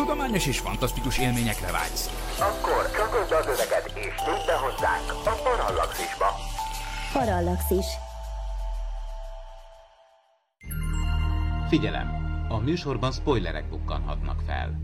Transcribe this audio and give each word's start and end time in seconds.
tudományos 0.00 0.46
és 0.46 0.58
fantasztikus 0.58 1.18
élményekre 1.18 1.70
vágysz. 1.72 2.36
Akkor 2.38 2.90
csatold 2.90 3.32
az 3.32 3.46
öveket 3.46 3.92
és 3.94 4.14
tűnj 4.24 4.44
be 4.46 4.56
hozzánk 4.56 5.10
a 5.24 5.30
Parallaxisba. 5.42 6.26
Parallaxis. 7.12 7.86
Figyelem! 11.68 12.08
A 12.48 12.58
műsorban 12.58 13.12
spoilerek 13.12 13.68
bukkanhatnak 13.68 14.40
fel. 14.46 14.78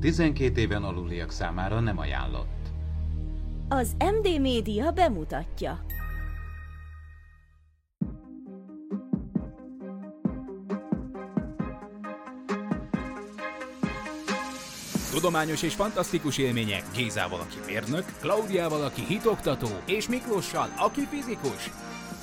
12 0.00 0.60
éven 0.60 0.84
aluliak 0.84 1.30
számára 1.30 1.80
nem 1.80 1.98
ajánlott. 1.98 2.68
Az 3.68 3.96
MD 3.98 4.40
Média 4.40 4.90
bemutatja. 4.90 5.84
Tudományos 15.24 15.62
és 15.62 15.74
fantasztikus 15.74 16.38
élmények 16.38 16.82
Gézával, 16.94 17.40
aki 17.40 17.56
mérnök, 17.66 18.04
Klaudiával, 18.20 18.82
aki 18.84 19.04
hitoktató, 19.04 19.68
és 19.86 20.08
Miklóssal, 20.08 20.68
aki 20.78 21.06
fizikus. 21.06 21.70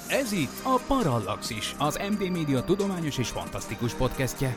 Ez 0.07 0.31
itt 0.31 0.59
a 0.63 0.81
Parallaxis, 0.87 1.75
az 1.77 1.99
MD 2.11 2.29
Média 2.29 2.63
tudományos 2.63 3.17
és 3.17 3.29
fantasztikus 3.29 3.93
podcastje. 3.93 4.55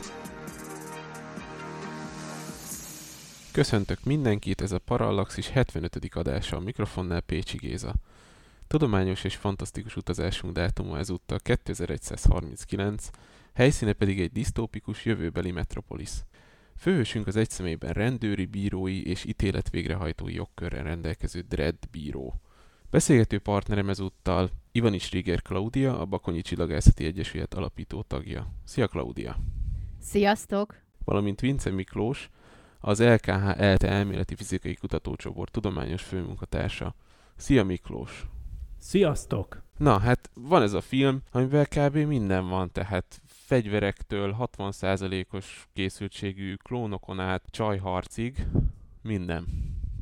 Köszöntök 3.51 4.03
mindenkit, 4.03 4.61
ez 4.61 4.71
a 4.71 4.79
Parallaxis 4.79 5.49
75. 5.49 6.09
adása 6.13 6.57
a 6.57 6.59
mikrofonnál 6.59 7.21
Pécsi 7.21 7.57
Géza. 7.57 7.93
Tudományos 8.67 9.23
és 9.23 9.35
fantasztikus 9.35 9.95
utazásunk 9.95 10.53
dátuma 10.53 10.97
ezúttal 10.97 11.39
2139, 11.39 13.09
helyszíne 13.53 13.93
pedig 13.93 14.19
egy 14.21 14.31
disztópikus 14.31 15.05
jövőbeli 15.05 15.51
metropolis. 15.51 16.11
Főhősünk 16.77 17.27
az 17.27 17.35
egyszemélyben 17.35 17.93
rendőri, 17.93 18.45
bírói 18.45 19.07
és 19.07 19.25
ítélet 19.25 19.69
végrehajtói 19.69 20.33
jogkörrel 20.33 20.83
rendelkező 20.83 21.41
Dredd 21.41 21.75
bíró. 21.91 22.41
Beszélgető 22.89 23.39
partnerem 23.39 23.89
ezúttal 23.89 24.49
Ivanics 24.71 25.11
Rieger 25.11 25.41
Klaudia, 25.41 25.99
a 25.99 26.05
Bakonyi 26.05 26.41
Csillagászati 26.41 27.05
Egyesület 27.05 27.53
alapító 27.53 28.01
tagja. 28.01 28.53
Szia 28.63 28.87
Klaudia! 28.87 29.37
Sziasztok! 29.99 30.75
Valamint 31.03 31.39
Vince 31.39 31.71
Miklós, 31.71 32.29
az 32.79 33.01
LKH 33.03 33.59
ELTE 33.61 33.87
elméleti 33.87 34.35
fizikai 34.35 34.75
kutatócsoport 34.75 35.51
tudományos 35.51 36.03
főmunkatársa. 36.03 36.95
Szia 37.35 37.63
Miklós! 37.63 38.25
Sziasztok! 38.79 39.63
Na, 39.77 39.99
hát 39.99 40.29
van 40.33 40.61
ez 40.61 40.73
a 40.73 40.81
film, 40.81 41.21
amivel 41.31 41.65
kb. 41.65 41.95
minden 41.95 42.49
van, 42.49 42.71
tehát 42.71 43.21
fegyverektől 43.55 44.35
60%-os 44.39 45.67
készültségű 45.73 46.53
klónokon 46.55 47.19
át 47.19 47.43
csajharcig, 47.49 48.47
minden. 49.01 49.45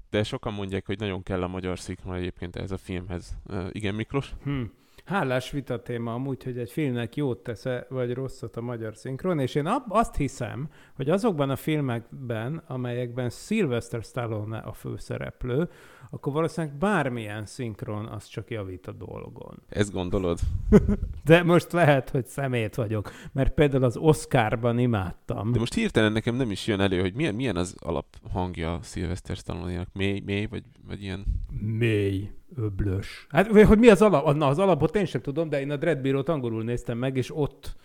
De 0.09 0.23
sokan 0.23 0.54
mondják, 0.54 0.86
hogy 0.86 1.00
nagyon 1.00 1.23
kell 1.23 1.44
a 1.44 1.48
magyar 1.48 1.80
szikma 1.80 2.16
egyébként 2.16 2.56
ez 2.56 2.72
a 2.72 2.78
filmhez. 2.78 3.38
Igen, 3.72 3.96
Miklós? 3.96 4.34
Hm. 4.44 4.62
Hálás 5.04 5.52
vita 5.52 5.82
téma 5.82 6.14
amúgy, 6.14 6.44
hogy 6.44 6.58
egy 6.58 6.72
filmnek 6.72 7.16
jót 7.16 7.38
tesz 7.38 7.66
vagy 7.90 8.14
rosszat 8.14 8.56
a 8.56 8.62
magyar 8.62 8.96
szinkron, 8.96 9.40
és 9.40 9.56
én 9.56 9.70
azt 9.88 10.16
hiszem, 10.16 10.70
hogy 10.96 11.09
azokban 11.09 11.50
a 11.50 11.56
filmekben, 11.56 12.64
amelyekben 12.68 13.30
Sylvester 13.30 14.04
Stallone 14.04 14.58
a 14.58 14.74
főszereplő, 14.74 15.70
akkor 16.09 16.34
valószínűleg 16.34 16.78
bármilyen 16.78 17.46
szinkron 17.46 18.06
az 18.06 18.26
csak 18.26 18.50
javít 18.50 18.88
a 18.88 18.92
dolgon. 18.92 19.62
Ezt 19.70 19.92
gondolod? 19.92 20.40
De 21.26 21.44
most 21.44 21.72
lehet, 21.72 22.09
hogy 22.09 22.26
szemét 22.26 22.76
vagyok, 22.76 23.12
mert 23.31 23.54
például 23.54 23.84
az 23.84 23.98
Oscarban 23.98 24.80
imádtam. 24.80 25.52
De 25.52 25.59
most 25.59 25.74
hirtelen 25.74 26.12
nekem 26.12 26.36
nem 26.36 26.52
is 26.52 26.68
jön 26.68 26.80
elő, 26.80 27.00
hogy 27.00 27.14
milyen, 27.14 27.36
milyen 27.36 27.56
az 27.56 27.76
alaphangja 27.80 28.80
Sylvester 28.84 29.36
Stallone-nak. 29.36 29.88
Mély, 29.94 30.20
mély, 30.26 30.46
vagy, 30.46 30.64
vagy 30.88 31.02
ilyen? 31.02 31.26
Mély 31.59 32.30
öblös. 32.56 33.28
Hát, 33.30 33.47
hogy 33.47 33.80
mi 33.80 33.90
az 33.90 34.02
alap? 34.02 34.36
Na, 34.36 34.47
az 34.47 34.59
alapot 34.59 34.96
én 34.96 35.06
sem 35.06 35.22
tudom, 35.22 35.50
de 35.50 35.59
én 35.59 35.72
a 35.72 35.75
Dreadbírót 35.75 36.30
angolul 36.30 36.64
néztem 36.64 36.97
meg, 36.97 37.18
és 37.18 37.36
ott 37.36 37.75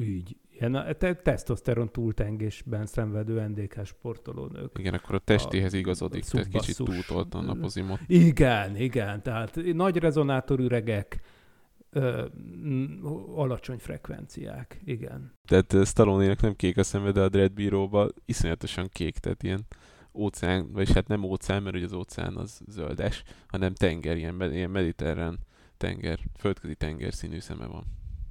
így, 0.00 0.36
ilyen 0.50 0.96
te- 0.98 1.14
tesztoszteron 1.14 1.92
túltengésben 1.92 2.86
szenvedő 2.86 3.46
NDK 3.46 3.84
sportolónők. 3.84 4.70
Igen, 4.78 4.94
akkor 4.94 5.14
a 5.14 5.18
testéhez 5.18 5.72
igazodik, 5.72 6.24
tehát 6.24 6.48
kicsit 6.48 6.76
túltoltan 6.76 7.48
a 7.48 7.54
pozimot. 7.54 8.00
Igen, 8.06 8.76
igen, 8.76 9.22
tehát 9.22 9.60
nagy 9.72 9.96
rezonátorüregek, 9.96 11.20
ö, 11.90 12.26
alacsony 13.34 13.78
frekvenciák, 13.78 14.80
igen. 14.84 15.32
Tehát 15.44 15.86
stallone 15.86 16.36
nem 16.40 16.56
kék 16.56 16.76
a 16.76 16.82
szemed, 16.82 17.14
de 17.14 17.20
a 17.20 17.28
Dreadbíróba 17.28 18.08
iszonyatosan 18.24 18.88
kék, 18.92 19.18
tehát 19.18 19.42
ilyen 19.42 19.66
óceán, 20.14 20.72
vagy 20.72 20.92
hát 20.92 21.08
nem 21.08 21.22
óceán, 21.22 21.62
mert 21.62 21.76
ugye 21.76 21.84
az 21.84 21.92
óceán 21.92 22.36
az 22.36 22.60
zöldes, 22.68 23.22
hanem 23.46 23.74
tenger, 23.74 24.16
ilyen, 24.16 24.52
ilyen 24.52 24.70
mediterrán 24.70 25.38
tenger, 25.76 26.18
földközi 26.38 26.74
tenger 26.74 27.14
színű 27.14 27.38
szeme 27.38 27.66
van. 27.66 27.84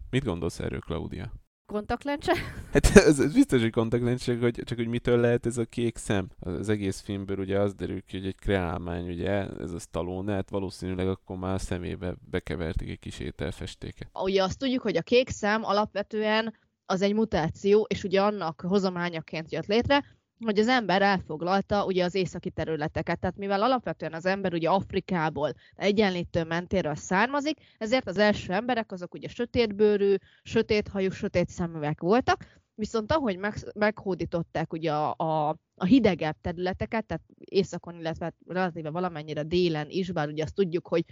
Mit 0.09 0.23
gondolsz 0.23 0.59
erről, 0.59 0.79
Claudia? 0.79 1.31
Kontaktlencse? 1.65 2.33
Hát 2.73 2.85
ez, 2.95 3.19
ez 3.19 3.33
biztos, 3.33 3.61
hogy 3.61 3.71
kontaktlencse, 3.71 4.37
hogy 4.37 4.61
csak 4.63 4.77
hogy 4.77 4.87
mitől 4.87 5.19
lehet 5.19 5.45
ez 5.45 5.57
a 5.57 5.65
kék 5.65 5.97
szem. 5.97 6.29
Az 6.39 6.69
egész 6.69 6.99
filmből 6.99 7.37
ugye 7.37 7.59
az 7.59 7.73
derül 7.73 8.01
ki, 8.01 8.17
hogy 8.17 8.27
egy 8.27 8.35
kreálmány, 8.35 9.09
ugye, 9.09 9.47
ez 9.59 9.71
a 9.71 9.79
Stallone, 9.79 10.33
hát 10.33 10.49
valószínűleg 10.49 11.07
akkor 11.07 11.37
már 11.37 11.53
a 11.53 11.57
szemébe 11.57 12.15
bekeverték 12.29 12.89
egy 12.89 12.99
kis 12.99 13.19
ételfestéket. 13.19 14.09
Ugye 14.13 14.43
azt 14.43 14.59
tudjuk, 14.59 14.81
hogy 14.81 14.97
a 14.97 15.01
kék 15.01 15.29
szem 15.29 15.63
alapvetően 15.63 16.53
az 16.85 17.01
egy 17.01 17.13
mutáció, 17.13 17.85
és 17.89 18.03
ugye 18.03 18.21
annak 18.21 18.61
hozományaként 18.67 19.51
jött 19.51 19.65
létre, 19.65 20.03
hogy 20.45 20.59
az 20.59 20.67
ember 20.67 21.01
elfoglalta 21.01 21.85
ugye 21.85 22.03
az 22.03 22.15
északi 22.15 22.49
területeket. 22.49 23.19
Tehát 23.19 23.37
mivel 23.37 23.63
alapvetően 23.63 24.13
az 24.13 24.25
ember 24.25 24.53
ugye 24.53 24.69
Afrikából, 24.69 25.53
egyenlítő 25.75 26.43
mentéről 26.43 26.95
származik, 26.95 27.57
ezért 27.77 28.07
az 28.07 28.17
első 28.17 28.53
emberek 28.53 28.91
azok 28.91 29.13
ugye 29.13 29.27
sötétbőrű, 29.27 30.15
sötéthajú, 30.43 31.09
sötét 31.09 31.49
szeműek 31.49 32.01
voltak, 32.01 32.61
viszont 32.75 33.11
ahogy 33.11 33.37
meg, 33.37 33.53
meghódították 33.73 34.73
ugye 34.73 34.93
a, 34.93 35.13
a, 35.17 35.49
a 35.75 35.85
hidegebb 35.85 36.35
területeket, 36.41 37.05
tehát 37.05 37.23
északon, 37.37 37.95
illetve 37.95 38.33
relatíve 38.47 38.89
valamennyire 38.89 39.43
délen 39.43 39.89
is, 39.89 40.11
bár 40.11 40.27
ugye 40.27 40.43
azt 40.43 40.55
tudjuk, 40.55 40.87
hogy 40.87 41.05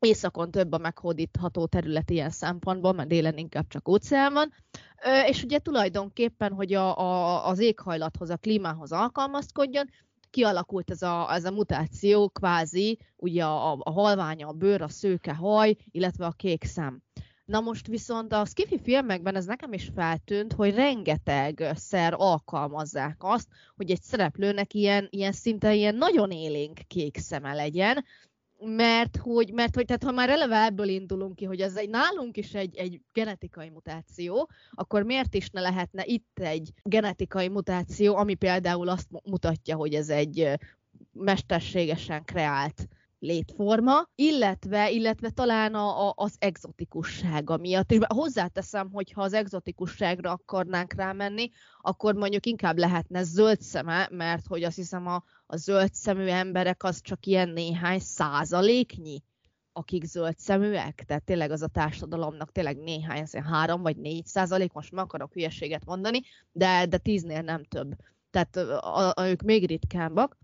északon 0.00 0.50
több 0.50 0.72
a 0.72 0.78
meghódítható 0.78 1.66
terület 1.66 2.10
ilyen 2.10 2.30
szempontból, 2.30 2.92
mert 2.92 3.08
délen 3.08 3.38
inkább 3.38 3.66
csak 3.68 3.88
óceán 3.88 4.32
van, 4.32 4.52
és 5.26 5.42
ugye 5.42 5.58
tulajdonképpen, 5.58 6.52
hogy 6.52 6.74
a, 6.74 6.98
a, 6.98 7.46
az 7.46 7.58
éghajlathoz, 7.58 8.30
a 8.30 8.36
klímához 8.36 8.92
alkalmazkodjon, 8.92 9.90
kialakult 10.30 10.90
ez 10.90 11.02
a, 11.02 11.34
ez 11.34 11.44
a 11.44 11.50
mutáció, 11.50 12.28
kvázi, 12.28 12.98
ugye 13.16 13.44
a, 13.44 13.72
a 13.72 13.90
halványa, 13.90 14.48
a 14.48 14.52
bőr, 14.52 14.82
a 14.82 14.88
szőke 14.88 15.34
haj, 15.34 15.76
illetve 15.90 16.26
a 16.26 16.32
kék 16.32 16.64
szem. 16.64 17.02
Na 17.44 17.60
most 17.60 17.86
viszont 17.86 18.32
a 18.32 18.44
skifi 18.44 18.78
filmekben 18.78 19.34
ez 19.34 19.44
nekem 19.44 19.72
is 19.72 19.90
feltűnt, 19.94 20.52
hogy 20.52 20.74
rengeteg 20.74 21.70
szer 21.74 22.14
alkalmazzák 22.16 23.16
azt, 23.18 23.48
hogy 23.76 23.90
egy 23.90 24.02
szereplőnek 24.02 24.74
ilyen, 24.74 25.06
ilyen 25.10 25.32
szinte 25.32 25.74
ilyen 25.74 25.94
nagyon 25.94 26.30
élénk 26.30 26.78
kék 26.86 27.18
szeme 27.18 27.54
legyen, 27.54 28.04
mert 28.60 29.16
hogy, 29.16 29.52
mert 29.52 29.74
hogy 29.74 29.84
tehát 29.84 30.02
ha 30.02 30.12
már 30.12 30.30
eleve 30.30 30.64
ebből 30.64 30.88
indulunk 30.88 31.34
ki, 31.34 31.44
hogy 31.44 31.60
ez 31.60 31.76
egy 31.76 31.88
nálunk 31.88 32.36
is 32.36 32.54
egy, 32.54 32.76
egy 32.76 33.00
genetikai 33.12 33.68
mutáció, 33.68 34.50
akkor 34.70 35.02
miért 35.02 35.34
is 35.34 35.50
ne 35.50 35.60
lehetne 35.60 36.02
itt 36.04 36.38
egy 36.38 36.72
genetikai 36.82 37.48
mutáció, 37.48 38.16
ami 38.16 38.34
például 38.34 38.88
azt 38.88 39.08
mutatja, 39.24 39.76
hogy 39.76 39.94
ez 39.94 40.08
egy 40.08 40.58
mesterségesen 41.12 42.24
kreált 42.24 42.88
létforma, 43.18 44.08
illetve, 44.14 44.90
illetve 44.90 45.30
talán 45.30 45.74
a, 45.74 46.08
a, 46.08 46.12
az 46.16 46.34
exotikussága 46.38 47.56
miatt. 47.56 47.92
És 47.92 47.98
hozzáteszem, 48.06 48.90
hogy 48.92 49.12
ha 49.12 49.22
az 49.22 49.32
exotikusságra 49.32 50.30
akarnánk 50.30 50.92
rámenni, 50.92 51.50
akkor 51.80 52.14
mondjuk 52.14 52.46
inkább 52.46 52.78
lehetne 52.78 53.22
zöld 53.22 53.60
szeme, 53.60 54.08
mert 54.10 54.46
hogy 54.46 54.64
azt 54.64 54.76
hiszem 54.76 55.06
a, 55.06 55.24
a 55.46 55.56
zöld 55.56 55.94
szemű 55.94 56.26
emberek 56.26 56.84
az 56.84 57.00
csak 57.00 57.26
ilyen 57.26 57.48
néhány 57.48 57.98
százaléknyi 57.98 59.22
akik 59.78 60.04
zöld 60.04 60.38
szeműek, 60.38 61.04
tehát 61.06 61.24
tényleg 61.24 61.50
az 61.50 61.62
a 61.62 61.66
társadalomnak 61.66 62.52
tényleg 62.52 62.76
néhány, 62.76 63.26
három 63.44 63.82
vagy 63.82 63.96
négy 63.96 64.26
százalék, 64.26 64.72
most 64.72 64.92
meg 64.92 65.04
akarok 65.04 65.32
hülyeséget 65.32 65.84
mondani, 65.84 66.20
de, 66.52 66.86
de 66.86 66.98
tíznél 66.98 67.42
nem 67.42 67.64
több. 67.64 67.94
Tehát 68.30 68.56
a, 68.56 69.12
a, 69.16 69.26
ők 69.26 69.42
még 69.42 69.66
ritkábbak. 69.66 70.36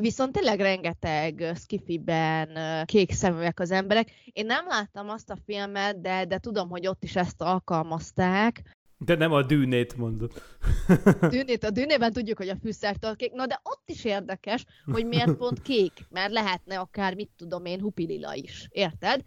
Viszont 0.00 0.32
tényleg 0.32 0.60
rengeteg 0.60 1.52
skifiben 1.54 2.48
kék 2.84 3.12
szeműek 3.12 3.60
az 3.60 3.70
emberek. 3.70 4.10
Én 4.32 4.46
nem 4.46 4.66
láttam 4.68 5.08
azt 5.08 5.30
a 5.30 5.38
filmet, 5.46 6.00
de, 6.00 6.24
de 6.24 6.38
tudom, 6.38 6.68
hogy 6.68 6.86
ott 6.86 7.04
is 7.04 7.16
ezt 7.16 7.42
alkalmazták. 7.42 8.62
De 8.98 9.14
nem 9.14 9.32
a 9.32 9.42
dűnét 9.42 9.96
mondod. 9.96 10.32
Dűnét, 11.30 11.64
a 11.64 11.70
dűnében 11.70 12.12
tudjuk, 12.12 12.38
hogy 12.38 12.48
a 12.48 12.56
fűszertől 12.62 13.16
kék. 13.16 13.32
Na 13.32 13.46
de 13.46 13.60
ott 13.62 13.82
is 13.84 14.04
érdekes, 14.04 14.64
hogy 14.92 15.06
miért 15.06 15.36
pont 15.36 15.62
kék, 15.62 15.92
mert 16.10 16.32
lehetne 16.32 16.78
akár, 16.78 17.14
mit 17.14 17.30
tudom 17.36 17.64
én, 17.64 17.80
hupilila 17.80 18.34
is. 18.34 18.66
Érted? 18.70 19.22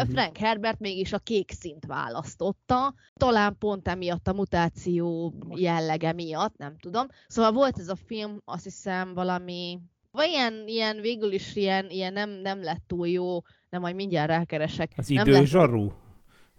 Uh-huh. 0.00 0.10
Frank 0.12 0.36
Herbert 0.36 0.78
mégis 0.78 1.12
a 1.12 1.18
kék 1.18 1.50
szint 1.50 1.86
választotta, 1.86 2.94
talán 3.14 3.56
pont 3.58 3.88
emiatt 3.88 4.28
a 4.28 4.32
mutáció 4.32 5.34
jellege 5.48 6.12
miatt, 6.12 6.56
nem 6.56 6.76
tudom. 6.78 7.06
Szóval 7.26 7.52
volt 7.52 7.78
ez 7.78 7.88
a 7.88 7.96
film, 7.96 8.40
azt 8.44 8.64
hiszem 8.64 9.14
valami, 9.14 9.80
vagy 10.10 10.28
ilyen, 10.28 10.62
ilyen 10.66 11.00
végül 11.00 11.32
is 11.32 11.56
ilyen, 11.56 11.90
ilyen 11.90 12.12
nem, 12.12 12.30
nem 12.30 12.62
lett 12.62 12.82
túl 12.86 13.08
jó, 13.08 13.40
nem 13.70 13.80
majd 13.80 13.94
mindjárt 13.94 14.28
rákeresek. 14.28 14.92
Az 14.96 15.08
nem 15.08 15.26
időzsarú? 15.26 15.92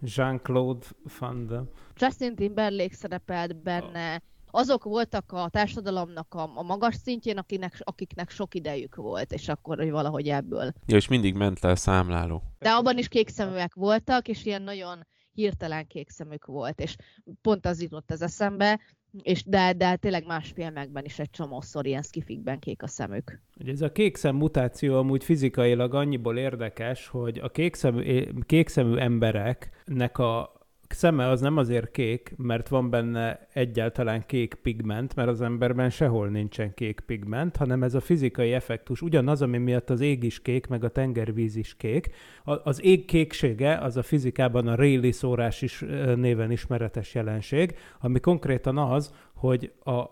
Jean-Claude 0.02 0.86
Van 1.20 1.48
Damme. 1.48 1.70
Justin 1.96 2.36
Timberlake 2.36 2.96
szerepelt 2.96 3.62
benne, 3.64 4.22
azok 4.56 4.84
voltak 4.84 5.32
a 5.32 5.50
társadalomnak 5.50 6.34
a, 6.34 6.52
a 6.56 6.64
magas 6.64 6.96
szintjén, 6.96 7.38
akinek, 7.38 7.80
akiknek 7.80 8.30
sok 8.30 8.56
idejük 8.56 8.96
volt, 8.96 9.32
és 9.32 9.48
akkor 9.48 9.78
hogy 9.78 9.92
valahogy 9.92 10.28
ebből. 10.28 10.72
Ja, 10.86 10.96
és 10.96 11.08
mindig 11.08 11.36
ment 11.36 11.64
el 11.64 11.76
számláló. 11.76 12.44
De 12.60 12.70
abban 12.70 12.98
is 12.98 13.08
kékszeműek 13.08 13.74
voltak, 13.74 14.28
és 14.28 14.46
ilyen 14.46 14.62
nagyon 14.62 15.08
hirtelen 15.34 15.88
kékszemük 15.88 16.46
volt, 16.46 16.80
és 16.80 16.96
pont 17.42 17.66
az 17.66 17.82
jutott 17.82 18.12
az 18.12 18.22
eszembe, 18.22 18.80
és 19.22 19.44
de, 19.44 19.74
de 19.74 19.96
tényleg 19.96 20.26
más 20.26 20.52
filmekben 20.56 21.06
is 21.06 21.20
egy 21.20 21.30
csomószor 21.30 21.86
ilyen 21.86 22.02
skifikben 22.02 22.60
kék 22.60 22.84
a 22.84 22.88
szemük. 22.88 23.42
Ugye 23.60 23.72
ez 23.72 23.82
a 23.82 23.92
kékszem 23.92 24.36
mutáció 24.36 24.98
amúgy 24.98 25.24
fizikailag 25.24 25.94
annyiból 25.94 26.38
érdekes, 26.38 27.08
hogy 27.08 27.38
a 27.38 27.50
kékszemű, 27.50 28.28
kékszemű 28.46 28.98
embereknek 28.98 30.18
a 30.18 30.63
szeme 30.94 31.28
az 31.28 31.42
nem 31.42 31.58
azért 31.58 31.92
kék, 31.92 32.34
mert 32.38 32.68
van 32.68 32.90
benne 32.90 33.48
egyáltalán 33.54 34.26
kék 34.26 34.54
pigment, 34.54 35.16
mert 35.16 35.30
az 35.30 35.42
emberben 35.42 35.90
sehol 35.90 36.28
nincsen 36.28 36.74
kék 36.74 37.00
pigment, 37.00 37.56
hanem 37.56 37.84
ez 37.84 37.94
a 37.94 38.00
fizikai 38.00 38.54
effektus 38.54 39.02
ugyanaz, 39.02 39.42
ami 39.42 39.58
miatt 39.58 39.90
az 39.90 40.02
ég 40.02 40.24
is 40.24 40.42
kék, 40.42 40.68
meg 40.68 40.84
a 40.84 40.90
tengervíz 40.90 41.56
is 41.56 41.76
kék. 41.76 42.10
Az 42.44 42.84
ég 42.84 43.06
kéksége 43.06 43.78
az 43.78 43.98
a 43.98 44.04
fizikában 44.04 44.68
a 44.68 44.76
Rayleigh 44.76 45.16
szórás 45.16 45.62
is 45.62 45.86
néven 46.16 46.52
ismeretes 46.52 47.14
jelenség, 47.14 47.78
ami 48.00 48.20
konkrétan 48.20 48.78
az, 48.78 49.14
hogy 49.34 49.74
a 49.84 50.04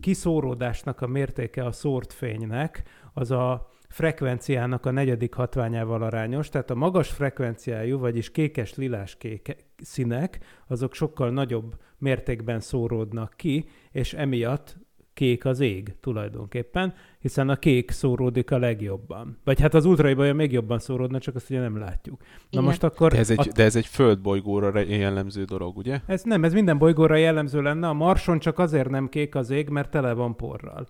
kiszóródásnak 0.00 1.00
a 1.00 1.06
mértéke 1.06 1.64
a 1.64 1.72
szórt 1.72 2.12
fénynek, 2.12 2.82
az 3.12 3.30
a 3.30 3.68
frekvenciának 3.88 4.86
a 4.86 4.90
negyedik 4.90 5.34
hatványával 5.34 6.02
arányos, 6.02 6.48
tehát 6.48 6.70
a 6.70 6.74
magas 6.74 7.08
frekvenciájú, 7.08 7.98
vagyis 7.98 8.30
kékes-lilás 8.30 9.16
kék 9.16 9.67
színek, 9.82 10.38
azok 10.66 10.94
sokkal 10.94 11.30
nagyobb 11.30 11.76
mértékben 11.98 12.60
szóródnak 12.60 13.34
ki, 13.36 13.68
és 13.92 14.14
emiatt 14.14 14.76
kék 15.18 15.44
az 15.44 15.60
ég 15.60 15.94
tulajdonképpen, 16.00 16.94
hiszen 17.20 17.48
a 17.48 17.56
kék 17.56 17.90
szóródik 17.90 18.50
a 18.50 18.58
legjobban. 18.58 19.38
Vagy 19.44 19.60
hát 19.60 19.74
az 19.74 19.84
ultraibolya 19.84 20.34
még 20.34 20.52
jobban 20.52 20.78
szóródna, 20.78 21.18
csak 21.18 21.34
azt 21.34 21.50
ugye 21.50 21.60
nem 21.60 21.78
látjuk. 21.78 22.20
Na 22.20 22.26
Igen. 22.50 22.64
most 22.64 22.82
akkor... 22.82 23.10
De 23.10 23.18
ez, 23.18 23.30
egy, 23.30 23.48
a... 23.48 23.52
de 23.54 23.64
ez 23.64 23.76
egy 23.76 23.86
földbolygóra 23.86 24.78
jellemző 24.78 25.44
dolog, 25.44 25.76
ugye? 25.76 26.00
Ez 26.06 26.22
nem, 26.22 26.44
ez 26.44 26.52
minden 26.52 26.78
bolygóra 26.78 27.16
jellemző 27.16 27.62
lenne. 27.62 27.88
A 27.88 27.92
Marson 27.92 28.38
csak 28.38 28.58
azért 28.58 28.88
nem 28.88 29.08
kék 29.08 29.34
az 29.34 29.50
ég, 29.50 29.68
mert 29.68 29.90
tele 29.90 30.12
van 30.12 30.36
porral. 30.36 30.88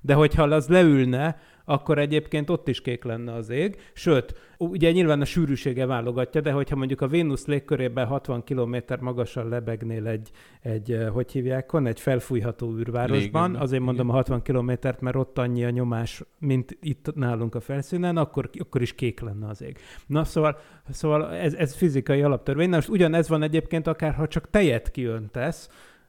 De 0.00 0.14
hogyha 0.14 0.42
az 0.42 0.68
leülne, 0.68 1.38
akkor 1.68 1.98
egyébként 1.98 2.50
ott 2.50 2.68
is 2.68 2.80
kék 2.80 3.04
lenne 3.04 3.32
az 3.32 3.50
ég. 3.50 3.76
Sőt, 3.92 4.34
ugye 4.58 4.90
nyilván 4.90 5.20
a 5.20 5.24
sűrűsége 5.24 5.86
válogatja, 5.86 6.40
de 6.40 6.52
hogyha 6.52 6.76
mondjuk 6.76 7.00
a 7.00 7.06
Vénusz 7.06 7.46
légkörében 7.46 8.06
60 8.06 8.44
km 8.44 8.76
magasan 9.00 9.48
lebegnél 9.48 10.06
egy, 10.06 10.30
egy 10.60 10.98
hogy 11.12 11.32
hívják 11.32 11.72
on, 11.72 11.86
egy 11.86 12.00
felfújható 12.00 12.76
űrvárosban, 12.76 13.42
Légben. 13.42 13.62
azért 13.62 13.82
mondom 13.82 14.08
a 14.08 14.12
60 14.12 14.42
kilométert, 14.42 15.00
mert 15.00 15.16
ott 15.16 15.38
annyi 15.38 15.64
a 15.64 15.70
nyomás, 15.70 16.22
mint 16.38 16.76
itt 16.80 17.14
nálunk 17.14 17.54
a 17.54 17.60
felszínen, 17.60 18.16
akkor, 18.16 18.50
akkor 18.58 18.82
is 18.82 18.94
kék 18.94 19.20
lenne 19.20 19.48
az 19.48 19.62
ég. 19.62 19.78
Na 20.06 20.24
szóval, 20.24 20.58
szóval 20.90 21.32
ez, 21.34 21.54
ez 21.54 21.74
fizikai 21.74 22.22
alaptörvény. 22.22 22.68
Na 22.68 22.74
most 22.74 22.88
ugyanez 22.88 23.28
van 23.28 23.42
egyébként 23.42 23.86
akár, 23.86 24.14
ha 24.14 24.28
csak 24.28 24.50
tejet 24.50 24.90
kiöntesz, 24.90 25.68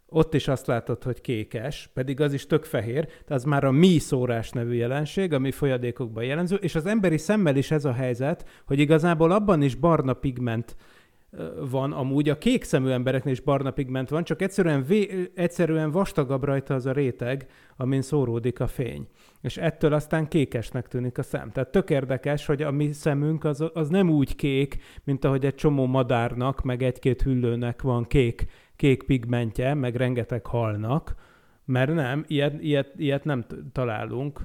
ott 0.10 0.34
is 0.34 0.48
azt 0.48 0.68
látod, 0.68 1.04
hogy 1.04 1.22
kékes, 1.22 1.90
pedig 1.94 2.22
az 2.22 2.34
is 2.34 2.46
tök 2.46 2.64
fehér, 2.64 3.08
de 3.28 3.34
az 3.34 3.44
már 3.44 3.64
a 3.64 3.72
mi 3.72 3.98
szórás 3.98 4.50
nevű 4.50 4.74
jelenség, 4.74 5.34
ami 5.34 5.52
folyadékokban 5.52 6.24
jellemző, 6.24 6.56
és 6.56 6.76
az 6.76 6.86
emberi 6.86 7.18
szemmel 7.18 7.56
is 7.56 7.72
ez 7.72 7.86
a 7.86 7.94
helyzet, 7.94 8.46
hogy 8.66 8.80
igazából 8.80 9.32
abban 9.32 9.62
is 9.62 9.76
barna 9.76 10.14
pigment 10.14 10.76
van 11.70 11.92
amúgy, 11.92 12.30
a 12.30 12.38
kék 12.38 12.64
szemű 12.64 12.90
embereknél 12.90 13.34
is 13.34 13.40
barna 13.40 13.72
pigment 13.72 14.10
van, 14.10 14.24
csak 14.24 14.42
egyszerűen, 14.42 14.84
vé, 14.84 15.32
egyszerűen 15.36 15.92
vastagabb 15.92 16.44
rajta 16.44 16.74
az 16.74 16.86
a 16.86 16.92
réteg, 16.92 17.48
amin 17.78 18.02
szóródik 18.02 18.60
a 18.60 18.68
fény. 18.68 19.08
És 19.42 19.58
ettől 19.58 19.94
aztán 19.94 20.28
kékesnek 20.28 20.88
tűnik 20.88 21.18
a 21.18 21.24
szem. 21.24 21.52
Tehát 21.52 21.72
tök 21.72 21.90
érdekes, 21.90 22.46
hogy 22.46 22.62
a 22.62 22.72
mi 22.72 22.92
szemünk 22.92 23.44
az, 23.44 23.64
az 23.74 23.90
nem 23.90 24.10
úgy 24.10 24.36
kék, 24.36 24.78
mint 25.04 25.26
ahogy 25.26 25.46
egy 25.46 25.56
csomó 25.56 25.86
madárnak, 25.86 26.62
meg 26.62 26.84
egy-két 26.84 27.22
hüllőnek 27.22 27.82
van 27.82 28.06
kék 28.08 28.46
kék 28.80 29.04
pigmentje, 29.04 29.74
meg 29.74 29.96
rengeteg 29.96 30.46
halnak, 30.46 31.16
mert 31.66 31.94
nem, 31.94 32.26
ilyet, 32.28 32.62
ilyet, 32.62 32.94
ilyet 32.96 33.24
nem 33.24 33.46
találunk. 33.72 34.42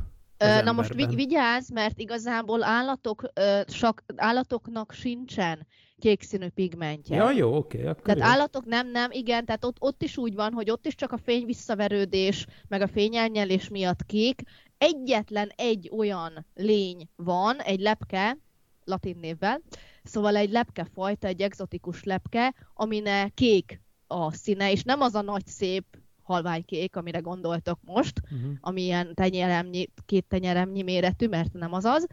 Na 0.65 0.73
most 0.73 0.95
vi- 0.95 1.15
vigyázz, 1.15 1.71
mert 1.71 1.99
igazából 1.99 2.63
állatok, 2.63 3.23
ö, 3.35 3.61
sok, 3.67 4.03
állatoknak 4.17 4.93
sincsen 4.93 5.67
kék 5.99 6.23
színű 6.23 6.49
pigmentje. 6.49 7.17
Ja, 7.17 7.31
jó, 7.31 7.57
oké. 7.57 7.79
Okay, 7.79 8.03
tehát 8.03 8.21
jó. 8.21 8.27
állatok 8.27 8.65
nem, 8.65 8.91
nem, 8.91 9.11
igen, 9.11 9.45
tehát 9.45 9.65
ott, 9.65 9.77
ott 9.81 10.03
is 10.03 10.17
úgy 10.17 10.35
van, 10.35 10.53
hogy 10.53 10.71
ott 10.71 10.87
is 10.87 10.95
csak 10.95 11.13
a 11.13 11.17
fény 11.17 11.45
visszaverődés, 11.45 12.47
meg 12.69 12.81
a 12.81 12.89
fényelnyelés 12.89 13.69
miatt 13.69 14.07
kék. 14.07 14.43
Egyetlen 14.79 15.53
egy 15.57 15.91
olyan 15.97 16.47
lény 16.55 17.09
van, 17.17 17.61
egy 17.61 17.81
lepke, 17.81 18.39
latin 18.85 19.17
névvel, 19.21 19.61
szóval 20.03 20.37
egy 20.37 20.51
lepkefajta, 20.51 21.27
egy 21.27 21.41
egzotikus 21.41 22.05
lepke, 22.05 22.55
aminek 22.75 23.35
kék 23.35 23.83
a 24.07 24.33
színe, 24.33 24.71
és 24.71 24.83
nem 24.83 25.01
az 25.01 25.15
a 25.15 25.23
nagy 25.23 25.47
szép 25.47 25.85
halványkék, 26.23 26.97
amire 26.97 27.19
gondoltok 27.19 27.79
most, 27.85 28.21
uh-huh. 28.25 28.53
ami 28.61 28.83
ilyen 28.83 29.15
tenyeremnyi, 29.15 29.89
két 30.07 30.25
tenyeremnyi 30.29 30.83
méretű, 30.83 31.29
mert 31.29 31.53
nem 31.53 31.73
az 31.73 31.85
az. 31.85 32.07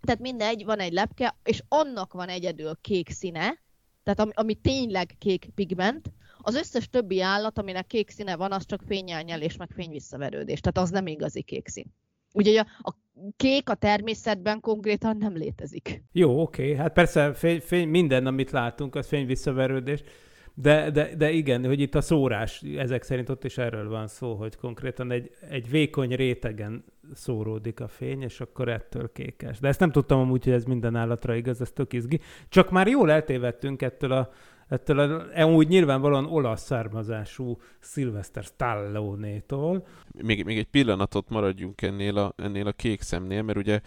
Tehát 0.00 0.20
mindegy, 0.20 0.64
van 0.64 0.78
egy 0.78 0.92
lepke, 0.92 1.36
és 1.42 1.62
annak 1.68 2.12
van 2.12 2.28
egyedül 2.28 2.78
kék 2.80 3.10
színe, 3.10 3.62
tehát 4.02 4.20
ami, 4.20 4.30
ami 4.34 4.54
tényleg 4.54 5.14
kék 5.18 5.50
pigment, 5.54 6.12
az 6.38 6.54
összes 6.54 6.88
többi 6.88 7.20
állat, 7.20 7.58
aminek 7.58 7.86
kék 7.86 8.10
színe 8.10 8.36
van, 8.36 8.52
az 8.52 8.66
csak 8.66 8.82
fényelnyelés, 8.86 9.56
meg 9.56 9.70
fényvisszaverődés. 9.74 10.60
Tehát 10.60 10.78
az 10.78 10.90
nem 10.90 11.06
igazi 11.06 11.42
kék 11.42 11.68
szín. 11.68 11.94
Ugye 12.32 12.60
a, 12.60 12.66
a 12.78 12.94
kék 13.36 13.68
a 13.68 13.74
természetben 13.74 14.60
konkrétan 14.60 15.16
nem 15.16 15.36
létezik. 15.36 16.02
Jó, 16.12 16.40
oké. 16.40 16.74
Hát 16.74 16.92
persze 16.92 17.34
fény, 17.34 17.60
fény, 17.60 17.88
minden, 17.88 18.26
amit 18.26 18.50
látunk, 18.50 18.94
az 18.94 19.06
fényvisszaverődés. 19.06 20.02
De, 20.60 20.90
de, 20.90 21.14
de 21.16 21.30
igen, 21.30 21.66
hogy 21.66 21.80
itt 21.80 21.94
a 21.94 22.00
szórás, 22.00 22.62
ezek 22.76 23.02
szerint 23.02 23.28
ott 23.28 23.44
is 23.44 23.58
erről 23.58 23.88
van 23.88 24.06
szó, 24.06 24.34
hogy 24.34 24.56
konkrétan 24.56 25.10
egy, 25.10 25.30
egy 25.50 25.70
vékony 25.70 26.14
rétegen 26.14 26.84
szóródik 27.14 27.80
a 27.80 27.88
fény, 27.88 28.22
és 28.22 28.40
akkor 28.40 28.68
ettől 28.68 29.12
kékes. 29.12 29.58
De 29.58 29.68
ezt 29.68 29.80
nem 29.80 29.90
tudtam 29.90 30.20
amúgy, 30.20 30.44
hogy 30.44 30.52
ez 30.52 30.64
minden 30.64 30.96
állatra 30.96 31.34
igaz, 31.34 31.60
ez 31.60 31.70
tök 31.70 31.92
izgi. 31.92 32.20
Csak 32.48 32.70
már 32.70 32.88
jól 32.88 33.10
eltévedtünk 33.10 33.82
ettől 33.82 34.12
a 34.12 34.30
ettől 34.68 34.98
a, 34.98 35.44
úgy 35.44 35.68
nyilvánvalóan 35.68 36.26
olasz 36.26 36.64
származású 36.64 37.58
Sylvester 37.80 38.42
Stallone-tól. 38.42 39.86
Még, 40.22 40.44
még 40.44 40.58
egy 40.58 40.68
pillanatot 40.68 41.28
maradjunk 41.28 41.82
ennél 41.82 42.16
a, 42.16 42.34
ennél 42.36 42.66
a 42.66 42.72
kék 42.72 43.00
szemnél, 43.00 43.42
mert 43.42 43.58
ugye 43.58 43.80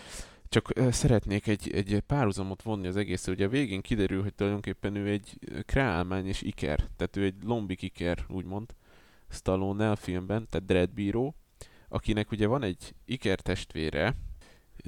csak 0.52 0.72
szeretnék 0.92 1.48
egy, 1.48 1.72
egy 1.74 2.00
párhuzamot 2.00 2.62
vonni 2.62 2.88
az 2.88 2.96
egész. 2.96 3.28
Ugye 3.28 3.46
a 3.46 3.50
végén 3.50 3.82
kiderül, 3.82 4.22
hogy 4.22 4.34
tulajdonképpen 4.34 4.96
ő 4.96 5.08
egy 5.08 5.40
kreálmány 5.66 6.28
és 6.28 6.42
iker, 6.42 6.80
tehát 6.96 7.16
ő 7.16 7.24
egy 7.24 7.36
lombik 7.44 7.82
iker, 7.82 8.26
úgymond, 8.30 8.76
Stallone 9.30 9.96
filmben, 9.96 10.48
tehát 10.50 10.68
Dread 10.68 10.90
bíró, 10.90 11.36
akinek 11.90 12.32
ugye 12.32 12.48
van 12.48 12.64
egy 12.64 12.96
iker 13.06 13.40
testvére, 13.40 14.16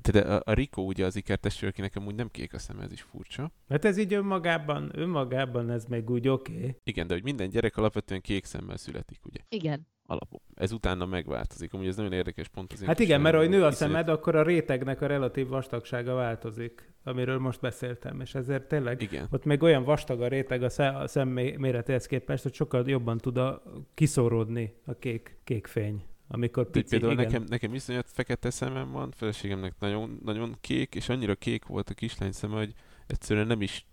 tehát 0.01 0.27
a, 0.27 0.51
a 0.51 0.53
Rico 0.53 0.81
ugye 0.81 1.05
az 1.05 1.15
iker 1.15 1.37
testvér, 1.37 1.69
akinek 1.69 1.95
amúgy 1.95 2.15
nem 2.15 2.31
kék 2.31 2.53
a 2.53 2.59
szem, 2.59 2.79
ez 2.79 2.91
is 2.91 3.01
furcsa. 3.01 3.51
Hát 3.69 3.85
ez 3.85 3.97
így 3.97 4.13
önmagában, 4.13 4.91
önmagában 4.93 5.69
ez 5.69 5.85
meg 5.85 6.09
úgy 6.09 6.27
oké. 6.27 6.57
Okay. 6.57 6.75
Igen, 6.83 7.07
de 7.07 7.13
hogy 7.13 7.23
minden 7.23 7.49
gyerek 7.49 7.77
alapvetően 7.77 8.21
kék 8.21 8.45
szemmel 8.45 8.77
születik, 8.77 9.25
ugye? 9.25 9.39
Igen 9.49 9.87
alapok. 10.05 10.41
Ez 10.55 10.71
utána 10.71 11.05
megváltozik. 11.05 11.73
Amúgy 11.73 11.87
ez 11.87 11.95
nagyon 11.95 12.13
érdekes 12.13 12.47
pont 12.47 12.73
az 12.73 12.83
Hát 12.83 12.99
igen, 12.99 13.21
mert 13.21 13.35
ahogy 13.35 13.49
nő 13.49 13.63
a 13.63 13.71
szemed, 13.71 14.09
akkor 14.09 14.35
a 14.35 14.43
rétegnek 14.43 15.01
a 15.01 15.05
relatív 15.05 15.47
vastagsága 15.47 16.13
változik, 16.13 16.93
amiről 17.03 17.39
most 17.39 17.59
beszéltem, 17.59 18.21
és 18.21 18.35
ezért 18.35 18.67
tényleg 18.67 19.01
igen. 19.01 19.27
ott 19.31 19.45
még 19.45 19.61
olyan 19.61 19.83
vastag 19.83 20.21
a 20.21 20.27
réteg 20.27 20.63
a, 20.63 20.69
szem, 20.69 20.95
a 20.95 21.07
szem 21.07 21.27
méretéhez 21.57 22.05
képest, 22.05 22.43
hogy 22.43 22.53
sokkal 22.53 22.89
jobban 22.89 23.17
tud 23.17 23.37
a, 23.37 23.63
kiszóródni 23.93 24.73
a 24.85 24.93
kék, 24.93 25.37
kék 25.43 25.67
fény. 25.67 26.03
Amikor 26.27 26.69
pici, 26.69 26.89
Például 26.89 27.11
igen. 27.11 27.25
nekem, 27.25 27.43
nekem 27.49 27.73
iszonyat 27.73 28.09
fekete 28.09 28.49
szemem 28.49 28.91
van, 28.91 29.11
feleségemnek 29.11 29.73
nagyon, 29.79 30.19
nagyon 30.23 30.57
kék, 30.61 30.95
és 30.95 31.09
annyira 31.09 31.35
kék 31.35 31.65
volt 31.65 31.89
a 31.89 31.93
kislány 31.93 32.31
szeme, 32.31 32.55
hogy 32.55 32.73
egyszerűen 33.07 33.47
nem 33.47 33.61
is 33.61 33.85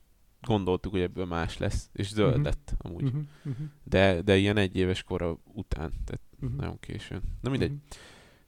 gondoltuk, 0.42 0.92
hogy 0.92 1.00
ebből 1.00 1.24
más 1.24 1.58
lesz, 1.58 1.90
és 1.92 2.08
zöld 2.08 2.28
uh-huh. 2.28 2.44
lett 2.44 2.74
amúgy. 2.78 3.02
Uh-huh. 3.02 3.22
Uh-huh. 3.44 3.66
De, 3.84 4.22
de 4.22 4.36
ilyen 4.36 4.56
egy 4.56 4.76
éves 4.76 5.02
kora 5.02 5.38
után, 5.44 5.92
tehát 6.04 6.22
uh-huh. 6.40 6.58
nagyon 6.58 6.80
későn. 6.80 7.22
Na 7.40 7.50
mindegy. 7.50 7.70
Uh-huh. 7.70 7.88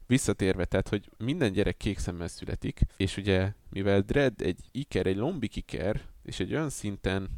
Visszatérve, 0.07 0.65
tehát, 0.65 0.89
hogy 0.89 1.11
minden 1.19 1.53
gyerek 1.53 1.77
kék 1.77 1.99
szemmel 1.99 2.29
születik, 2.29 2.81
és 2.97 3.17
ugye, 3.17 3.53
mivel 3.71 4.01
Dread 4.01 4.41
egy 4.41 4.61
iker, 4.71 5.07
egy 5.07 5.17
lombik 5.17 5.57
iker, 5.57 6.01
és 6.23 6.41
egy 6.41 6.53
olyan 6.53 6.71
szinten 6.71 7.29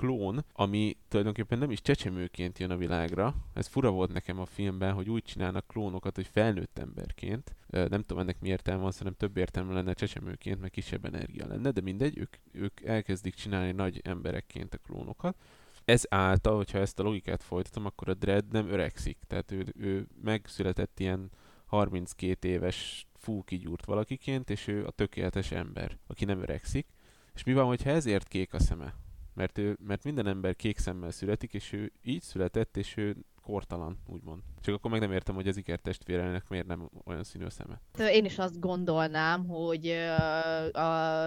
klón, 0.00 0.44
ami 0.52 0.96
tulajdonképpen 1.08 1.58
nem 1.58 1.70
is 1.70 1.82
csecsemőként 1.82 2.58
jön 2.58 2.70
a 2.70 2.76
világra. 2.76 3.34
Ez 3.54 3.66
fura 3.66 3.90
volt 3.90 4.12
nekem 4.12 4.40
a 4.40 4.44
filmben, 4.44 4.92
hogy 4.92 5.10
úgy 5.10 5.22
csinálnak 5.22 5.66
klónokat, 5.66 6.14
hogy 6.14 6.26
felnőtt 6.26 6.78
emberként. 6.78 7.56
Nem 7.66 8.02
tudom 8.02 8.18
ennek 8.18 8.40
mi 8.40 8.48
értelme 8.48 8.82
van, 8.82 8.90
szerintem 8.90 9.16
több 9.16 9.36
értelme 9.36 9.72
lenne 9.72 9.92
csecsemőként, 9.92 10.60
meg 10.60 10.70
kisebb 10.70 11.04
energia 11.04 11.46
lenne, 11.46 11.70
de 11.70 11.80
mindegy, 11.80 12.18
ők, 12.18 12.36
ők 12.52 12.80
elkezdik 12.80 13.34
csinálni 13.34 13.72
nagy 13.72 14.00
emberekként 14.04 14.74
a 14.74 14.78
klónokat. 14.78 15.36
Ez 15.84 16.04
által, 16.08 16.56
hogyha 16.56 16.78
ezt 16.78 16.98
a 16.98 17.02
logikát 17.02 17.42
folytatom, 17.42 17.84
akkor 17.84 18.08
a 18.08 18.14
Dread 18.14 18.44
nem 18.50 18.68
öregszik. 18.68 19.18
Tehát 19.26 19.52
ő, 19.52 19.66
ő 19.78 20.06
megszületett 20.22 21.00
ilyen 21.00 21.30
32 21.66 22.48
éves 22.48 23.06
fúkigyúrt 23.14 23.84
valakiként, 23.84 24.50
és 24.50 24.66
ő 24.66 24.86
a 24.86 24.90
tökéletes 24.90 25.50
ember, 25.50 25.98
aki 26.06 26.24
nem 26.24 26.40
öregszik. 26.40 26.86
És 27.34 27.44
mi 27.44 27.52
van, 27.52 27.66
hogyha 27.66 27.90
ezért 27.90 28.28
kék 28.28 28.54
a 28.54 28.58
szeme? 28.58 28.94
Mert, 29.34 29.58
ő, 29.58 29.76
mert 29.86 30.04
minden 30.04 30.26
ember 30.26 30.56
kék 30.56 30.78
szemmel 30.78 31.10
születik, 31.10 31.54
és 31.54 31.72
ő 31.72 31.92
így 32.02 32.22
született, 32.22 32.76
és 32.76 32.96
ő 32.96 33.16
kortalan, 33.42 33.98
úgymond. 34.06 34.42
Csak 34.60 34.74
akkor 34.74 34.90
meg 34.90 35.00
nem 35.00 35.12
értem, 35.12 35.34
hogy 35.34 35.48
az 35.48 35.56
iker 35.56 35.78
testvérenek 35.78 36.48
miért 36.48 36.66
nem 36.66 36.90
olyan 37.04 37.24
színű 37.24 37.44
a 37.44 37.50
szeme. 37.50 37.80
Én 38.10 38.24
is 38.24 38.38
azt 38.38 38.60
gondolnám, 38.60 39.46
hogy 39.46 39.86
uh, 39.86 40.82
a, 40.82 41.24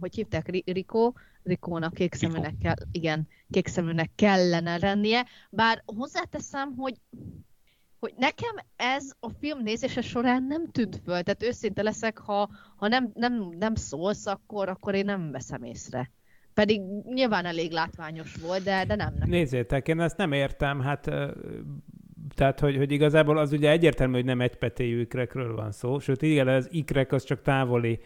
hogy 0.00 0.14
hívták 0.14 0.48
Rikó, 0.64 1.16
Rikónak 1.42 1.94
kékszeműnek 1.94 2.58
kell, 2.58 2.74
igen, 2.92 3.28
kékszeműnek 3.50 4.10
kellene 4.14 4.76
lennie, 4.76 5.26
bár 5.50 5.82
hozzáteszem, 5.86 6.74
hogy 6.76 7.00
hogy 7.98 8.14
nekem 8.16 8.56
ez 8.76 9.10
a 9.20 9.30
film 9.30 9.62
nézése 9.62 10.00
során 10.00 10.42
nem 10.42 10.70
tűnt 10.70 11.00
föl, 11.04 11.22
tehát 11.22 11.42
őszinte 11.42 11.82
leszek, 11.82 12.18
ha, 12.18 12.50
ha 12.76 12.88
nem, 12.88 13.10
nem, 13.14 13.48
nem 13.58 13.74
szólsz, 13.74 14.26
akkor, 14.26 14.68
akkor 14.68 14.94
én 14.94 15.04
nem 15.04 15.30
veszem 15.30 15.62
észre. 15.62 16.10
Pedig 16.56 16.80
nyilván 17.14 17.44
elég 17.44 17.70
látványos 17.70 18.36
volt, 18.46 18.62
de, 18.62 18.84
de 18.84 18.94
nem. 18.94 19.12
Nekem. 19.12 19.28
Nézzétek, 19.28 19.88
én 19.88 20.00
ezt 20.00 20.16
nem 20.16 20.32
értem, 20.32 20.80
hát 20.80 21.10
tehát, 22.34 22.60
hogy, 22.60 22.76
hogy 22.76 22.92
igazából 22.92 23.38
az 23.38 23.52
ugye 23.52 23.70
egyértelmű, 23.70 24.14
hogy 24.14 24.24
nem 24.24 24.40
egypetéjű 24.40 25.00
ikrekről 25.00 25.54
van 25.54 25.72
szó, 25.72 25.98
sőt, 25.98 26.22
igen, 26.22 26.48
az 26.48 26.68
ikrek 26.70 27.12
az 27.12 27.24
csak 27.24 27.42
távoli 27.42 28.00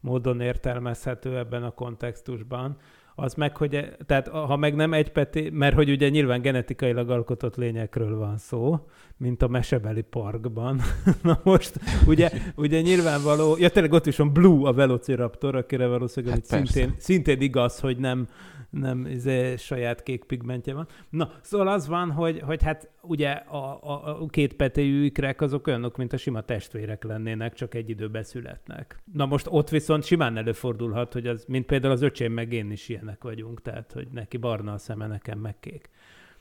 módon 0.00 0.40
értelmezhető 0.40 1.38
ebben 1.38 1.62
a 1.62 1.70
kontextusban 1.70 2.76
az 3.14 3.34
meg, 3.34 3.56
hogy, 3.56 3.96
tehát 4.06 4.28
ha 4.28 4.56
meg 4.56 4.74
nem 4.74 4.92
egy 4.92 5.12
peti, 5.12 5.50
mert 5.50 5.74
hogy 5.74 5.90
ugye 5.90 6.08
nyilván 6.08 6.40
genetikailag 6.40 7.10
alkotott 7.10 7.56
lényekről 7.56 8.16
van 8.16 8.38
szó, 8.38 8.88
mint 9.16 9.42
a 9.42 9.48
mesebeli 9.48 10.02
parkban. 10.02 10.80
Na 11.22 11.40
most, 11.42 11.80
ugye, 12.06 12.30
ugye 12.54 12.80
nyilvánvaló, 12.80 13.56
ja 13.58 13.68
tényleg 13.68 13.92
ott 13.92 14.06
is 14.06 14.16
van 14.16 14.32
Blue 14.32 14.68
a 14.68 14.72
Velociraptor, 14.72 15.56
akire 15.56 15.86
valószínűleg 15.86 16.36
hát 16.36 16.44
szintén, 16.44 16.94
szintén 16.98 17.40
igaz, 17.40 17.80
hogy 17.80 17.96
nem, 17.96 18.28
nem 18.74 19.06
izé, 19.06 19.56
saját 19.56 20.02
kék 20.02 20.24
pigmentje 20.24 20.74
van. 20.74 20.88
Na, 21.10 21.30
szóval 21.40 21.68
az 21.68 21.88
van, 21.88 22.10
hogy, 22.10 22.40
hogy 22.40 22.62
hát 22.62 22.90
ugye 23.02 23.30
a, 23.30 23.78
a, 23.82 24.22
a 24.22 24.26
két 24.26 24.54
petéjű 24.54 25.04
ikrek 25.04 25.40
azok 25.40 25.66
olyanok, 25.66 25.96
mint 25.96 26.12
a 26.12 26.16
sima 26.16 26.40
testvérek 26.40 27.04
lennének, 27.04 27.54
csak 27.54 27.74
egy 27.74 27.90
időben 27.90 28.22
születnek. 28.22 29.02
Na 29.12 29.26
most 29.26 29.46
ott 29.50 29.68
viszont 29.68 30.04
simán 30.04 30.36
előfordulhat, 30.36 31.12
hogy 31.12 31.26
az, 31.26 31.44
mint 31.48 31.66
például 31.66 31.92
az 31.92 32.02
öcsém 32.02 32.32
meg 32.32 32.52
én 32.52 32.70
is 32.70 32.88
ilyenek 32.88 33.22
vagyunk, 33.22 33.62
tehát 33.62 33.92
hogy 33.92 34.08
neki 34.12 34.36
barna 34.36 34.72
a 34.72 34.78
szeme, 34.78 35.06
nekem 35.06 35.38
meg 35.38 35.60
kék 35.60 35.90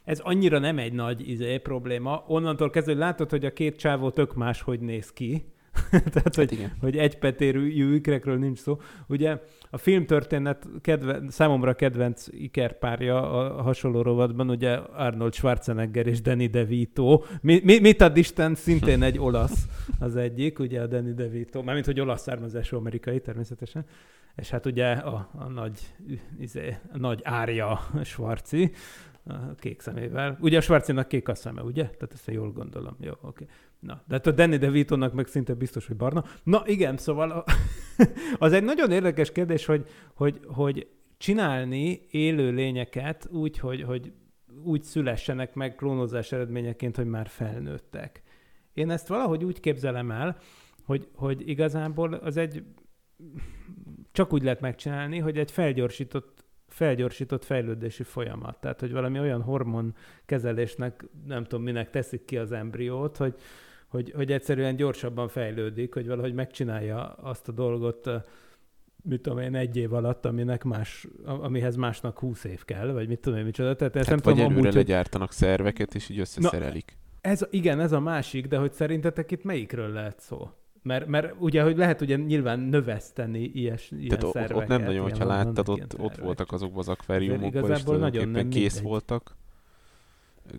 ez 0.03 0.19
annyira 0.19 0.59
nem 0.59 0.77
egy 0.77 0.93
nagy 0.93 1.29
izé, 1.29 1.57
probléma. 1.57 2.23
Onnantól 2.27 2.69
kezdve, 2.69 2.91
hogy 2.91 3.01
látod, 3.01 3.29
hogy 3.29 3.45
a 3.45 3.53
két 3.53 3.77
csávó 3.77 4.09
tök 4.09 4.35
más, 4.35 4.61
hogy 4.61 4.79
néz 4.79 5.11
ki, 5.11 5.45
Tehát, 6.13 6.35
hogy, 6.35 6.61
hát 6.61 6.75
hogy 6.79 6.97
egy 6.97 7.17
petérű 7.17 7.93
ikrekről 7.93 8.37
nincs 8.37 8.59
szó. 8.59 8.79
Ugye 9.07 9.41
a 9.69 9.77
filmtörténet 9.77 10.67
kedve, 10.81 11.21
számomra 11.29 11.73
kedvenc 11.73 12.27
ikerpárja 12.31 13.31
a 13.31 13.61
hasonló 13.61 14.01
rovatban, 14.01 14.49
ugye 14.49 14.71
Arnold 14.75 15.33
Schwarzenegger 15.33 16.07
és 16.07 16.21
Danny 16.21 16.49
DeVito. 16.49 17.23
Mi, 17.41 17.61
mi, 17.63 17.79
mit 17.79 18.01
ad 18.01 18.17
Isten, 18.17 18.55
szintén 18.55 19.03
egy 19.03 19.19
olasz 19.19 19.67
az 19.99 20.15
egyik, 20.15 20.59
ugye 20.59 20.81
a 20.81 20.87
Danny 20.87 21.13
DeVito, 21.13 21.61
mármint, 21.63 21.85
hogy 21.85 21.99
olasz 21.99 22.21
származású 22.21 22.77
amerikai 22.77 23.21
természetesen. 23.21 23.85
És 24.35 24.49
hát 24.49 24.65
ugye 24.65 24.91
a, 24.91 25.29
a 25.37 25.47
nagy, 25.47 25.79
izé, 26.39 26.77
a 26.93 26.97
nagy 26.97 27.19
árja 27.23 27.79
Schwarzi, 28.03 28.71
a 29.25 29.55
kék 29.55 29.81
szemével. 29.81 30.37
Ugye 30.41 30.57
a 30.57 30.61
Schwarzinak 30.61 31.07
kék 31.07 31.27
a 31.27 31.35
szeme, 31.35 31.61
ugye? 31.61 31.83
Tehát 31.83 32.13
ezt 32.13 32.31
jól 32.31 32.51
gondolom. 32.51 32.95
Jó, 32.99 33.11
oké. 33.11 33.25
Okay. 33.27 33.47
Na, 33.83 34.03
de 34.07 34.15
hát 34.15 34.27
a 34.27 34.31
Danny 34.31 34.57
DeVito-nak 34.57 35.13
meg 35.13 35.27
szinte 35.27 35.53
biztos, 35.53 35.87
hogy 35.87 35.95
barna. 35.95 36.23
Na 36.43 36.63
igen, 36.65 36.97
szóval 36.97 37.31
a, 37.31 37.43
az 38.45 38.53
egy 38.53 38.63
nagyon 38.63 38.91
érdekes 38.91 39.31
kérdés, 39.31 39.65
hogy, 39.65 39.87
hogy, 40.13 40.39
hogy 40.47 40.87
csinálni 41.17 42.01
élő 42.09 42.51
lényeket 42.51 43.27
úgy, 43.31 43.59
hogy, 43.59 43.81
hogy 43.81 44.13
úgy 44.63 44.83
szülessenek 44.83 45.53
meg 45.53 45.75
klónozás 45.75 46.31
eredményeként, 46.31 46.95
hogy 46.95 47.05
már 47.05 47.27
felnőttek. 47.27 48.21
Én 48.73 48.89
ezt 48.89 49.07
valahogy 49.07 49.43
úgy 49.43 49.59
képzelem 49.59 50.11
el, 50.11 50.37
hogy, 50.85 51.07
hogy 51.15 51.49
igazából 51.49 52.13
az 52.13 52.37
egy 52.37 52.63
csak 54.11 54.33
úgy 54.33 54.43
lehet 54.43 54.59
megcsinálni, 54.59 55.19
hogy 55.19 55.37
egy 55.37 55.51
felgyorsított 55.51 56.45
felgyorsított 56.67 57.45
fejlődési 57.45 58.03
folyamat. 58.03 58.59
Tehát, 58.59 58.79
hogy 58.79 58.91
valami 58.91 59.19
olyan 59.19 59.41
hormon 59.41 59.95
kezelésnek, 60.25 61.05
nem 61.25 61.43
tudom 61.43 61.63
minek 61.63 61.89
teszik 61.89 62.25
ki 62.25 62.37
az 62.37 62.51
embriót, 62.51 63.17
hogy, 63.17 63.35
hogy, 63.93 64.11
hogy 64.15 64.31
egyszerűen 64.31 64.75
gyorsabban 64.75 65.27
fejlődik, 65.27 65.93
hogy 65.93 66.07
valahogy 66.07 66.33
megcsinálja 66.33 67.13
azt 67.13 67.47
a 67.47 67.51
dolgot, 67.51 68.09
mit 69.03 69.21
tudom 69.21 69.39
én, 69.39 69.55
egy 69.55 69.77
év 69.77 69.93
alatt, 69.93 70.25
aminek 70.25 70.63
más, 70.63 71.07
amihez 71.25 71.75
másnak 71.75 72.19
húsz 72.19 72.43
év 72.43 72.63
kell, 72.65 72.91
vagy 72.91 73.07
mit 73.07 73.19
tudom 73.19 73.39
én, 73.39 73.45
micsoda. 73.45 73.75
Tehát 73.75 73.95
ezt 73.95 74.09
hát 74.09 74.15
nem 74.15 74.33
vagy 74.33 74.33
tudom, 74.33 74.51
előre 74.51 74.67
amúgy, 74.67 74.87
legyártanak 74.87 75.27
hogy... 75.27 75.37
szerveket, 75.37 75.95
és 75.95 76.09
így 76.09 76.19
összeszerelik. 76.19 76.97
Na, 77.21 77.29
ez, 77.29 77.41
igen, 77.49 77.79
ez 77.79 77.91
a 77.91 77.99
másik, 77.99 78.47
de 78.47 78.57
hogy 78.57 78.73
szerintetek 78.73 79.31
itt 79.31 79.43
melyikről 79.43 79.89
lehet 79.89 80.19
szó? 80.19 80.49
Mert, 80.81 81.07
mert 81.07 81.33
ugye, 81.39 81.63
hogy 81.63 81.77
lehet 81.77 82.01
ugye 82.01 82.15
nyilván 82.15 82.59
növeszteni 82.59 83.43
ilyes, 83.43 83.91
ilyen 83.91 84.19
Tehát 84.19 84.33
szerveket. 84.33 84.61
Ott 84.61 84.67
nem 84.67 84.83
nagyon, 84.83 85.03
hogyha 85.03 85.25
láttad, 85.25 85.69
ott, 85.69 85.99
ott 85.99 86.15
voltak 86.15 86.51
azokban 86.51 86.79
az 86.79 86.89
akváriumokban, 86.89 87.71
és 87.71 87.83
tulajdonképpen 87.83 88.49
kész 88.49 88.73
mindegy. 88.73 88.89
voltak. 88.89 89.35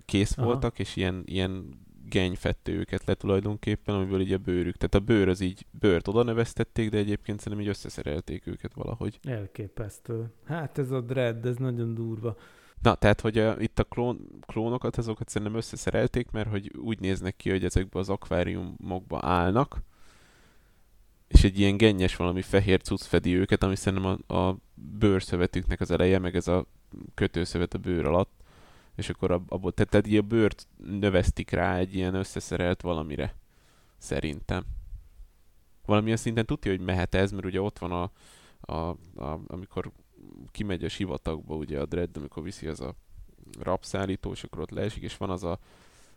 Kész 0.04 0.38
Aha. 0.38 0.46
voltak, 0.46 0.78
és 0.78 0.96
ilyen, 0.96 1.22
ilyen 1.24 1.82
genyfette 2.14 2.72
őket 2.72 3.04
le 3.04 3.14
tulajdonképpen, 3.14 3.94
amiből 3.94 4.20
így 4.20 4.32
a 4.32 4.38
bőrük. 4.38 4.76
Tehát 4.76 4.94
a 4.94 5.00
bőr 5.00 5.28
az 5.28 5.40
így, 5.40 5.66
bőrt 5.70 6.08
oda 6.08 6.22
neveztették, 6.22 6.90
de 6.90 6.98
egyébként 6.98 7.40
szerintem 7.40 7.62
így 7.62 7.70
összeszerelték 7.70 8.46
őket 8.46 8.74
valahogy. 8.74 9.18
Elképesztő. 9.22 10.32
Hát 10.44 10.78
ez 10.78 10.90
a 10.90 11.00
dread, 11.00 11.46
ez 11.46 11.56
nagyon 11.56 11.94
durva. 11.94 12.36
Na, 12.82 12.94
tehát, 12.94 13.20
hogy 13.20 13.38
uh, 13.38 13.62
itt 13.62 13.78
a 13.78 13.84
klón, 13.84 14.28
klónokat, 14.46 14.96
azokat 14.96 15.28
szerintem 15.28 15.56
összeszerelték, 15.56 16.30
mert 16.30 16.48
hogy 16.48 16.70
úgy 16.76 17.00
néznek 17.00 17.36
ki, 17.36 17.50
hogy 17.50 17.64
ezekbe 17.64 17.98
az 17.98 18.08
akváriumokba 18.08 19.18
állnak, 19.22 19.82
és 21.28 21.44
egy 21.44 21.58
ilyen 21.58 21.76
gennyes 21.76 22.16
valami 22.16 22.42
fehér 22.42 22.80
cucc 22.80 23.02
fedi 23.02 23.36
őket, 23.36 23.62
ami 23.62 23.76
szerintem 23.76 24.18
a, 24.26 24.34
a 24.34 24.56
bőrszövetüknek 24.74 25.80
az 25.80 25.90
eleje, 25.90 26.18
meg 26.18 26.36
ez 26.36 26.48
a 26.48 26.66
kötőszövet 27.14 27.74
a 27.74 27.78
bőr 27.78 28.06
alatt, 28.06 28.43
és 28.96 29.08
akkor 29.08 29.30
abból, 29.30 29.72
tehát, 29.72 29.90
tehát 29.90 30.24
a 30.24 30.26
bőrt 30.26 30.66
növesztik 30.76 31.50
rá 31.50 31.76
egy 31.76 31.94
ilyen 31.94 32.14
összeszerelt 32.14 32.82
valamire, 32.82 33.34
szerintem. 33.98 34.64
Valamilyen 35.86 36.16
szinten 36.16 36.46
tudja, 36.46 36.70
hogy 36.70 36.80
mehet 36.80 37.14
ez, 37.14 37.32
mert 37.32 37.44
ugye 37.44 37.60
ott 37.60 37.78
van 37.78 37.92
a, 37.92 38.10
a, 38.72 38.88
a 39.24 39.40
amikor 39.46 39.92
kimegy 40.50 40.84
a 40.84 40.88
sivatagba, 40.88 41.54
ugye 41.54 41.80
a 41.80 41.86
Dredd, 41.86 42.18
amikor 42.18 42.42
viszi 42.42 42.66
az 42.66 42.80
a 42.80 42.94
rapszállító, 43.60 44.30
és 44.32 44.44
akkor 44.44 44.60
ott 44.60 44.70
leesik, 44.70 45.02
és 45.02 45.16
van 45.16 45.30
az 45.30 45.44
a 45.44 45.58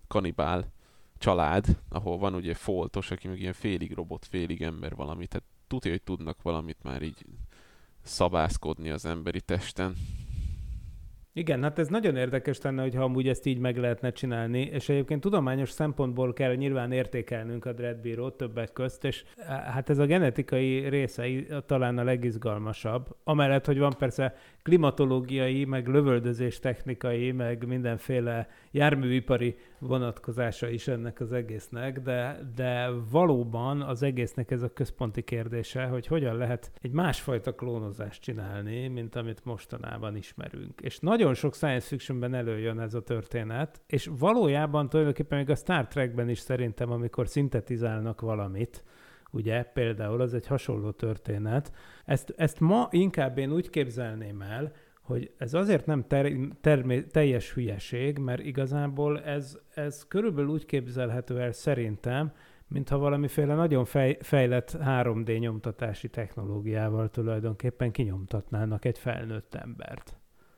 kanibál 0.08 0.72
család, 1.18 1.78
ahol 1.90 2.18
van 2.18 2.36
ugye 2.36 2.54
foltos, 2.54 3.12
aki 3.12 3.28
meg 3.28 3.40
ilyen 3.40 3.54
félig 3.54 3.94
robot, 3.94 4.26
félig 4.26 4.62
ember 4.62 4.96
valami, 4.96 5.28
tehát 5.28 5.48
tudja, 5.68 5.92
hogy 5.92 6.02
tudnak 6.02 6.42
valamit 6.42 6.84
már 6.84 7.02
így 7.02 7.26
szabászkodni 8.02 8.90
az 8.90 9.06
emberi 9.06 9.42
testen. 9.42 9.96
Igen, 11.38 11.64
hát 11.64 11.80
ez 11.80 11.88
nagyon 11.88 12.16
érdekes 12.16 12.62
lenne, 12.62 12.82
hogyha 12.82 13.04
amúgy 13.04 13.28
ezt 13.28 13.46
így 13.46 13.58
meg 13.58 13.78
lehetne 13.78 14.12
csinálni, 14.12 14.62
és 14.62 14.90
egyébként 14.90 15.22
tudományos 15.22 15.70
szempontból 15.70 16.34
kell 16.34 16.56
nyilván 16.56 16.92
értékelnünk 16.92 17.66
a 17.66 17.74
Dreadbírót 17.74 18.38
többek 18.38 18.74
közt, 18.74 19.04
és 19.04 19.24
eh, 19.36 19.46
hát 19.48 19.90
ez 19.90 19.98
a 19.98 20.06
genetikai 20.06 20.90
része 20.90 21.26
talán 21.66 21.98
a 21.98 22.04
legizgalmasabb. 22.04 23.16
Amellett, 23.24 23.66
hogy 23.66 23.78
van 23.78 23.94
persze 23.98 24.36
klimatológiai, 24.64 25.66
meg 25.66 25.88
lövöldözés 25.88 26.60
technikai, 26.60 27.32
meg 27.32 27.68
mindenféle 27.68 28.48
járműipari 28.72 29.56
vonatkozása 29.80 30.70
is 30.70 30.88
ennek 30.88 31.20
az 31.20 31.32
egésznek, 31.32 32.00
de, 32.00 32.40
de 32.56 32.90
valóban 33.12 33.82
az 33.82 34.04
egésznek 34.04 34.52
ez 34.52 34.62
a 34.62 34.74
központi 34.74 35.24
kérdése, 35.24 35.86
hogy 35.86 36.08
hogyan 36.08 36.38
lehet 36.38 36.72
egy 36.82 36.92
másfajta 36.92 37.56
klónozást 37.56 38.22
csinálni, 38.22 38.88
mint 38.88 39.16
amit 39.16 39.46
mostanában 39.46 40.16
ismerünk. 40.16 40.82
És 40.82 41.00
nagyon 41.00 41.27
sok 41.34 41.56
science 41.56 41.88
fictionben 41.88 42.34
előjön 42.34 42.80
ez 42.80 42.94
a 42.94 43.02
történet, 43.02 43.82
és 43.88 44.10
valójában 44.20 44.90
tulajdonképpen 44.90 45.38
még 45.38 45.50
a 45.50 45.56
Star 45.56 45.88
Trekben 45.88 46.30
is 46.30 46.40
szerintem, 46.40 46.92
amikor 46.92 47.28
szintetizálnak 47.28 48.22
valamit, 48.22 48.84
ugye 49.32 49.64
például 49.64 50.22
az 50.22 50.34
egy 50.34 50.48
hasonló 50.48 50.92
történet. 50.92 51.72
Ezt, 52.06 52.34
ezt 52.38 52.60
ma 52.60 52.88
inkább 52.92 53.38
én 53.38 53.52
úgy 53.52 53.70
képzelném 53.70 54.42
el, 54.42 54.72
hogy 55.02 55.32
ez 55.38 55.54
azért 55.54 55.86
nem 55.86 56.08
ter, 56.08 56.32
termé, 56.62 57.02
teljes 57.02 57.54
hülyeség, 57.54 58.18
mert 58.18 58.42
igazából 58.42 59.22
ez, 59.22 59.58
ez 59.74 60.08
körülbelül 60.08 60.50
úgy 60.50 60.66
képzelhető 60.66 61.40
el 61.40 61.52
szerintem, 61.52 62.32
mintha 62.68 62.98
valamiféle 62.98 63.56
nagyon 63.56 63.86
fej, 63.86 64.18
fejlett 64.22 64.78
3D 64.80 65.40
nyomtatási 65.40 66.10
technológiával 66.10 67.10
tulajdonképpen 67.10 67.92
kinyomtatnának 67.92 68.86
egy 68.86 68.98
felnőtt 68.98 69.56
embert. 69.56 70.18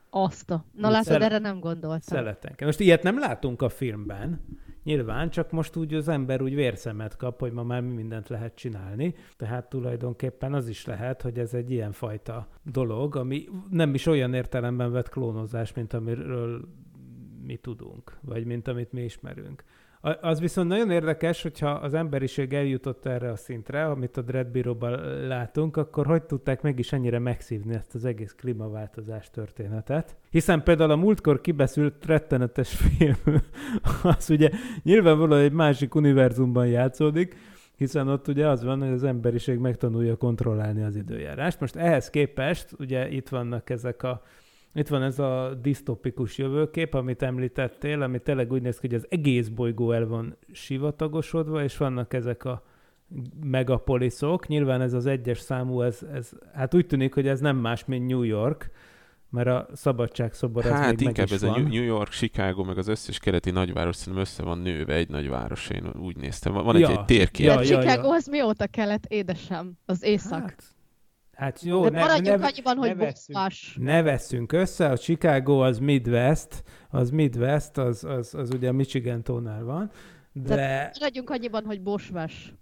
Azt 0.10 0.52
a... 0.52 0.66
Na 0.72 0.90
látod, 0.90 1.06
szele- 1.06 1.24
erre 1.24 1.38
nem 1.38 1.60
gondoltam. 1.60 2.00
Szeletenke. 2.00 2.66
Most 2.66 2.80
ilyet 2.80 3.04
nem 3.04 3.20
látunk 3.20 3.62
a 3.62 3.70
filmben, 3.70 4.42
nyilván, 4.84 5.30
csak 5.30 5.52
most 5.52 5.76
úgy 5.76 5.94
az 5.94 6.08
ember 6.08 6.42
úgy 6.42 6.56
vérszemet 6.56 7.18
kap, 7.18 7.40
hogy 7.40 7.52
ma 7.52 7.64
már 7.64 7.82
mi 7.82 7.94
mindent 7.94 8.30
lehet 8.30 8.56
csinálni. 8.56 9.16
Tehát 9.38 9.70
tulajdonképpen 9.70 10.54
az 10.54 10.68
is 10.68 10.86
lehet, 10.86 11.22
hogy 11.22 11.40
ez 11.40 11.54
egy 11.54 11.72
ilyen 11.72 11.92
fajta 11.92 12.48
dolog, 12.64 13.16
ami 13.16 13.48
nem 13.70 13.94
is 13.94 14.06
olyan 14.06 14.34
értelemben 14.34 14.92
vett 14.92 15.10
klónozás, 15.10 15.74
mint 15.74 15.94
amiről 15.94 16.68
mi 17.46 17.56
tudunk, 17.56 18.18
vagy 18.22 18.46
mint 18.46 18.68
amit 18.68 18.92
mi 18.92 19.02
ismerünk. 19.02 19.64
Az 20.02 20.40
viszont 20.40 20.68
nagyon 20.68 20.92
érdekes, 20.92 21.42
hogyha 21.42 21.70
az 21.70 21.94
emberiség 21.94 22.54
eljutott 22.54 23.06
erre 23.06 23.32
a 23.32 23.36
szintre, 23.36 23.86
amit 23.86 24.18
a 24.18 24.22
Dread 24.22 24.48
Bureau-ban 24.48 24.92
látunk, 25.28 25.78
akkor 25.78 26.06
hogy 26.06 26.24
tudták 26.24 26.62
meg 26.62 26.80
is 26.80 26.92
ennyire 26.92 27.20
megszívni 27.20 27.74
ezt 27.74 27.96
az 27.96 28.06
egész 28.06 28.36
klímaváltozás 28.38 29.30
történetet? 29.30 30.16
Hiszen 30.30 30.64
például 30.64 30.92
a 30.92 30.96
múltkor 30.96 31.42
kibeszült 31.42 32.06
rettenetes 32.06 32.76
film, 32.76 33.16
az 34.18 34.30
ugye 34.30 34.50
nyilvánvalóan 34.84 35.42
egy 35.42 35.52
másik 35.52 35.96
univerzumban 35.96 36.68
játszódik, 36.68 37.36
hiszen 37.76 38.08
ott 38.08 38.28
ugye 38.28 38.48
az 38.48 38.64
van, 38.64 38.80
hogy 38.80 38.92
az 38.92 39.04
emberiség 39.04 39.58
megtanulja 39.58 40.16
kontrollálni 40.16 40.84
az 40.84 40.96
időjárást. 40.96 41.60
Most 41.60 41.76
ehhez 41.76 42.10
képest 42.10 42.76
ugye 42.78 43.10
itt 43.10 43.30
vannak 43.30 43.70
ezek 43.70 44.04
a 44.04 44.22
itt 44.80 44.88
van 44.88 45.04
ez 45.04 45.20
a 45.20 45.58
disztopikus 45.62 46.38
jövőkép, 46.38 46.94
amit 46.94 47.22
említettél, 47.22 48.02
ami 48.02 48.20
tényleg 48.20 48.52
úgy 48.52 48.62
néz 48.62 48.80
ki, 48.80 48.88
hogy 48.88 48.96
az 48.96 49.06
egész 49.10 49.48
bolygó 49.48 49.92
el 49.92 50.08
van 50.08 50.38
sivatagosodva, 50.52 51.64
és 51.64 51.78
vannak 51.78 52.14
ezek 52.14 52.46
a 52.46 52.64
megapoliszok. 53.44 54.48
Nyilván 54.48 54.82
ez 54.82 54.94
az 54.94 55.06
egyes 55.06 55.40
számú, 55.40 55.82
ez, 55.82 56.00
ez, 56.14 56.32
hát 56.54 56.74
úgy 56.74 56.86
tűnik, 56.86 57.14
hogy 57.14 57.28
ez 57.28 57.40
nem 57.40 57.58
más, 57.58 57.86
mint 57.86 58.08
New 58.08 58.22
York, 58.22 58.72
mert 59.30 59.48
a 59.48 59.68
szabadságszobor 59.74 60.66
az 60.66 60.72
Hát 60.72 60.90
még 60.90 60.96
meg 60.96 61.08
inkább 61.08 61.26
is 61.26 61.32
ez 61.32 61.44
a 61.44 61.48
van. 61.48 61.62
New 61.62 61.84
York, 61.84 62.10
Chicago, 62.10 62.64
meg 62.64 62.78
az 62.78 62.88
összes 62.88 63.20
keleti 63.20 63.52
nagyváros 63.52 63.96
szerintem 63.96 64.22
össze 64.24 64.44
van 64.44 64.58
nőve 64.58 64.94
egy 64.94 65.10
nagyváros, 65.10 65.70
én 65.70 65.92
úgy 66.00 66.16
néztem. 66.16 66.54
Van 66.54 66.76
egy, 66.76 66.82
Ja. 66.82 66.90
egy 66.90 67.06
térkép. 67.06 67.46
Ja, 67.46 67.54
Ja, 67.54 67.62
ja, 67.62 67.80
Chicago 67.80 68.08
ja. 68.08 68.14
az 68.14 68.28
mióta 68.28 68.68
kelet, 68.68 69.06
édesem? 69.06 69.78
Az 69.86 70.04
észak. 70.04 70.40
Hát, 70.40 70.64
hát 71.40 71.62
jó, 71.62 71.84
De 71.84 71.90
ne, 71.90 72.00
maradjunk 72.00 72.40
ne, 72.40 72.46
annyiban, 72.46 72.78
hogy 72.78 72.96
ne 72.96 73.06
bosszás. 73.06 73.78
ne 73.80 74.02
veszünk 74.02 74.52
össze, 74.52 74.90
a 74.90 74.98
Chicago 74.98 75.60
az 75.60 75.80
Midwest, 75.80 76.64
az 76.90 77.10
Midwest, 77.10 77.78
az, 77.78 78.04
az, 78.04 78.34
az 78.34 78.50
ugye 78.54 78.70
a 78.70 78.72
Michigan 78.72 79.24
tónál 79.24 79.64
van, 79.64 79.92
de 80.32 80.92
Maradjunk 81.00 81.30
annyiban, 81.30 81.66
hogy 81.66 81.82
bosvás. 81.82 82.54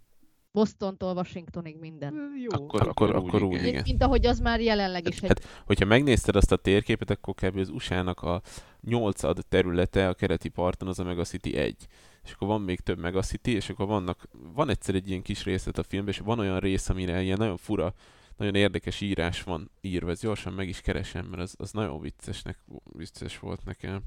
Bostontól 0.51 1.15
Washingtonig 1.15 1.77
minden. 1.79 2.13
jó. 2.41 2.61
Akkor, 2.61 2.87
akkor, 2.87 3.15
akkor 3.15 3.43
úgy, 3.43 3.65
igen. 3.65 3.83
Mint, 3.85 4.03
ahogy 4.03 4.25
az 4.25 4.39
már 4.39 4.61
jelenleg 4.61 5.07
is 5.07 5.17
egy... 5.21 5.27
Hát, 5.27 5.63
hogyha 5.65 5.85
megnézted 5.85 6.35
azt 6.35 6.51
a 6.51 6.55
térképet, 6.55 7.09
akkor 7.09 7.33
kb. 7.33 7.57
az 7.57 7.69
USA-nak 7.69 8.21
a 8.21 8.41
nyolcad 8.81 9.39
területe 9.49 10.07
a 10.07 10.13
keleti 10.13 10.49
parton 10.49 10.87
az 10.87 10.99
a 10.99 11.03
Megacity 11.03 11.55
1. 11.55 11.87
És 12.23 12.31
akkor 12.31 12.47
van 12.47 12.61
még 12.61 12.79
több 12.79 12.99
Megacity, 12.99 13.47
és 13.47 13.69
akkor 13.69 13.87
vannak, 13.87 14.27
van 14.53 14.69
egyszer 14.69 14.95
egy 14.95 15.09
ilyen 15.09 15.21
kis 15.21 15.43
részlet 15.43 15.77
a 15.77 15.83
filmben, 15.83 16.13
és 16.13 16.19
van 16.19 16.39
olyan 16.39 16.59
rész, 16.59 16.89
amire 16.89 17.21
ilyen 17.21 17.37
nagyon 17.39 17.57
fura, 17.57 17.93
nagyon 18.37 18.55
érdekes 18.55 19.01
írás 19.01 19.43
van 19.43 19.71
írva. 19.81 20.09
Ez 20.09 20.19
gyorsan 20.19 20.53
meg 20.53 20.67
is 20.67 20.81
keresem, 20.81 21.25
mert 21.25 21.41
az, 21.41 21.55
az 21.57 21.71
nagyon 21.71 22.01
viccesnek, 22.01 22.57
vicces 22.93 23.39
volt 23.39 23.65
nekem. 23.65 24.01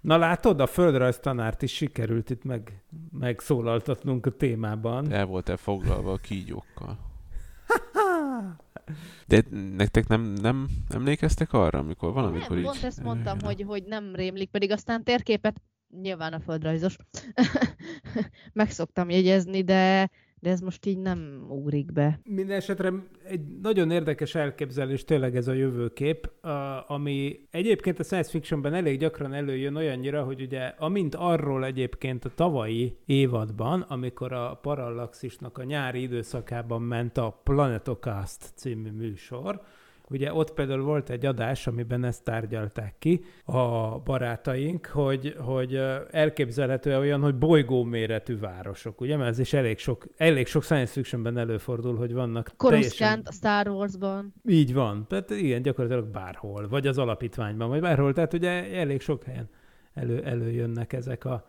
Na 0.00 0.16
látod, 0.16 0.60
a 0.60 0.66
földrajz 0.66 1.18
tanárt 1.18 1.62
is 1.62 1.74
sikerült 1.74 2.30
itt 2.30 2.44
meg, 2.44 2.82
megszólaltatnunk 3.18 4.26
a 4.26 4.30
témában. 4.30 5.12
El 5.12 5.24
voltál 5.26 5.56
foglalva 5.56 6.12
a 6.12 6.16
kígyókkal. 6.16 6.98
De 9.26 9.42
nektek 9.76 10.06
nem, 10.06 10.20
nem 10.22 10.68
emlékeztek 10.88 11.52
arra, 11.52 11.78
amikor 11.78 12.12
valamikor 12.12 12.48
nem, 12.48 12.58
így... 12.58 12.64
pont 12.64 12.82
ezt 12.82 13.02
mondtam, 13.02 13.38
Ja. 13.40 13.46
hogy, 13.46 13.64
hogy 13.66 13.84
nem 13.84 14.14
rémlik, 14.14 14.50
pedig 14.50 14.70
aztán 14.70 15.04
térképet, 15.04 15.62
nyilván 16.00 16.32
a 16.32 16.40
földrajzos, 16.40 16.96
meg 18.52 18.70
szoktam 18.70 19.10
jegyezni, 19.10 19.62
de, 19.62 20.10
de 20.44 20.50
ez 20.50 20.60
most 20.60 20.86
így 20.86 20.98
nem 20.98 21.44
ugrik 21.48 21.92
be. 21.92 22.20
Minden 22.24 22.56
esetre 22.56 22.92
egy 23.22 23.40
nagyon 23.62 23.90
érdekes 23.90 24.34
elképzelés 24.34 25.04
tényleg 25.04 25.36
ez 25.36 25.48
a 25.48 25.52
jövőkép, 25.52 26.30
ami 26.86 27.40
egyébként 27.50 27.98
a 27.98 28.02
science 28.02 28.30
fictionben 28.30 28.74
elég 28.74 28.98
gyakran 28.98 29.32
előjön 29.32 29.76
olyannyira, 29.76 30.22
hogy 30.24 30.40
ugye 30.40 30.60
amint 30.60 31.14
arról 31.14 31.64
egyébként 31.64 32.24
a 32.24 32.30
tavalyi 32.34 32.96
évadban, 33.06 33.80
amikor 33.80 34.32
a 34.32 34.58
Parallaxisnak 34.62 35.58
a 35.58 35.64
nyári 35.64 36.02
időszakában 36.02 36.82
ment 36.82 37.18
a 37.18 37.40
Planetocast 37.44 38.52
című 38.54 38.90
műsor, 38.90 39.60
Ugye 40.10 40.32
ott 40.32 40.52
például 40.52 40.82
volt 40.82 41.10
egy 41.10 41.26
adás, 41.26 41.66
amiben 41.66 42.04
ezt 42.04 42.24
tárgyalták 42.24 42.94
ki 42.98 43.24
a 43.44 43.98
barátaink, 43.98 44.86
hogy, 44.86 45.36
hogy 45.38 45.80
elképzelhető 46.10 46.98
olyan, 46.98 47.20
hogy 47.20 47.34
bolygó 47.34 47.82
méretű 47.84 48.38
városok, 48.38 49.00
ugye? 49.00 49.16
Mert 49.16 49.30
ez 49.30 49.38
is 49.38 49.52
elég 49.52 49.78
sok, 49.78 50.06
elég 50.16 50.46
sok 50.46 50.62
science 50.62 50.92
fictionben 50.92 51.38
előfordul, 51.38 51.96
hogy 51.96 52.12
vannak 52.12 52.52
Coruscant 52.56 53.28
a 53.28 53.32
Star 53.32 53.68
Warsban. 53.68 54.34
így 54.48 54.74
van. 54.74 55.06
Tehát 55.08 55.30
igen, 55.30 55.62
gyakorlatilag 55.62 56.10
bárhol. 56.10 56.68
Vagy 56.68 56.86
az 56.86 56.98
alapítványban, 56.98 57.68
vagy 57.68 57.80
bárhol. 57.80 58.12
Tehát 58.12 58.32
ugye 58.32 58.74
elég 58.74 59.00
sok 59.00 59.24
helyen 59.24 59.48
elő, 59.94 60.22
előjönnek 60.22 60.92
ezek 60.92 61.24
a 61.24 61.46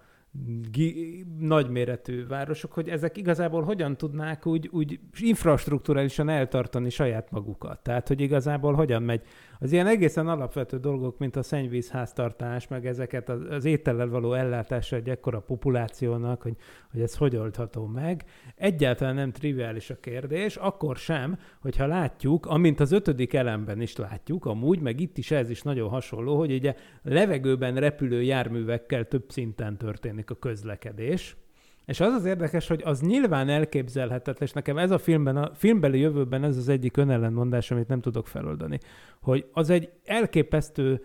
nagyméretű 1.39 2.27
városok, 2.27 2.73
hogy 2.73 2.89
ezek 2.89 3.17
igazából 3.17 3.63
hogyan 3.63 3.97
tudnák 3.97 4.45
úgy, 4.45 4.69
úgy 4.71 4.99
infrastruktúrálisan 5.19 6.29
eltartani 6.29 6.89
saját 6.89 7.31
magukat. 7.31 7.79
Tehát, 7.79 8.07
hogy 8.07 8.21
igazából 8.21 8.73
hogyan 8.73 9.03
megy. 9.03 9.21
Az 9.59 9.71
ilyen 9.71 9.87
egészen 9.87 10.27
alapvető 10.27 10.77
dolgok, 10.77 11.17
mint 11.17 11.35
a 11.35 11.43
szennyvízháztartás, 11.43 12.67
meg 12.67 12.85
ezeket 12.85 13.29
az, 13.29 13.41
az 13.49 13.65
étellel 13.65 14.07
való 14.07 14.33
ellátása 14.33 14.95
egy 14.95 15.09
ekkora 15.09 15.39
populációnak, 15.39 16.41
hogy, 16.41 16.55
hogy 16.91 17.01
ez 17.01 17.15
hogy 17.15 17.35
oldható 17.35 17.85
meg. 17.85 18.23
Egyáltalán 18.55 19.15
nem 19.15 19.31
triviális 19.31 19.89
a 19.89 19.99
kérdés, 19.99 20.55
akkor 20.55 20.95
sem, 20.95 21.39
hogyha 21.61 21.85
látjuk, 21.85 22.45
amint 22.45 22.79
az 22.79 22.91
ötödik 22.91 23.33
elemben 23.33 23.81
is 23.81 23.95
látjuk, 23.95 24.45
amúgy, 24.45 24.79
meg 24.79 24.99
itt 24.99 25.17
is 25.17 25.31
ez 25.31 25.49
is 25.49 25.61
nagyon 25.61 25.89
hasonló, 25.89 26.37
hogy 26.37 26.53
ugye 26.53 26.75
levegőben 27.03 27.75
repülő 27.75 28.23
járművekkel 28.23 29.07
több 29.07 29.23
szinten 29.27 29.77
történik 29.77 30.24
a 30.29 30.39
közlekedés, 30.39 31.38
és 31.85 31.99
az 31.99 32.13
az 32.13 32.25
érdekes, 32.25 32.67
hogy 32.67 32.81
az 32.85 33.01
nyilván 33.01 33.49
elképzelhetetlen, 33.49 34.47
és 34.47 34.53
nekem 34.53 34.77
ez 34.77 34.91
a 34.91 34.97
filmben, 34.97 35.38
a 35.38 35.53
filmbeli 35.53 35.99
jövőben 35.99 36.43
ez 36.43 36.57
az 36.57 36.69
egyik 36.69 36.97
önellenmondás, 36.97 37.71
amit 37.71 37.88
nem 37.88 38.01
tudok 38.01 38.27
feloldani, 38.27 38.79
hogy 39.21 39.45
az 39.51 39.69
egy 39.69 39.89
elképesztő 40.03 41.03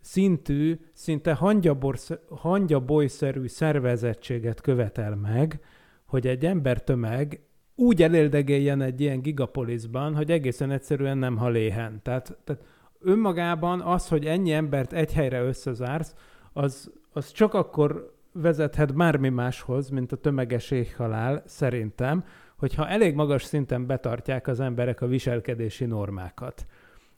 szintű, 0.00 0.78
szinte 0.92 1.32
hangyaborsz- 1.32 2.20
hangyabolyszerű 2.28 3.46
szervezettséget 3.46 4.60
követel 4.60 5.16
meg, 5.16 5.60
hogy 6.06 6.26
egy 6.26 6.44
embertömeg 6.44 7.40
úgy 7.74 8.02
eléldegeljen 8.02 8.80
egy 8.80 9.00
ilyen 9.00 9.20
gigapolisban, 9.20 10.14
hogy 10.14 10.30
egészen 10.30 10.70
egyszerűen 10.70 11.18
nem 11.18 11.36
hal 11.36 11.56
éhen. 11.56 12.00
Tehát, 12.02 12.38
tehát 12.44 12.64
önmagában 13.00 13.80
az, 13.80 14.08
hogy 14.08 14.26
ennyi 14.26 14.52
embert 14.52 14.92
egy 14.92 15.12
helyre 15.12 15.42
összezársz, 15.42 16.14
az, 16.52 16.92
az 17.12 17.32
csak 17.32 17.54
akkor 17.54 18.17
vezethet 18.40 18.94
bármi 18.94 19.28
máshoz, 19.28 19.88
mint 19.88 20.12
a 20.12 20.16
tömeges 20.16 20.70
éhhalál, 20.70 21.42
szerintem, 21.46 22.24
hogyha 22.56 22.88
elég 22.88 23.14
magas 23.14 23.42
szinten 23.42 23.86
betartják 23.86 24.46
az 24.46 24.60
emberek 24.60 25.00
a 25.00 25.06
viselkedési 25.06 25.84
normákat. 25.84 26.66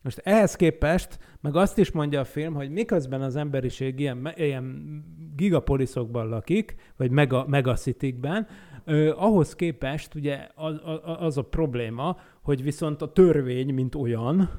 Most 0.03 0.21
ehhez 0.25 0.57
képest, 0.57 1.19
meg 1.41 1.57
azt 1.57 1.79
is 1.79 1.91
mondja 1.91 2.21
a 2.21 2.25
film, 2.25 2.55
hogy 2.55 2.71
miközben 2.71 3.23
az 3.23 3.37
emberiség 3.37 4.01
ilyen, 4.01 4.33
ilyen 4.37 5.05
gigapoliszokban 5.37 6.29
lakik, 6.29 6.75
vagy 6.97 7.11
mega, 7.11 7.47
megacitikben, 7.49 8.47
ö, 8.85 9.13
ahhoz 9.17 9.55
képest 9.55 10.15
ugye 10.15 10.49
az, 10.55 10.81
az 11.19 11.39
a 11.39 11.43
probléma, 11.43 12.17
hogy 12.43 12.63
viszont 12.63 13.03
a 13.03 13.13
törvény, 13.13 13.75
mint 13.75 13.95
olyan, 13.95 14.51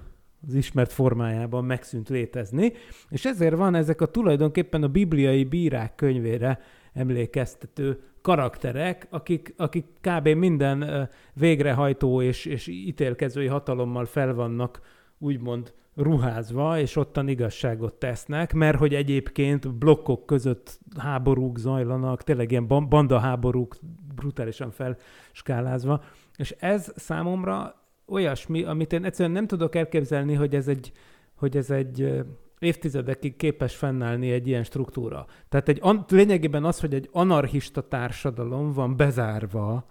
az 0.47 0.53
ismert 0.53 0.91
formájában 0.91 1.65
megszűnt 1.65 2.09
létezni, 2.09 2.73
és 3.09 3.25
ezért 3.25 3.55
van 3.55 3.75
ezek 3.75 4.01
a 4.01 4.05
tulajdonképpen 4.05 4.83
a 4.83 4.87
bibliai 4.87 5.43
bírák 5.43 5.95
könyvére 5.95 6.59
emlékeztető 6.93 7.99
karakterek, 8.21 9.07
akik, 9.09 9.53
akik 9.57 9.85
kb. 10.01 10.27
minden 10.27 11.09
végrehajtó 11.33 12.21
és, 12.21 12.45
és 12.45 12.67
ítélkezői 12.67 13.47
hatalommal 13.47 14.05
fel 14.05 14.33
vannak 14.33 14.81
úgymond 15.17 15.73
ruházva, 15.95 16.79
és 16.79 16.95
ottan 16.95 17.27
igazságot 17.27 17.93
tesznek, 17.93 18.53
mert 18.53 18.77
hogy 18.77 18.93
egyébként 18.93 19.75
blokkok 19.75 20.25
között 20.25 20.79
háborúk 20.97 21.57
zajlanak, 21.57 22.23
tényleg 22.23 22.51
ilyen 22.51 22.67
ban- 22.67 22.89
bandaháborúk 22.89 23.75
brutálisan 24.15 24.71
felskálázva. 24.71 26.03
És 26.35 26.55
ez 26.59 26.91
számomra 26.95 27.80
olyasmi, 28.11 28.63
amit 28.63 28.93
én 28.93 29.05
egyszerűen 29.05 29.35
nem 29.35 29.47
tudok 29.47 29.75
elképzelni, 29.75 30.33
hogy 30.33 30.55
ez 30.55 30.67
egy, 30.67 30.91
hogy 31.35 31.57
ez 31.57 31.69
egy 31.69 32.23
évtizedekig 32.59 33.35
képes 33.35 33.75
fennállni 33.75 34.31
egy 34.31 34.47
ilyen 34.47 34.63
struktúra. 34.63 35.25
Tehát 35.49 35.69
egy, 35.69 35.81
lényegében 36.07 36.63
az, 36.63 36.79
hogy 36.79 36.93
egy 36.93 37.09
anarchista 37.11 37.87
társadalom 37.87 38.73
van 38.73 38.97
bezárva 38.97 39.85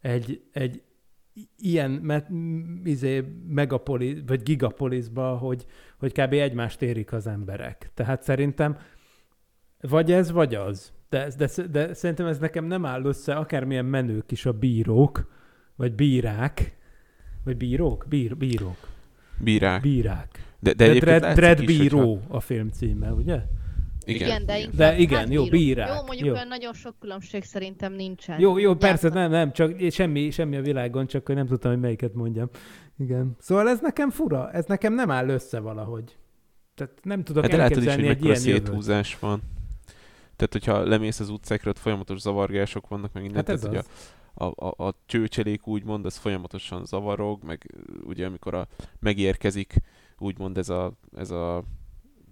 egy, 0.00 0.42
egy 0.52 0.82
ilyen 1.58 1.90
me, 1.90 2.26
izé, 2.84 3.24
megapolis, 3.48 4.18
vagy 4.26 4.42
gigapolisba, 4.42 5.36
hogy, 5.36 5.66
hogy 5.98 6.12
kb. 6.12 6.32
egymást 6.32 6.82
érik 6.82 7.12
az 7.12 7.26
emberek. 7.26 7.90
Tehát 7.94 8.22
szerintem 8.22 8.76
vagy 9.80 10.12
ez, 10.12 10.30
vagy 10.30 10.54
az. 10.54 10.92
De, 11.08 11.30
de, 11.36 11.48
de 11.70 11.94
szerintem 11.94 12.26
ez 12.26 12.38
nekem 12.38 12.64
nem 12.64 12.84
áll 12.84 13.04
össze, 13.04 13.34
akármilyen 13.34 13.84
menők 13.84 14.30
is 14.30 14.46
a 14.46 14.52
bírók, 14.52 15.32
vagy 15.76 15.94
bírák, 15.94 16.76
vagy 17.44 17.56
bírók? 17.56 18.04
Bír, 18.08 18.36
bírók. 18.36 18.76
Bírák. 19.38 19.80
Bírák. 19.82 20.54
De, 20.60 20.72
de 20.72 20.88
De 20.92 20.98
Dread, 20.98 21.34
Dread 21.34 21.60
is, 21.60 21.66
hogyha- 21.78 21.82
Bíró 21.96 22.20
a 22.28 22.40
film 22.40 22.68
címe, 22.68 23.12
ugye? 23.12 23.40
Igen, 24.06 24.26
igen, 24.26 24.46
de 24.46 24.58
igen. 24.58 24.70
De 24.76 24.96
igen, 24.98 25.18
hát 25.18 25.32
jó, 25.32 25.44
bírák, 25.44 25.88
Jó, 25.88 25.94
mondjuk 26.06 26.26
jó. 26.28 26.32
olyan 26.34 26.48
nagyon 26.48 26.72
sok 26.72 26.94
különbség 27.00 27.44
szerintem 27.44 27.92
nincsen. 27.92 28.40
Jó, 28.40 28.58
jó, 28.58 28.74
persze, 28.74 29.08
nem, 29.08 29.30
nem, 29.30 29.52
csak 29.52 29.90
semmi, 29.90 30.30
semmi 30.30 30.56
a 30.56 30.60
világon, 30.62 31.06
csak 31.06 31.26
hogy 31.26 31.34
nem 31.34 31.46
tudtam, 31.46 31.70
hogy 31.72 31.80
melyiket 31.80 32.14
mondjam. 32.14 32.48
Igen. 32.98 33.36
Szóval 33.38 33.68
ez 33.68 33.80
nekem 33.80 34.10
fura, 34.10 34.50
ez 34.52 34.64
nekem 34.64 34.94
nem 34.94 35.10
áll 35.10 35.28
össze 35.28 35.58
valahogy. 35.60 36.16
Tehát 36.74 36.92
nem 37.02 37.22
tudok 37.24 37.42
Hát 37.42 37.50
de 37.50 37.56
látod 37.56 37.82
is, 37.82 37.88
elképzelni 37.88 38.06
hogy 38.06 38.16
egy 38.16 38.24
ilyen 38.24 38.40
jövőt. 38.56 38.66
széthúzás 38.66 39.18
van. 39.18 39.42
Tehát, 40.36 40.52
hogyha 40.52 40.84
lemész 40.88 41.20
az 41.20 41.28
utcákra, 41.28 41.70
ott 41.70 41.78
folyamatos 41.78 42.20
zavargások 42.20 42.88
vannak, 42.88 43.12
meg 43.12 43.22
minden. 43.22 43.44
Hát 43.46 43.54
ez 43.54 43.60
tehát, 43.60 43.76
az. 43.76 43.84
hogy 43.84 43.92
a, 44.34 44.44
a, 44.44 44.86
a 44.86 44.94
csőcselék 45.06 45.66
úgymond, 45.66 46.04
az 46.04 46.16
folyamatosan 46.16 46.84
zavarog, 46.84 47.42
meg 47.42 47.74
ugye 48.04 48.26
amikor 48.26 48.54
a, 48.54 48.68
megérkezik, 48.98 49.74
úgymond 50.18 50.58
ez 50.58 50.68
a, 50.68 50.92
ez 51.16 51.30
a 51.30 51.64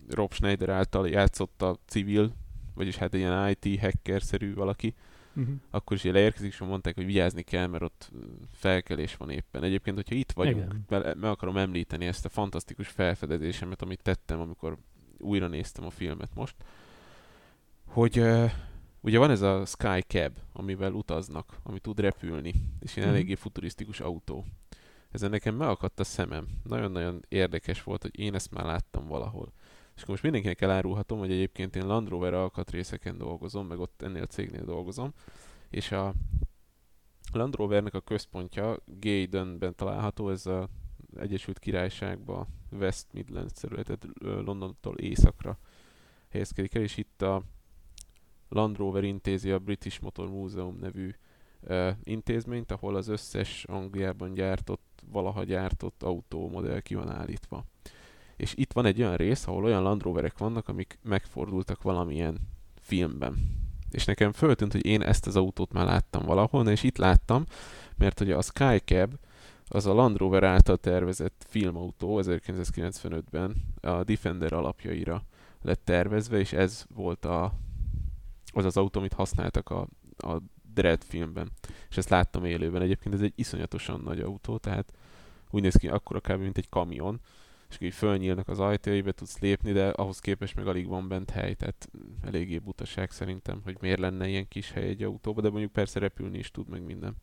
Rob 0.09 0.33
Schneider 0.33 0.69
által 0.69 1.09
játszott 1.09 1.62
a 1.62 1.79
civil, 1.87 2.33
vagyis 2.75 2.97
hát 2.97 3.15
ilyen 3.15 3.57
IT 3.59 3.81
hacker-szerű 3.81 4.55
valaki, 4.55 4.95
Uh-huh. 5.37 5.55
akkor 5.71 5.97
is 5.97 6.03
leérkezik, 6.03 6.53
és 6.53 6.59
mondták, 6.59 6.95
hogy 6.95 7.05
vigyázni 7.05 7.43
kell, 7.43 7.67
mert 7.67 7.83
ott 7.83 8.11
felkelés 8.53 9.17
van 9.17 9.31
éppen. 9.31 9.62
Egyébként, 9.62 9.97
hogyha 9.97 10.15
itt 10.15 10.33
vagyunk, 10.33 10.75
meg, 10.88 11.25
akarom 11.25 11.57
említeni 11.57 12.07
ezt 12.07 12.25
a 12.25 12.29
fantasztikus 12.29 12.88
felfedezésemet, 12.88 13.83
amit 13.83 14.03
tettem, 14.03 14.41
amikor 14.41 14.77
újra 15.19 15.47
néztem 15.47 15.85
a 15.85 15.91
filmet 15.91 16.35
most, 16.35 16.55
hogy 17.87 18.25
ugye 19.03 19.19
van 19.19 19.31
ez 19.31 19.41
a 19.41 19.65
Sky 19.65 20.01
Cab, 20.07 20.33
amivel 20.53 20.93
utaznak, 20.93 21.59
ami 21.62 21.79
tud 21.79 22.01
repülni, 22.01 22.53
és 22.81 22.97
ilyen 22.97 23.09
Mhm. 23.09 23.17
eléggé 23.17 23.35
futurisztikus 23.35 24.01
autó. 24.01 24.45
Ezen 25.11 25.31
nekem 25.31 25.55
megakadt 25.55 26.01
a 26.01 26.05
szemem. 26.05 26.49
Nagyon-nagyon 26.65 27.25
érdekes 27.29 27.83
volt, 27.83 28.03
hogy 28.03 28.19
én 28.19 28.35
ezt 28.35 28.51
már 28.51 28.65
láttam 28.65 29.07
valahol. 29.07 29.53
És 29.95 30.01
akkor 30.03 30.11
most 30.11 30.23
mindenkinek 30.23 30.61
elárulhatom, 30.61 31.19
hogy 31.19 31.33
egyébként 31.33 31.77
én 31.77 31.87
Land 31.87 32.09
Rover 32.09 32.35
alkatrészeken 32.35 33.19
dolgozom, 33.19 33.67
meg 33.67 33.79
ott 33.79 34.03
ennél 34.03 34.23
a 34.23 34.27
cégnél 34.27 34.65
dolgozom, 34.65 35.12
és 35.71 35.93
a 35.93 36.15
Land 37.33 37.55
Rovernek 37.55 37.95
a 37.95 38.01
központja 38.01 38.79
Gaydonben 39.01 39.75
található, 39.75 40.31
ez 40.31 40.47
a 40.47 40.69
Egyesült 41.17 41.59
Királyságban 41.59 42.47
West 42.71 43.07
Midlands 43.12 43.53
területet 43.53 44.07
Londontól 44.21 44.99
északra 44.99 45.59
helyezkedik 46.29 46.75
el, 46.75 46.83
és 46.83 46.97
itt 46.97 47.23
a 47.23 47.43
Land 48.53 48.77
Rover 48.77 49.05
intézi 49.05 49.51
a 49.51 49.59
British 49.59 50.03
Motor 50.03 50.29
Museum 50.29 50.79
nevű 50.81 51.15
ö, 51.61 51.91
intézményt, 52.03 52.73
ahol 52.73 52.97
az 52.97 53.09
összes 53.09 53.65
Angliában 53.65 54.35
gyártott, 54.35 55.03
valaha 55.11 55.45
gyártott 55.45 56.03
autómodell 56.03 56.81
ki 56.81 56.95
van 56.95 57.11
állítva. 57.11 57.65
És 58.37 58.55
itt 58.57 58.73
van 58.73 58.87
egy 58.87 59.01
olyan 59.01 59.17
rész, 59.17 59.47
ahol 59.47 59.65
olyan 59.65 59.83
Land 59.83 60.03
Roverek 60.03 60.38
vannak, 60.38 60.69
amik 60.69 60.99
megfordultak 61.03 61.83
valamilyen 61.83 62.38
filmben. 62.81 63.61
És 63.91 64.05
nekem 64.05 64.33
föltűnt, 64.33 64.73
hogy 64.73 64.87
én 64.87 65.03
ezt 65.03 65.27
az 65.27 65.37
autót 65.37 65.73
már 65.73 65.85
láttam 65.85 66.25
valahol, 66.25 66.69
és 66.69 66.83
itt 66.83 66.97
láttam, 66.97 67.45
mert 67.97 68.21
ugye 68.21 68.37
a 68.37 68.43
Skycab 68.43 69.15
az 69.69 69.87
a 69.87 69.95
Land 69.95 70.17
Rover 70.17 70.43
által 70.43 70.77
tervezett 70.77 71.45
filmautó 71.49 72.21
1995-ben 72.23 73.57
a 73.81 74.05
Defender 74.05 74.53
alapjaira 74.53 75.23
lett 75.62 75.85
tervezve, 75.85 76.38
és 76.38 76.53
ez 76.53 76.87
volt 76.95 77.25
a, 77.25 77.53
az 78.53 78.65
az 78.65 78.77
autó, 78.77 78.99
amit 78.99 79.12
használtak 79.12 79.71
a, 79.71 79.88
a 80.17 80.37
Dread 80.75 81.03
filmben. 81.03 81.51
És 81.91 81.97
ezt 81.97 82.09
láttam 82.09 82.45
élőben. 82.45 82.83
Egyébként 82.83 83.15
ez 83.15 83.21
egy 83.21 83.33
iszonyatosan 83.37 84.01
nagy 84.01 84.21
autó, 84.21 84.57
tehát 84.57 84.93
úgy 85.51 85.62
néz 85.62 85.75
ki, 85.75 85.88
akkora 85.88 86.21
kb. 86.21 86.41
mint 86.41 86.59
egy 86.59 86.69
kamion, 86.69 87.21
és 87.69 87.75
akkor 87.75 87.87
így 87.87 87.95
fölnyílnak 87.95 88.49
az 88.49 88.61
ajtói, 88.61 89.03
tudsz 89.03 89.38
lépni, 89.38 89.73
de 89.73 89.88
ahhoz 89.88 90.19
képest 90.19 90.57
meg 90.57 90.67
alig 90.67 90.88
van 90.88 91.09
bent 91.09 91.31
hely, 91.31 91.55
tehát 91.55 91.88
eléggé 92.23 92.59
butaság 92.59 93.11
szerintem, 93.11 93.61
hogy 93.65 93.77
miért 93.81 93.99
lenne 93.99 94.29
ilyen 94.29 94.49
kis 94.49 94.73
hely 94.73 94.88
egy 94.88 95.03
autóba, 95.03 95.41
de 95.41 95.51
mondjuk 95.51 95.73
persze 95.73 95.99
repülni 95.99 96.38
is 96.38 96.51
tud 96.51 96.69
meg 96.69 96.85
minden. 96.85 97.17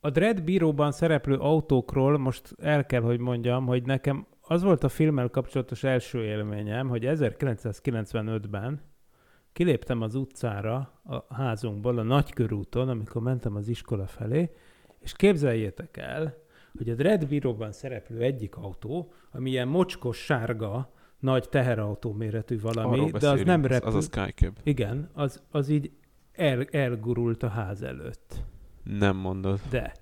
A 0.00 0.10
Dread 0.10 0.42
bíróban 0.42 0.92
szereplő 0.92 1.36
autókról 1.36 2.18
most 2.18 2.54
el 2.58 2.86
kell, 2.86 3.00
hogy 3.00 3.18
mondjam, 3.18 3.66
hogy 3.66 3.82
nekem 3.82 4.26
az 4.40 4.62
volt 4.62 4.84
a 4.84 4.88
filmmel 4.88 5.28
kapcsolatos 5.28 5.84
első 5.84 6.24
élményem, 6.24 6.88
hogy 6.88 7.04
1995-ben 7.06 8.80
kiléptem 9.52 10.00
az 10.00 10.14
utcára 10.14 11.00
a 11.04 11.34
házunkból, 11.34 11.98
a 11.98 12.02
Nagykörúton, 12.02 12.88
amikor 12.88 13.22
mentem 13.22 13.56
az 13.56 13.68
iskola 13.68 14.06
felé, 14.06 14.50
és 15.00 15.12
képzeljétek 15.12 15.96
el, 15.96 16.34
hogy 16.76 16.90
a 16.90 16.94
Dread 16.94 17.26
bíróban 17.26 17.72
szereplő 17.72 18.20
egyik 18.20 18.56
autó, 18.56 19.12
ami 19.30 19.50
ilyen 19.50 19.68
mocskos 19.68 20.18
sárga, 20.18 20.92
nagy 21.18 21.48
teherautó 21.48 22.12
méretű 22.12 22.60
valami, 22.60 23.10
de 23.10 23.28
az 23.30 23.42
nem 23.42 23.66
repül. 23.66 23.88
az 23.88 23.94
a 23.94 24.00
Skycab. 24.00 24.58
Igen, 24.62 25.10
az, 25.12 25.42
az 25.50 25.68
így 25.68 25.90
el, 26.32 26.64
elgurult 26.64 27.42
a 27.42 27.48
ház 27.48 27.82
előtt. 27.82 28.42
Nem 28.84 29.16
mondod. 29.16 29.60
De. 29.70 29.92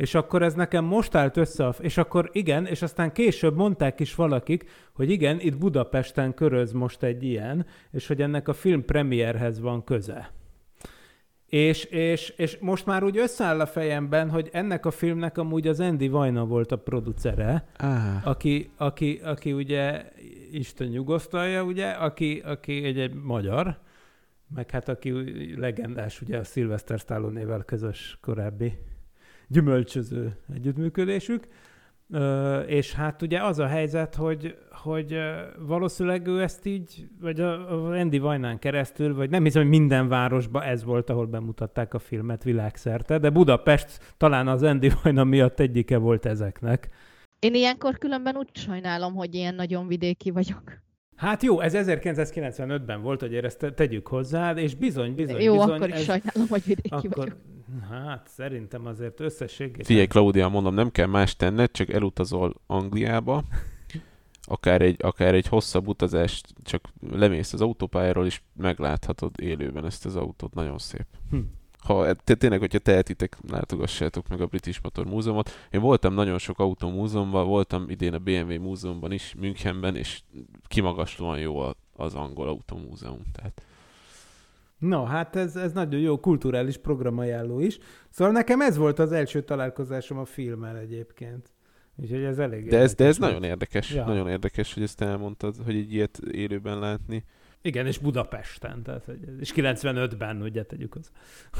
És 0.00 0.14
akkor 0.14 0.42
ez 0.42 0.54
nekem 0.54 0.84
most 0.84 1.14
állt 1.14 1.36
össze, 1.36 1.66
a, 1.66 1.74
és 1.80 1.96
akkor 1.96 2.30
igen, 2.32 2.66
és 2.66 2.82
aztán 2.82 3.12
később 3.12 3.56
mondták 3.56 4.00
is 4.00 4.14
valakik, 4.14 4.64
hogy 4.92 5.10
igen, 5.10 5.40
itt 5.40 5.58
Budapesten 5.58 6.34
köröz 6.34 6.72
most 6.72 7.02
egy 7.02 7.22
ilyen, 7.22 7.66
és 7.90 8.06
hogy 8.06 8.22
ennek 8.22 8.48
a 8.48 8.52
film 8.52 8.84
premierhez 8.84 9.60
van 9.60 9.84
köze. 9.84 10.32
És, 11.46 11.84
és, 11.84 12.28
és 12.36 12.58
most 12.60 12.86
már 12.86 13.02
úgy 13.02 13.18
összeáll 13.18 13.60
a 13.60 13.66
fejemben, 13.66 14.30
hogy 14.30 14.48
ennek 14.52 14.86
a 14.86 14.90
filmnek 14.90 15.38
amúgy 15.38 15.66
az 15.66 15.80
Andy 15.80 16.08
Vajna 16.08 16.44
volt 16.44 16.72
a 16.72 16.78
producere, 16.78 17.68
Á, 17.76 18.20
aki, 18.24 18.70
aki, 18.76 19.20
aki 19.24 19.52
ugye 19.52 20.04
Isten 20.50 20.88
nyugosztalja, 20.88 21.62
ugye, 21.62 21.88
aki, 21.88 22.42
aki 22.44 22.84
egy, 22.84 22.98
egy 22.98 23.14
magyar, 23.14 23.78
meg 24.54 24.70
hát 24.70 24.88
aki 24.88 25.12
legendás 25.56 26.20
ugye 26.20 26.38
a 26.38 26.44
Sylvester 26.44 26.98
Stallone-vel 26.98 27.62
közös 27.62 28.18
korábbi 28.20 28.78
gyümölcsöző 29.50 30.36
együttműködésük. 30.54 31.48
És 32.66 32.94
hát 32.94 33.22
ugye 33.22 33.42
az 33.42 33.58
a 33.58 33.66
helyzet, 33.66 34.14
hogy, 34.14 34.56
hogy 34.70 35.18
valószínűleg 35.58 36.26
ő 36.26 36.42
ezt 36.42 36.66
így, 36.66 37.08
vagy 37.20 37.40
a, 37.40 37.90
Andy 37.90 38.18
Vajnán 38.18 38.58
keresztül, 38.58 39.14
vagy 39.14 39.30
nem 39.30 39.44
hiszem, 39.44 39.62
hogy 39.62 39.70
minden 39.70 40.08
városban 40.08 40.62
ez 40.62 40.84
volt, 40.84 41.10
ahol 41.10 41.26
bemutatták 41.26 41.94
a 41.94 41.98
filmet 41.98 42.42
világszerte, 42.42 43.18
de 43.18 43.30
Budapest 43.30 44.14
talán 44.16 44.48
az 44.48 44.62
Andy 44.62 44.90
Vajna 45.02 45.24
miatt 45.24 45.60
egyike 45.60 45.96
volt 45.96 46.26
ezeknek. 46.26 46.88
Én 47.38 47.54
ilyenkor 47.54 47.98
különben 47.98 48.36
úgy 48.36 48.48
sajnálom, 48.52 49.14
hogy 49.14 49.34
ilyen 49.34 49.54
nagyon 49.54 49.86
vidéki 49.86 50.30
vagyok. 50.30 50.62
Hát 51.16 51.42
jó, 51.42 51.60
ez 51.60 51.72
1995-ben 51.76 53.02
volt, 53.02 53.20
hogy 53.20 53.34
ezt 53.34 53.58
te- 53.58 53.72
tegyük 53.72 54.06
hozzá, 54.06 54.52
és 54.52 54.74
bizony, 54.74 55.14
bizony, 55.14 55.40
Jó, 55.40 55.52
bizony. 55.52 55.70
akkor 55.70 55.88
is 55.88 55.94
ez, 55.94 56.02
sajnálom, 56.02 56.48
hogy 56.48 56.64
vidéki 56.64 56.88
akkor, 57.06 57.16
vagyok. 57.16 57.36
Hát 57.90 58.28
szerintem 58.28 58.86
azért 58.86 59.20
összességében. 59.20 59.84
figyelj 59.84 60.06
Claudia, 60.06 60.48
mondom, 60.48 60.74
nem 60.74 60.90
kell 60.90 61.06
más 61.06 61.36
tenned, 61.36 61.70
csak 61.70 61.88
elutazol 61.88 62.54
Angliába, 62.66 63.44
akár 64.42 64.82
egy, 64.82 64.96
akár 64.98 65.34
egy 65.34 65.46
hosszabb 65.46 65.88
utazást, 65.88 66.54
csak 66.62 66.88
lemész 67.10 67.52
az 67.52 67.60
autópályáról, 67.60 68.26
és 68.26 68.40
megláthatod 68.56 69.40
élőben 69.40 69.84
ezt 69.84 70.06
az 70.06 70.16
autót, 70.16 70.54
nagyon 70.54 70.78
szép. 70.78 71.06
Hm. 71.30 71.38
Ha 71.78 72.14
te, 72.14 72.34
tényleg, 72.34 72.58
hogyha 72.58 72.78
tehetitek, 72.78 73.36
látogassátok 73.50 74.28
meg 74.28 74.40
a 74.40 74.46
British 74.46 74.80
Motor 74.82 75.06
Múzeumot. 75.06 75.50
Én 75.70 75.80
voltam 75.80 76.14
nagyon 76.14 76.38
sok 76.38 76.58
autómúzeumban, 76.58 77.46
voltam 77.46 77.88
idén 77.88 78.14
a 78.14 78.18
BMW 78.18 78.60
múzeumban 78.60 79.12
is, 79.12 79.34
Münchenben, 79.38 79.96
és 79.96 80.22
kimagaslóan 80.66 81.38
jó 81.38 81.60
az 81.92 82.14
angol 82.14 82.48
autómúzeum. 82.48 83.22
Tehát 83.32 83.62
No, 84.80 85.04
hát 85.04 85.36
ez, 85.36 85.56
ez 85.56 85.72
nagyon 85.72 86.00
jó 86.00 86.18
kulturális 86.20 86.76
programajánló 86.76 87.60
is. 87.60 87.78
Szóval 88.10 88.32
nekem 88.32 88.60
ez 88.60 88.76
volt 88.76 88.98
az 88.98 89.12
első 89.12 89.42
találkozásom 89.42 90.18
a 90.18 90.24
filmmel 90.24 90.76
egyébként. 90.76 91.52
Úgyhogy 91.96 92.22
ez 92.22 92.38
elég 92.38 92.68
De 92.68 92.78
ez, 92.78 92.94
de 92.94 93.04
ez 93.04 93.18
volt. 93.18 93.32
nagyon 93.32 93.48
érdekes, 93.48 93.92
Ja. 93.94 94.04
nagyon 94.04 94.28
érdekes, 94.28 94.74
hogy 94.74 94.82
ezt 94.82 95.00
elmondtad, 95.00 95.54
hogy 95.64 95.76
egy 95.76 95.92
ilyet 95.92 96.18
élőben 96.32 96.78
látni. 96.78 97.24
Igen, 97.62 97.86
és 97.86 97.98
Budapesten, 97.98 98.82
tehát, 98.82 99.08
és 99.40 99.52
95-ben, 99.56 100.42
ugye 100.42 100.62
tegyük 100.62 100.94
az. 100.94 101.10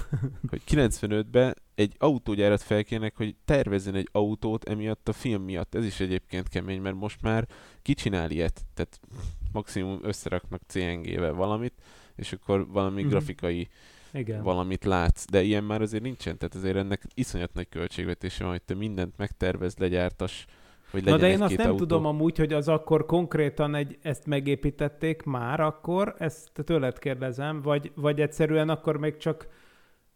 hogy 0.51 0.63
95-ben 0.71 1.55
egy 1.75 1.95
autógyárat 1.99 2.63
felkérnek, 2.63 3.17
hogy 3.17 3.37
tervezzen 3.45 3.95
egy 3.95 4.09
autót 4.13 4.65
emiatt 4.65 5.09
a 5.09 5.13
film 5.13 5.43
miatt. 5.43 5.75
Ez 5.75 5.85
is 5.85 6.01
egyébként 6.01 6.49
kemény, 6.49 6.81
mert 6.81 6.97
most 6.97 7.23
már 7.23 7.47
kicsinál 7.83 8.31
ilyet, 8.31 8.61
tehát 8.75 9.01
maximum 9.53 9.99
összeraknak 10.03 10.61
CNG-vel 10.67 11.33
valamit, 11.33 11.75
és 12.21 12.33
akkor 12.33 12.67
valami 12.69 13.01
Mhm. 13.03 13.11
grafikai 13.11 13.69
Igen. 14.13 14.43
valamit 14.43 14.85
látsz, 14.85 15.25
de 15.31 15.43
ilyen 15.43 15.65
már 15.65 15.81
azért 15.83 16.03
nincsen, 16.03 16.39
tehát 16.39 16.55
azért 16.55 16.77
ennek 16.77 17.03
iszonyat 17.15 17.55
nagy 17.55 17.69
költségvetése 17.69 18.43
van, 18.43 18.53
hogy 18.53 18.63
te 18.63 18.75
mindent 18.75 19.15
megtervez, 19.17 19.77
legyártas, 19.77 20.45
hogy 20.91 21.05
Na 21.05 21.11
legyen 21.11 21.29
de 21.29 21.35
én 21.37 21.43
azt 21.43 21.57
nem 21.57 21.67
autó. 21.67 21.79
tudom 21.79 22.07
amúgy, 22.07 22.37
hogy 22.39 22.53
az 22.53 22.69
akkor 22.69 23.07
konkrétan 23.07 23.75
egy, 23.75 23.99
ezt 24.03 24.27
megépítették 24.27 25.23
már 25.23 25.61
akkor, 25.61 26.15
ezt 26.19 26.51
tőled 26.65 26.99
kérdezem, 26.99 27.63
vagy, 27.63 27.93
vagy 27.95 28.21
egyszerűen 28.21 28.69
akkor 28.69 28.97
még 28.99 29.17
csak 29.17 29.49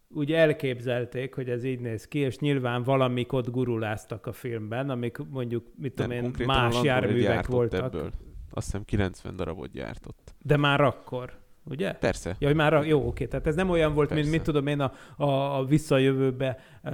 úgy 0.08 0.32
elképzelték, 0.32 1.34
hogy 1.34 1.48
ez 1.50 1.64
így 1.64 1.80
néz 1.80 2.08
ki, 2.08 2.18
és 2.18 2.38
nyilván 2.38 2.82
valamik 2.82 3.32
ott 3.32 3.50
guruláztak 3.50 4.26
a 4.26 4.32
filmben, 4.32 4.90
amik 4.90 5.16
mondjuk, 5.30 5.64
mit 5.76 5.94
tudom 5.94 6.10
én, 6.10 6.34
más 6.46 6.82
járművek 6.82 7.46
voltak. 7.46 7.84
Ebből. 7.84 8.10
Azt 8.50 8.66
hiszem 8.66 8.84
90 8.84 9.36
darabot 9.36 9.70
gyártott. 9.70 10.34
De 10.42 10.56
már 10.56 10.80
akkor, 10.80 11.38
ugye? 11.64 11.92
Persze. 11.92 12.37
Ja, 12.38 12.46
hogy 12.46 12.57
már, 12.57 12.74
a, 12.74 12.83
jó, 12.83 13.07
oké, 13.07 13.27
tehát 13.27 13.46
ez 13.46 13.55
nem 13.55 13.70
olyan 13.70 13.94
volt, 13.94 14.09
mint 14.09 14.20
Persze. 14.20 14.37
mit 14.37 14.46
tudom 14.46 14.66
én 14.66 14.81
a, 14.81 14.92
a, 15.16 15.59
a 15.59 15.64
visszajövőbe 15.64 16.59
uh, 16.85 16.92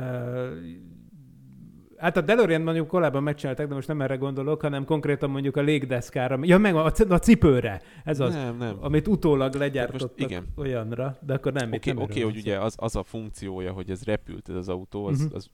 Hát 1.97 2.17
a 2.17 2.21
DeLorean 2.21 2.61
mondjuk 2.61 2.87
korábban 2.87 3.23
megcsinálták, 3.23 3.69
de 3.69 3.75
most 3.75 3.89
nem 3.89 4.01
erre 4.01 4.17
gondolok, 4.17 4.61
hanem 4.61 4.85
konkrétan 4.85 5.31
mondjuk 5.31 5.57
a 5.57 5.61
légdeszkára, 5.61 6.39
ja 6.43 6.59
meg 6.59 6.75
a, 6.75 6.93
a 7.09 7.19
cipőre, 7.19 7.81
ez 8.05 8.21
az, 8.21 8.35
Nem, 8.35 8.57
nem. 8.57 8.77
amit 8.81 9.09
utólag 9.09 9.47
most 9.47 9.59
legyártottak 9.59 10.31
igen. 10.31 10.47
olyanra, 10.57 11.19
de 11.27 11.35
akkor 11.35 11.53
nem, 11.53 11.73
Oké, 11.73 11.91
oké, 11.91 12.11
erről 12.19 12.31
hogy 12.31 12.41
ugye 12.41 12.59
az, 12.59 12.75
az 12.79 12.97
a 12.97 13.03
funkciója, 13.03 13.73
hogy 13.73 13.91
ez 13.91 14.03
repült 14.03 14.49
ez 14.49 14.55
az 14.55 14.69
autó, 14.69 15.07
az, 15.07 15.21
Mhm. 15.25 15.35
az 15.35 15.51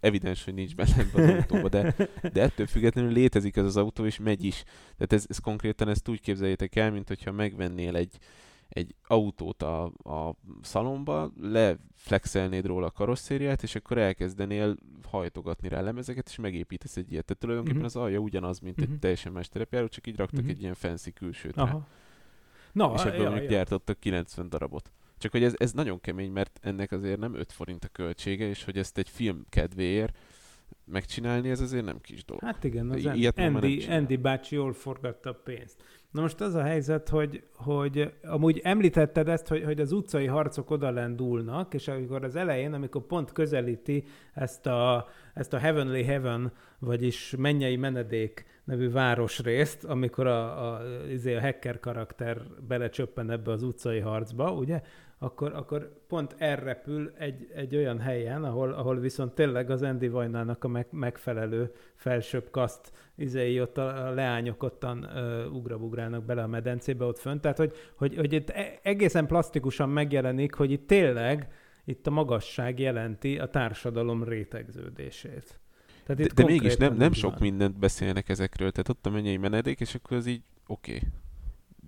evidens, 0.00 0.44
hogy 0.44 0.54
nincs 0.54 0.74
benne 0.74 0.96
ebben 0.98 1.28
az 1.28 1.34
autóba, 1.34 1.68
de, 1.68 1.94
de 2.32 2.42
ettől 2.42 2.66
függetlenül 2.66 3.12
létezik 3.12 3.56
ez 3.56 3.64
az 3.64 3.76
autó, 3.76 4.06
és 4.06 4.18
megy 4.18 4.44
is. 4.44 4.62
Tehát 4.96 5.12
ez, 5.12 5.24
ez 5.28 5.38
konkrétan 5.38 5.88
ezt 5.88 6.08
úgy 6.08 6.20
képzeljétek 6.20 6.76
el, 6.76 6.90
mint 6.90 7.08
hogyha 7.08 7.32
megvennél 7.32 7.96
egy, 7.96 8.18
egy 8.68 8.94
autót 9.06 9.62
a, 9.62 9.84
a 9.84 10.34
szalomba, 10.62 11.32
leflexelnéd 11.40 12.66
róla 12.66 12.86
a 12.86 12.90
karosszériát, 12.90 13.62
és 13.62 13.74
akkor 13.74 13.98
elkezdenél 13.98 14.76
hajtogatni 15.10 15.68
rá 15.68 15.80
lemezeket, 15.80 16.28
és 16.28 16.36
megépítesz 16.36 16.96
egy 16.96 17.12
ilyet. 17.12 17.24
Tehát 17.24 17.40
tulajdonképpen 17.42 17.78
Mhm. 17.78 17.86
az 17.88 17.96
alja 17.96 18.18
ugyanaz, 18.18 18.58
mint 18.60 18.76
Mhm. 18.80 18.92
egy 18.92 18.98
teljesen 18.98 19.32
más 19.32 19.48
terepjáró, 19.48 19.86
csak 19.88 20.06
így 20.06 20.16
raktak 20.16 20.40
Mhm. 20.40 20.50
egy 20.50 20.60
ilyen 20.60 20.74
fancy 20.74 21.12
külsőt 21.12 21.56
rá. 21.56 21.62
Aha. 21.62 21.86
Na, 22.72 22.92
És 22.94 23.00
ebből 23.02 23.14
ja, 23.22 23.28
mondjuk 23.30 23.50
ja. 23.50 23.56
gyártottak 23.56 23.98
90 24.00 24.48
darabot. 24.48 24.92
Csak 25.18 25.32
hogy 25.32 25.42
ez, 25.42 25.54
ez 25.56 25.72
nagyon 25.72 26.00
kemény, 26.00 26.30
mert 26.30 26.58
ennek 26.62 26.92
azért 26.92 27.18
nem 27.18 27.34
5 27.34 27.52
forint 27.52 27.84
a 27.84 27.88
költsége, 27.88 28.48
és 28.48 28.64
hogy 28.64 28.78
ezt 28.78 28.98
egy 28.98 29.08
film 29.08 29.44
kedvéért 29.48 30.16
megcsinálni, 30.84 31.50
ez 31.50 31.60
azért 31.60 31.84
nem 31.84 32.00
kis 32.00 32.24
dolog. 32.24 32.42
Hát 32.42 32.64
igen, 32.64 32.90
az 32.90 33.04
ilyet 33.14 33.38
Andy. 33.38 33.86
Andy 33.88 34.16
bácsi 34.16 34.54
jól 34.54 34.72
forgatta 34.72 35.30
a 35.30 35.40
pénzt. 35.44 35.82
Na 36.10 36.20
most 36.20 36.40
az 36.40 36.54
a 36.54 36.62
helyzet, 36.62 37.08
hogy, 37.08 37.42
hogy 37.54 38.12
amúgy 38.22 38.60
említetted 38.64 39.28
ezt, 39.28 39.46
hogy, 39.48 39.64
hogy 39.64 39.80
az 39.80 39.92
utcai 39.92 40.26
harcok 40.26 40.70
oda 40.70 40.90
lendulnak, 40.90 41.74
és 41.74 41.88
amikor 41.88 42.24
az 42.24 42.36
elején, 42.36 42.72
amikor 42.72 43.06
pont 43.06 43.32
közelíti 43.32 44.04
ezt 44.34 44.66
a, 44.66 45.08
ezt 45.34 45.52
a 45.52 45.58
Heavenly 45.58 46.02
Heaven, 46.02 46.52
vagyis 46.78 47.34
Mennyei 47.38 47.76
Menedék 47.76 48.46
nevű 48.64 48.90
városrészt, 48.90 49.84
amikor 49.84 50.26
a, 50.26 50.72
a, 50.72 50.80
izé 51.10 51.34
a 51.34 51.40
hacker 51.40 51.80
karakter 51.80 52.42
belecsöppen 52.68 53.30
ebbe 53.30 53.50
az 53.50 53.62
utcai 53.62 53.98
harcba, 53.98 54.52
ugye? 54.52 54.82
Akkor, 55.20 55.52
akkor 55.54 56.02
pont 56.06 56.34
elrepül 56.38 57.12
egy, 57.18 57.50
egy 57.54 57.76
olyan 57.76 57.98
helyen, 58.00 58.44
ahol, 58.44 58.72
ahol 58.72 58.98
viszont 58.98 59.34
tényleg 59.34 59.70
az 59.70 59.82
Andy 59.82 60.08
Vajnának 60.08 60.64
a 60.64 60.68
meg, 60.68 60.86
megfelelő 60.90 61.72
felsőbb 61.94 62.50
kaszt 62.50 62.92
izéi 63.14 63.60
ott 63.60 63.78
a, 63.78 64.06
a 64.06 64.10
leányok 64.10 64.62
ottan 64.62 65.02
ö, 65.02 65.46
ugrabugrálnak 65.46 66.24
bele 66.24 66.42
a 66.42 66.46
medencébe 66.46 67.04
ott 67.04 67.18
fönt. 67.18 67.40
Tehát, 67.40 67.56
hogy, 67.56 67.72
hogy, 67.94 68.16
hogy 68.16 68.32
itt 68.32 68.50
e- 68.50 68.78
egészen 68.82 69.26
plastikusan 69.26 69.88
megjelenik, 69.88 70.54
hogy 70.54 70.70
itt 70.70 70.86
tényleg 70.86 71.52
itt 71.84 72.06
a 72.06 72.10
magasság 72.10 72.78
jelenti 72.78 73.38
a 73.38 73.50
társadalom 73.50 74.24
rétegződését. 74.24 75.60
Tehát 76.04 76.22
De, 76.22 76.42
de 76.42 76.44
mégis 76.44 76.76
nem, 76.76 76.94
nem 76.94 77.12
sok 77.12 77.38
mindent 77.38 77.78
beszélnek 77.78 78.28
ezekről, 78.28 78.70
tehát 78.70 78.88
ott 78.88 79.06
a 79.06 79.10
mennyei 79.10 79.36
menedék, 79.36 79.80
és 79.80 79.94
akkor 79.94 80.16
az 80.16 80.26
így 80.26 80.42
oké. 80.66 80.94
Okay. 80.94 81.08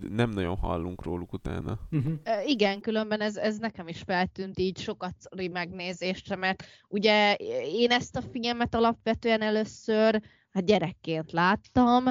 Nem 0.09 0.29
nagyon 0.29 0.57
hallunk 0.57 1.03
róluk 1.03 1.33
utána. 1.33 1.79
Uh-huh. 1.91 2.13
Igen, 2.45 2.79
különben 2.79 3.21
ez, 3.21 3.35
ez 3.35 3.57
nekem 3.57 3.87
is 3.87 4.01
feltűnt 4.05 4.59
így 4.59 4.77
sokat 4.77 5.15
megnézésre, 5.51 6.35
mert 6.35 6.63
ugye 6.87 7.35
én 7.65 7.91
ezt 7.91 8.15
a 8.15 8.21
filmet 8.31 8.75
alapvetően 8.75 9.41
először 9.41 10.21
hát 10.51 10.65
gyerekként 10.65 11.31
láttam, 11.31 12.03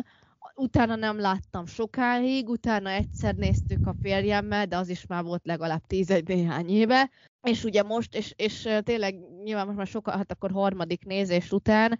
utána 0.54 0.94
nem 0.94 1.18
láttam 1.18 1.66
sokáig, 1.66 2.48
utána 2.48 2.90
egyszer 2.90 3.34
néztük 3.34 3.86
a 3.86 3.94
férjemmel, 4.00 4.66
de 4.66 4.76
az 4.76 4.88
is 4.88 5.06
már 5.06 5.22
volt 5.22 5.46
legalább 5.46 5.86
tízegy 5.86 6.28
néhány 6.28 6.68
éve, 6.68 7.10
és 7.42 7.64
ugye 7.64 7.82
most, 7.82 8.14
és, 8.14 8.32
és 8.36 8.68
tényleg 8.82 9.14
nyilván 9.42 9.66
most 9.66 9.78
már 9.78 9.86
sokkal, 9.86 10.16
hát 10.16 10.32
akkor 10.32 10.50
harmadik 10.50 11.04
nézés 11.04 11.52
után 11.52 11.98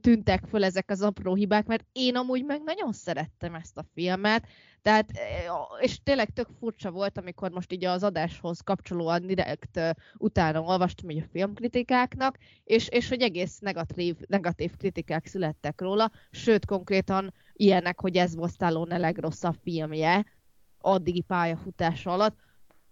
tűntek 0.00 0.44
föl 0.48 0.64
ezek 0.64 0.90
az 0.90 1.02
apró 1.02 1.34
hibák, 1.34 1.66
mert 1.66 1.84
én 1.92 2.16
amúgy 2.16 2.44
meg 2.44 2.62
nagyon 2.64 2.92
szerettem 2.92 3.54
ezt 3.54 3.78
a 3.78 3.84
filmet, 3.94 4.46
tehát, 4.82 5.10
eh, 5.10 5.44
és 5.80 6.02
tényleg 6.02 6.30
tök 6.30 6.48
furcsa 6.58 6.90
volt, 6.90 7.18
amikor 7.18 7.50
most 7.50 7.72
így 7.72 7.84
az 7.84 8.02
adáshoz 8.02 8.60
kapcsolóan 8.60 9.26
direkt 9.26 9.76
uh, 9.76 9.90
utána 10.16 10.60
olvastam 10.60 11.10
így 11.10 11.22
a 11.22 11.28
filmkritikáknak, 11.32 12.38
és, 12.64 12.88
és 12.88 13.08
hogy 13.08 13.22
egész 13.22 13.58
negatív, 13.58 14.16
negatív 14.26 14.76
kritikák 14.76 15.26
születtek 15.26 15.80
róla, 15.80 16.10
sőt 16.30 16.64
konkrétan 16.64 17.34
ilyenek, 17.52 18.00
hogy 18.00 18.16
ez 18.16 18.34
volt 18.34 18.52
Stallone 18.52 18.98
legrosszabb 18.98 19.56
filmje 19.62 20.26
addigi 20.78 21.20
pályafutása 21.20 22.10
alatt, 22.10 22.36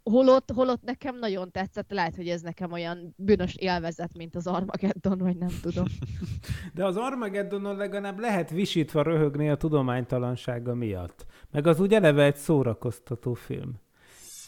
holott, 0.08 0.50
holott 0.54 0.82
nekem 0.82 1.18
nagyon 1.18 1.50
tetszett, 1.50 1.90
lehet, 1.90 2.16
hogy 2.16 2.28
ez 2.28 2.40
nekem 2.40 2.72
olyan 2.72 3.14
bűnös 3.16 3.54
élvezet, 3.54 4.16
mint 4.16 4.36
az 4.36 4.46
Armageddon, 4.46 5.18
vagy 5.18 5.36
nem 5.36 5.52
tudom. 5.62 5.84
De 6.74 6.84
az 6.84 6.96
Armageddonon 6.96 7.76
legalább 7.76 8.18
lehet 8.18 8.50
visítva 8.50 9.02
röhögni 9.02 9.48
a 9.48 9.56
tudománytalansága 9.56 10.74
miatt. 10.74 11.26
Meg 11.50 11.66
az 11.66 11.80
úgy 11.80 11.94
eleve 11.94 12.24
egy 12.24 12.36
szórakoztató 12.36 13.34
film. 13.34 13.80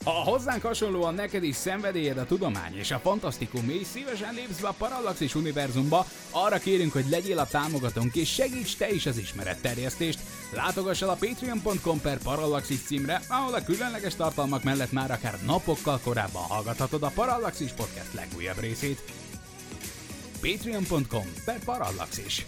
Ha 0.04 0.10
hozzánk 0.10 0.62
hasonlóan 0.62 1.14
neked 1.14 1.42
is 1.42 1.56
szenvedélyed 1.56 2.18
a 2.18 2.26
tudomány 2.26 2.76
és 2.76 2.90
a 2.90 2.98
fantasztikum, 2.98 3.68
és 3.68 3.86
szívesen 3.86 4.34
lépsz 4.34 4.60
be 4.60 4.68
a 4.68 4.74
Parallaxis 4.78 5.34
univerzumba, 5.34 6.06
arra 6.30 6.58
kérünk, 6.58 6.92
hogy 6.92 7.08
legyél 7.10 7.38
a 7.38 7.46
támogatónk 7.46 8.14
és 8.14 8.32
segíts 8.32 8.76
te 8.76 8.90
is 8.90 9.06
az 9.06 9.18
ismeretterjesztést. 9.18 10.20
Látogass 10.54 11.02
el 11.02 11.08
a 11.08 11.16
patreon.com 11.20 12.00
per 12.00 12.18
Parallaxis 12.18 12.82
címre, 12.82 13.20
ahol 13.28 13.54
a 13.54 13.62
különleges 13.62 14.14
tartalmak 14.14 14.62
mellett 14.62 14.92
már 14.92 15.10
akár 15.10 15.38
napokkal 15.46 16.00
korábban 16.04 16.42
hallgathatod 16.42 17.02
a 17.02 17.12
Parallaxis 17.14 17.70
podcast 17.70 18.14
legújabb 18.14 18.60
részét. 18.60 19.02
patreon.com 20.40 21.32
per 21.44 21.64
Parallaxis. 21.64 22.46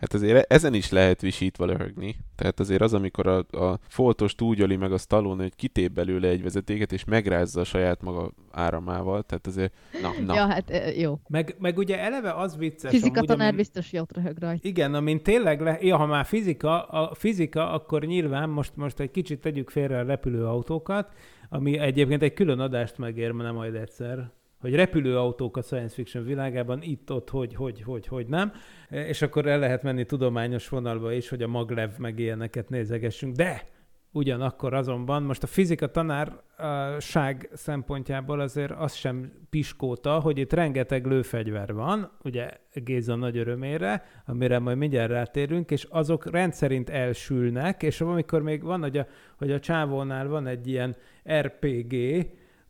Hát 0.00 0.14
azért 0.14 0.52
ezen 0.52 0.74
is 0.74 0.90
lehet 0.90 1.20
visítva 1.20 1.66
röhögni. 1.66 2.16
Tehát 2.36 2.60
azért 2.60 2.82
az, 2.82 2.94
amikor 2.94 3.26
a, 3.26 3.38
a 3.38 3.78
foltost 3.88 4.40
úgy 4.40 4.60
öli 4.60 4.76
meg 4.76 4.92
a 4.92 4.98
Stallone, 4.98 5.42
hogy 5.42 5.54
kitép 5.54 5.92
belőle 5.92 6.28
egy 6.28 6.42
vezetéket, 6.42 6.92
és 6.92 7.04
megrázza 7.04 7.60
a 7.60 7.64
saját 7.64 8.02
maga 8.02 8.32
áramával. 8.50 9.22
Tehát 9.22 9.46
azért, 9.46 9.74
na, 10.02 10.12
na. 10.26 10.34
Ja, 10.34 10.46
hát 10.46 10.70
ö, 10.70 10.88
jó. 10.88 11.20
Meg, 11.28 11.56
meg 11.58 11.78
ugye 11.78 11.98
eleve 11.98 12.32
az 12.32 12.56
vicces. 12.56 12.90
Fizika 12.90 13.14
amúgy, 13.16 13.28
tanár 13.28 13.46
amin- 13.46 13.56
biztos 13.56 13.92
jót 13.92 14.12
röhög 14.12 14.38
rajta. 14.38 14.68
Igen, 14.68 14.94
amin 14.94 15.22
tényleg, 15.22 15.60
le... 15.60 15.78
ja, 15.80 15.96
ha 15.96 16.06
már 16.06 16.24
fizika, 16.24 16.82
a 16.82 17.14
fizika, 17.14 17.72
akkor 17.72 18.04
nyilván 18.04 18.48
most, 18.48 18.72
most 18.74 19.00
egy 19.00 19.10
kicsit 19.10 19.40
tegyük 19.40 19.70
félre 19.70 19.98
a 19.98 20.04
repülőautókat, 20.04 21.12
ami 21.48 21.78
egyébként 21.78 22.22
egy 22.22 22.32
külön 22.32 22.60
adást 22.60 22.98
megérne 22.98 23.50
majd 23.50 23.74
egyszer, 23.74 24.30
hogy 24.60 24.74
repülőautók 24.74 25.56
a 25.56 25.62
science 25.62 25.94
fiction 25.94 26.24
világában, 26.24 26.82
itt, 26.82 27.12
ott, 27.12 27.30
hogy, 27.30 27.54
hogy, 27.54 27.82
hogy, 27.82 28.06
hogy 28.06 28.26
nem. 28.26 28.52
És 28.88 29.22
akkor 29.22 29.46
el 29.46 29.58
lehet 29.58 29.82
menni 29.82 30.04
tudományos 30.04 30.68
vonalba 30.68 31.12
is, 31.12 31.28
hogy 31.28 31.42
a 31.42 31.48
maglev 31.48 31.90
meg 31.98 32.18
ilyeneket 32.18 32.68
nézegessünk. 32.68 33.36
De 33.36 33.76
Ugyanakkor 34.12 34.74
azonban 34.74 35.22
most 35.22 35.42
a 35.42 35.46
fizika 35.46 35.90
tanárság 35.90 37.50
szempontjából 37.52 38.40
azért 38.40 38.70
az 38.70 38.94
sem 38.94 39.32
piskóta, 39.50 40.20
hogy 40.20 40.38
itt 40.38 40.52
rengeteg 40.52 41.06
lőfegyver 41.06 41.72
van, 41.72 42.10
ugye 42.24 42.50
Géza 42.72 43.14
nagy 43.14 43.36
örömére, 43.36 44.04
amire 44.26 44.58
majd 44.58 44.76
mindjárt 44.76 45.10
rátérünk, 45.10 45.70
és 45.70 45.86
azok 45.90 46.30
rendszerint 46.30 46.90
elsülnek, 46.90 47.82
és 47.82 48.00
amikor 48.00 48.42
még 48.42 48.62
van, 48.62 48.80
hogy 48.80 48.98
a, 48.98 49.06
hogy 49.36 49.50
a 49.50 49.60
csávónál 49.60 50.28
van 50.28 50.46
egy 50.46 50.66
ilyen 50.66 50.96
RPG, 51.40 51.94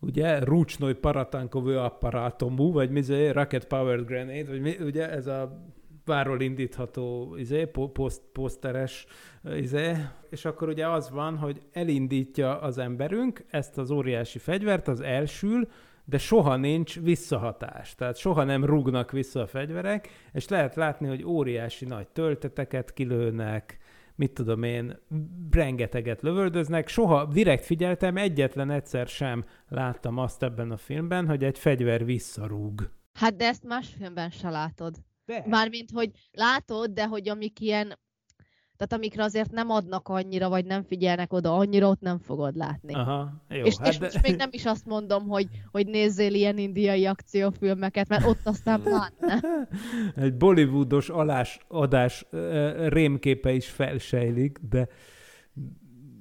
ugye, 0.00 0.38
rucsnoj 0.38 0.94
paratankovő 0.94 1.78
apparátomú, 1.78 2.72
vagy 2.72 2.90
mi 2.90 2.98
ez, 2.98 3.32
rocket 3.32 3.66
powered 3.66 4.06
grenade, 4.06 4.48
vagy 4.48 4.60
mi, 4.60 4.76
ugye 4.80 5.10
ez 5.10 5.26
a 5.26 5.66
váról 6.04 6.40
indítható 6.40 7.34
izé, 7.36 7.66
poszt, 7.92 8.22
poszteres 8.32 9.06
izé, 9.56 9.92
és 10.30 10.44
akkor 10.44 10.68
ugye 10.68 10.88
az 10.88 11.10
van, 11.10 11.36
hogy 11.36 11.60
elindítja 11.72 12.60
az 12.60 12.78
emberünk 12.78 13.44
ezt 13.50 13.78
az 13.78 13.90
óriási 13.90 14.38
fegyvert, 14.38 14.88
az 14.88 15.00
elsül, 15.00 15.68
de 16.04 16.18
soha 16.18 16.56
nincs 16.56 17.00
visszahatás. 17.00 17.94
Tehát 17.94 18.16
soha 18.16 18.44
nem 18.44 18.64
rúgnak 18.64 19.10
vissza 19.10 19.40
a 19.40 19.46
fegyverek, 19.46 20.08
és 20.32 20.48
lehet 20.48 20.74
látni, 20.74 21.08
hogy 21.08 21.24
óriási 21.24 21.84
nagy 21.84 22.08
tölteteket 22.08 22.92
kilőnek, 22.92 23.78
mit 24.18 24.32
tudom 24.32 24.62
én, 24.62 24.98
rengeteget 25.50 26.22
lövöldöznek. 26.22 26.88
Soha 26.88 27.24
direkt 27.24 27.64
figyeltem, 27.64 28.16
egyetlen 28.16 28.70
egyszer 28.70 29.06
sem 29.06 29.44
láttam 29.68 30.18
azt 30.18 30.42
ebben 30.42 30.70
a 30.70 30.76
filmben, 30.76 31.26
hogy 31.26 31.44
egy 31.44 31.58
fegyver 31.58 32.04
visszarúg. 32.04 32.90
Hát 33.18 33.36
de 33.36 33.46
ezt 33.46 33.64
más 33.64 33.88
filmben 33.88 34.30
se 34.30 34.50
látod. 34.50 34.96
De. 35.24 35.44
Mármint, 35.46 35.90
hogy 35.90 36.10
látod, 36.30 36.90
de 36.90 37.06
hogy 37.06 37.28
amik 37.28 37.60
ilyen, 37.60 37.98
tehát 38.78 38.92
amikre 38.92 39.22
azért 39.22 39.50
nem 39.50 39.70
adnak 39.70 40.08
annyira, 40.08 40.48
vagy 40.48 40.64
nem 40.64 40.82
figyelnek 40.82 41.32
oda 41.32 41.56
annyira, 41.56 41.88
ott 41.88 42.00
nem 42.00 42.18
fogod 42.18 42.56
látni. 42.56 42.94
Aha, 42.94 43.42
jó. 43.48 43.64
és, 43.64 43.76
hát 43.76 43.88
és 43.88 43.98
de... 43.98 44.04
most 44.04 44.22
még 44.22 44.36
nem 44.36 44.48
is 44.52 44.64
azt 44.64 44.86
mondom, 44.86 45.28
hogy, 45.28 45.48
hogy 45.70 45.86
nézzél 45.86 46.34
ilyen 46.34 46.58
indiai 46.58 47.06
akciófilmeket, 47.06 48.08
mert 48.08 48.26
ott 48.26 48.46
aztán 48.46 48.82
látna. 48.84 49.40
Egy 50.24 50.36
bollywoodos 50.36 51.08
alás, 51.08 51.58
adás 51.68 52.26
rémképe 52.88 53.52
is 53.52 53.68
felsejlik, 53.68 54.58
de 54.68 54.88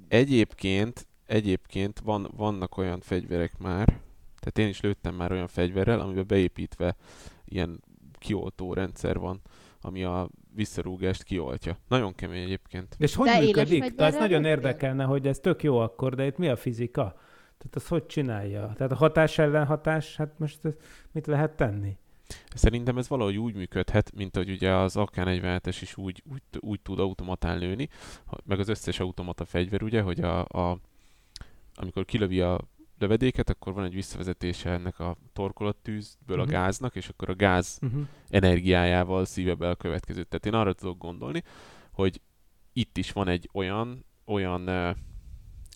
Egyébként, 0.08 1.08
egyébként 1.26 2.00
van, 2.00 2.32
vannak 2.36 2.78
olyan 2.78 3.00
fegyverek 3.00 3.58
már, 3.58 3.86
tehát 4.40 4.58
én 4.58 4.68
is 4.68 4.82
lőttem 4.82 5.16
már 5.16 5.32
olyan 5.32 5.48
fegyverrel, 5.48 6.00
amiben 6.00 6.28
beépítve 6.28 6.96
ilyen 7.46 7.84
kioltó 8.20 8.74
rendszer 8.74 9.18
van, 9.18 9.42
ami 9.82 10.04
a 10.04 10.30
visszarúgást 10.58 11.24
kioltja. 11.24 11.78
Nagyon 11.88 12.16
kemény 12.16 12.44
egyébként. 12.44 12.96
És 13.00 13.16
hogy 13.16 13.28
De 13.28 13.42
éles 13.42 13.70
működik? 13.70 13.96
De 13.96 14.06
ez 14.06 14.16
nagyon 14.16 14.46
érdekelne, 14.46 15.04
hogy 15.04 15.28
ez 15.28 15.40
tök 15.40 15.64
jó 15.64 15.78
akkor, 15.78 16.16
de 16.16 16.26
itt 16.26 16.38
mi 16.38 16.48
a 16.48 16.56
fizika? 16.56 17.04
Tehát 17.58 17.76
az 17.76 17.88
hogy 17.88 18.06
csinálja? 18.06 18.74
Tehát 18.76 18.92
a 18.92 18.96
hatás 18.96 19.38
ellen 19.38 19.66
hatás, 19.66 20.16
hát 20.16 20.40
most 20.40 20.66
ez 20.66 20.74
mit 21.12 21.28
lehet 21.28 21.56
tenni? 21.56 21.98
Szerintem 22.56 22.98
ez 22.98 23.08
valahogy 23.08 23.38
úgy 23.38 23.56
működhet, 23.56 24.12
mint 24.16 24.36
hogy 24.36 24.50
ugye 24.50 24.74
az 24.74 24.96
AK-47-es 24.96 25.78
is 25.82 25.98
úgy, 25.98 26.24
úgy, 26.32 26.42
úgy 26.60 26.80
tud 26.82 27.00
automatán 27.00 27.58
lőni, 27.58 27.90
meg 28.46 28.60
az 28.60 28.70
összes 28.70 29.00
automata 29.00 29.46
fegyver, 29.46 29.84
ugye, 29.84 30.02
hogy 30.02 30.20
a, 30.20 30.40
a, 30.40 30.80
amikor 31.76 32.06
kilövi 32.06 32.42
a 32.42 32.60
lövedéket, 33.00 33.50
akkor 33.50 33.74
van 33.74 33.84
egy 33.84 33.94
visszavezetése 33.94 34.70
ennek 34.70 35.00
a 35.00 35.18
torkolattűzből 35.34 36.38
Mhm. 36.38 36.48
a 36.48 36.52
gáznak, 36.52 36.96
és 36.96 37.10
akkor 37.10 37.30
a 37.30 37.36
gáz 37.36 37.80
Uh-huh. 37.82 38.02
energiájával 38.30 39.26
szíve 39.26 39.54
be 39.56 39.70
a 39.70 39.76
következőt. 39.76 40.28
Tehát 40.28 40.46
én 40.46 40.54
arra 40.54 40.74
tudok 40.74 40.98
gondolni, 40.98 41.44
hogy 41.92 42.22
itt 42.74 42.98
is 42.98 43.12
van 43.12 43.28
egy 43.28 43.50
olyan, 43.54 44.06
olyan 44.26 44.62
uh, 44.70 44.96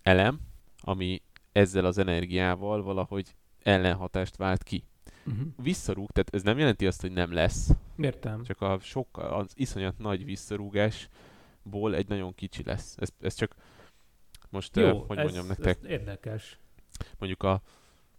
elem, 0.03 0.39
ami 0.79 1.21
ezzel 1.51 1.85
az 1.85 1.97
energiával 1.97 2.83
valahogy 2.83 3.35
ellenhatást 3.63 4.35
vált 4.35 4.63
ki. 4.63 4.83
Uh-huh. 5.25 5.47
Visszarúg, 5.57 6.11
tehát 6.11 6.33
ez 6.35 6.41
nem 6.43 6.57
jelenti 6.57 6.87
azt, 6.87 7.01
hogy 7.01 7.11
nem 7.11 7.33
lesz, 7.33 7.69
Értem. 7.97 8.43
csak 8.43 8.61
a 8.61 8.77
sokkal, 8.81 9.33
az 9.33 9.51
iszonyat 9.55 9.97
nagy 9.97 10.25
visszarúgásból 10.25 11.95
egy 11.95 12.07
nagyon 12.07 12.35
kicsi 12.35 12.63
lesz. 12.63 12.95
Ez, 12.97 13.09
ez 13.21 13.33
csak 13.33 13.55
most, 14.49 14.75
Jó, 14.75 14.91
uh, 14.91 15.07
hogy 15.07 15.17
ez, 15.17 15.23
mondjam 15.23 15.47
nektek, 15.47 15.77
ez 15.83 15.89
érdekes. 15.89 16.59
Mondjuk 17.19 17.43
a 17.43 17.61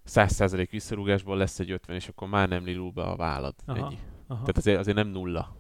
100% 0.09 0.69
visszarúgásból 0.71 1.37
lesz 1.37 1.59
egy 1.59 1.71
50, 1.71 1.97
és 1.97 2.09
akkor 2.09 2.29
már 2.29 2.49
nem 2.49 2.65
lilul 2.65 2.91
be 2.91 3.03
a 3.03 3.17
vállad. 3.17 3.55
Aha, 3.67 3.79
Ennyi. 3.79 3.99
Aha. 4.27 4.41
Tehát 4.41 4.57
azért, 4.57 4.79
azért 4.79 4.97
nem 4.97 5.09
nulla. 5.09 5.57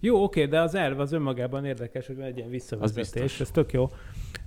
Jó, 0.00 0.22
oké, 0.22 0.46
de 0.46 0.60
az 0.60 0.74
elv 0.74 1.00
az 1.00 1.12
önmagában 1.12 1.64
érdekes, 1.64 2.06
hogy 2.06 2.16
van 2.16 2.24
egy 2.24 2.36
ilyen 2.36 2.50
visszavezetés, 2.50 3.40
ez 3.40 3.50
tök 3.50 3.72
jó. 3.72 3.88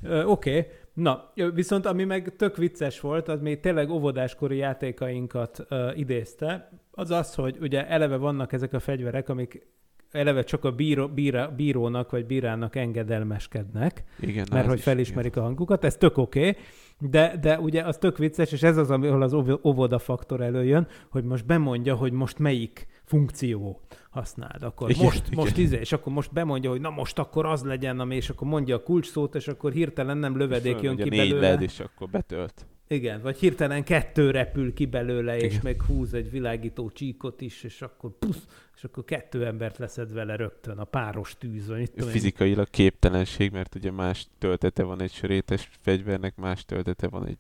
Ö, 0.02 0.24
Oké, 0.24 0.68
na, 0.94 1.32
viszont 1.54 1.86
ami 1.86 2.04
meg 2.04 2.36
tök 2.36 2.58
vicces 2.58 3.00
volt, 3.00 3.28
az 3.28 3.42
még 3.42 3.60
tényleg 3.60 3.90
óvodáskori 3.90 4.58
játékainkat 4.58 5.66
ö, 5.70 5.92
idézte, 5.94 6.70
az 6.92 7.12
az, 7.12 7.36
hogy 7.36 7.58
ugye 7.62 7.88
eleve 7.88 8.16
vannak 8.16 8.54
ezek 8.54 8.74
a 8.74 8.80
fegyverek, 8.80 9.30
amik 9.30 9.68
eleve 10.12 10.44
csak 10.44 10.64
a 10.64 10.72
bíró, 10.72 11.08
bírá, 11.08 11.48
bírónak 11.48 12.12
vagy 12.12 12.26
bírának 12.26 12.76
engedelmeskednek, 12.76 14.04
Igen, 14.20 14.48
mert 14.52 14.68
hogy 14.68 14.78
is, 14.78 14.84
felismerik 14.84 15.38
a 15.38 15.42
hangukat, 15.42 15.84
ez 15.84 15.98
tök 15.98 16.18
oké, 16.18 16.40
okay, 16.40 16.62
de, 17.10 17.38
de 17.42 17.60
ugye 17.60 17.82
az 17.84 17.98
tök 17.98 18.18
vicces, 18.18 18.52
és 18.52 18.64
ez 18.64 18.78
az, 18.78 18.92
ahol 18.92 19.22
az 19.22 19.34
óv- 19.34 19.66
óvoda 19.66 20.00
faktor 20.00 20.42
előjön, 20.42 20.88
hogy 21.10 21.24
most 21.24 21.46
bemondja, 21.46 21.96
hogy 21.96 22.12
most 22.12 22.40
melyik 22.40 22.88
funkció 23.04 23.80
használd. 24.10 24.64
Akkor 24.64 24.90
Igen, 24.90 25.04
most, 25.04 25.28
igen. 25.28 25.40
most 25.44 25.58
izé, 25.58 25.78
és 25.80 25.92
akkor 25.92 26.14
most 26.14 26.34
bemondja, 26.34 26.70
hogy 26.70 26.82
na 26.82 26.90
most 26.90 27.20
akkor 27.20 27.46
az 27.46 27.64
legyen, 27.64 28.00
ami, 28.00 28.16
és 28.16 28.30
akkor 28.30 28.48
mondja 28.48 28.76
a 28.76 28.84
kulcsszót, 28.84 29.36
és 29.36 29.48
akkor 29.48 29.72
hirtelen 29.72 30.18
nem 30.18 30.38
lövedék 30.38 30.82
jön 30.82 30.96
Fölmegy 30.96 31.04
ki 31.04 31.10
négy 31.10 31.30
belőle. 31.30 31.50
led, 31.50 31.62
és 31.62 31.80
akkor 31.80 32.10
betölt. 32.10 32.66
Igen, 32.92 33.22
vagy 33.22 33.38
hirtelen 33.38 33.84
kettő 33.84 34.32
repül 34.32 34.74
ki 34.74 34.86
belőle, 34.86 35.38
és 35.38 35.44
Igen. 35.44 35.60
meg 35.64 35.82
húz 35.82 36.14
egy 36.14 36.32
világító 36.32 36.90
csíkot 36.90 37.42
is, 37.42 37.64
és 37.64 37.82
akkor 37.82 38.12
pusz, 38.20 38.48
és 38.76 38.88
akkor 38.88 39.06
kettő 39.06 39.46
embert 39.46 39.78
leszed 39.78 40.14
vele 40.14 40.36
rögtön 40.36 40.78
a 40.78 40.84
páros 40.84 41.38
tűz, 41.38 41.68
vagy 41.68 41.78
mit 41.78 41.92
tudom 41.92 42.08
én. 42.08 42.14
Fizikailag 42.14 42.70
képtelenség, 42.70 43.52
mert 43.52 43.76
ugye 43.76 43.92
más 43.92 44.28
töltete 44.38 44.84
van 44.84 45.02
egy 45.02 45.12
sörétes 45.12 45.70
fegyvernek, 45.82 46.36
más 46.36 46.66
töltete 46.66 47.08
van 47.08 47.28
egy 47.28 47.38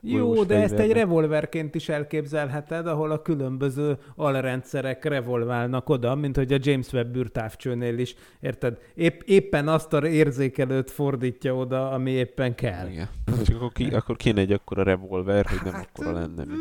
Jó, 0.00 0.44
de 0.44 0.54
ezt 0.54 0.62
egy 0.62 0.78
fegyvernek. 0.78 0.96
revolverként 0.96 1.74
is 1.74 1.88
elképzelheted, 1.88 2.86
ahol 2.86 3.10
a 3.10 3.22
különböző 3.22 3.96
alrendszerek 4.14 5.04
revolválnak 5.04 5.88
oda, 5.88 6.14
mint 6.14 6.36
hogy 6.36 6.52
a 6.52 6.58
James 6.60 6.92
Webb 6.92 7.16
űrtávcsőnél 7.16 7.98
is, 7.98 8.14
érted? 8.40 8.78
Épp, 8.94 9.20
éppen 9.24 9.68
azt 9.68 9.92
a 9.92 10.06
érzékelőt 10.06 10.90
fordítja 10.90 11.56
oda, 11.56 11.90
ami 11.90 12.10
éppen 12.10 12.54
kell. 12.54 12.88
Igen. 12.88 13.08
És 13.40 13.48
akkor, 13.48 13.72
ki, 13.72 13.84
akkor 13.84 14.16
kéne 14.16 14.40
egy 14.40 14.52
akkora 14.52 14.82
revolver, 14.92 15.46
hogy 15.46 15.72
nem 15.72 15.80
akkora 15.80 16.12
lenne, 16.12 16.44
mint... 16.44 16.60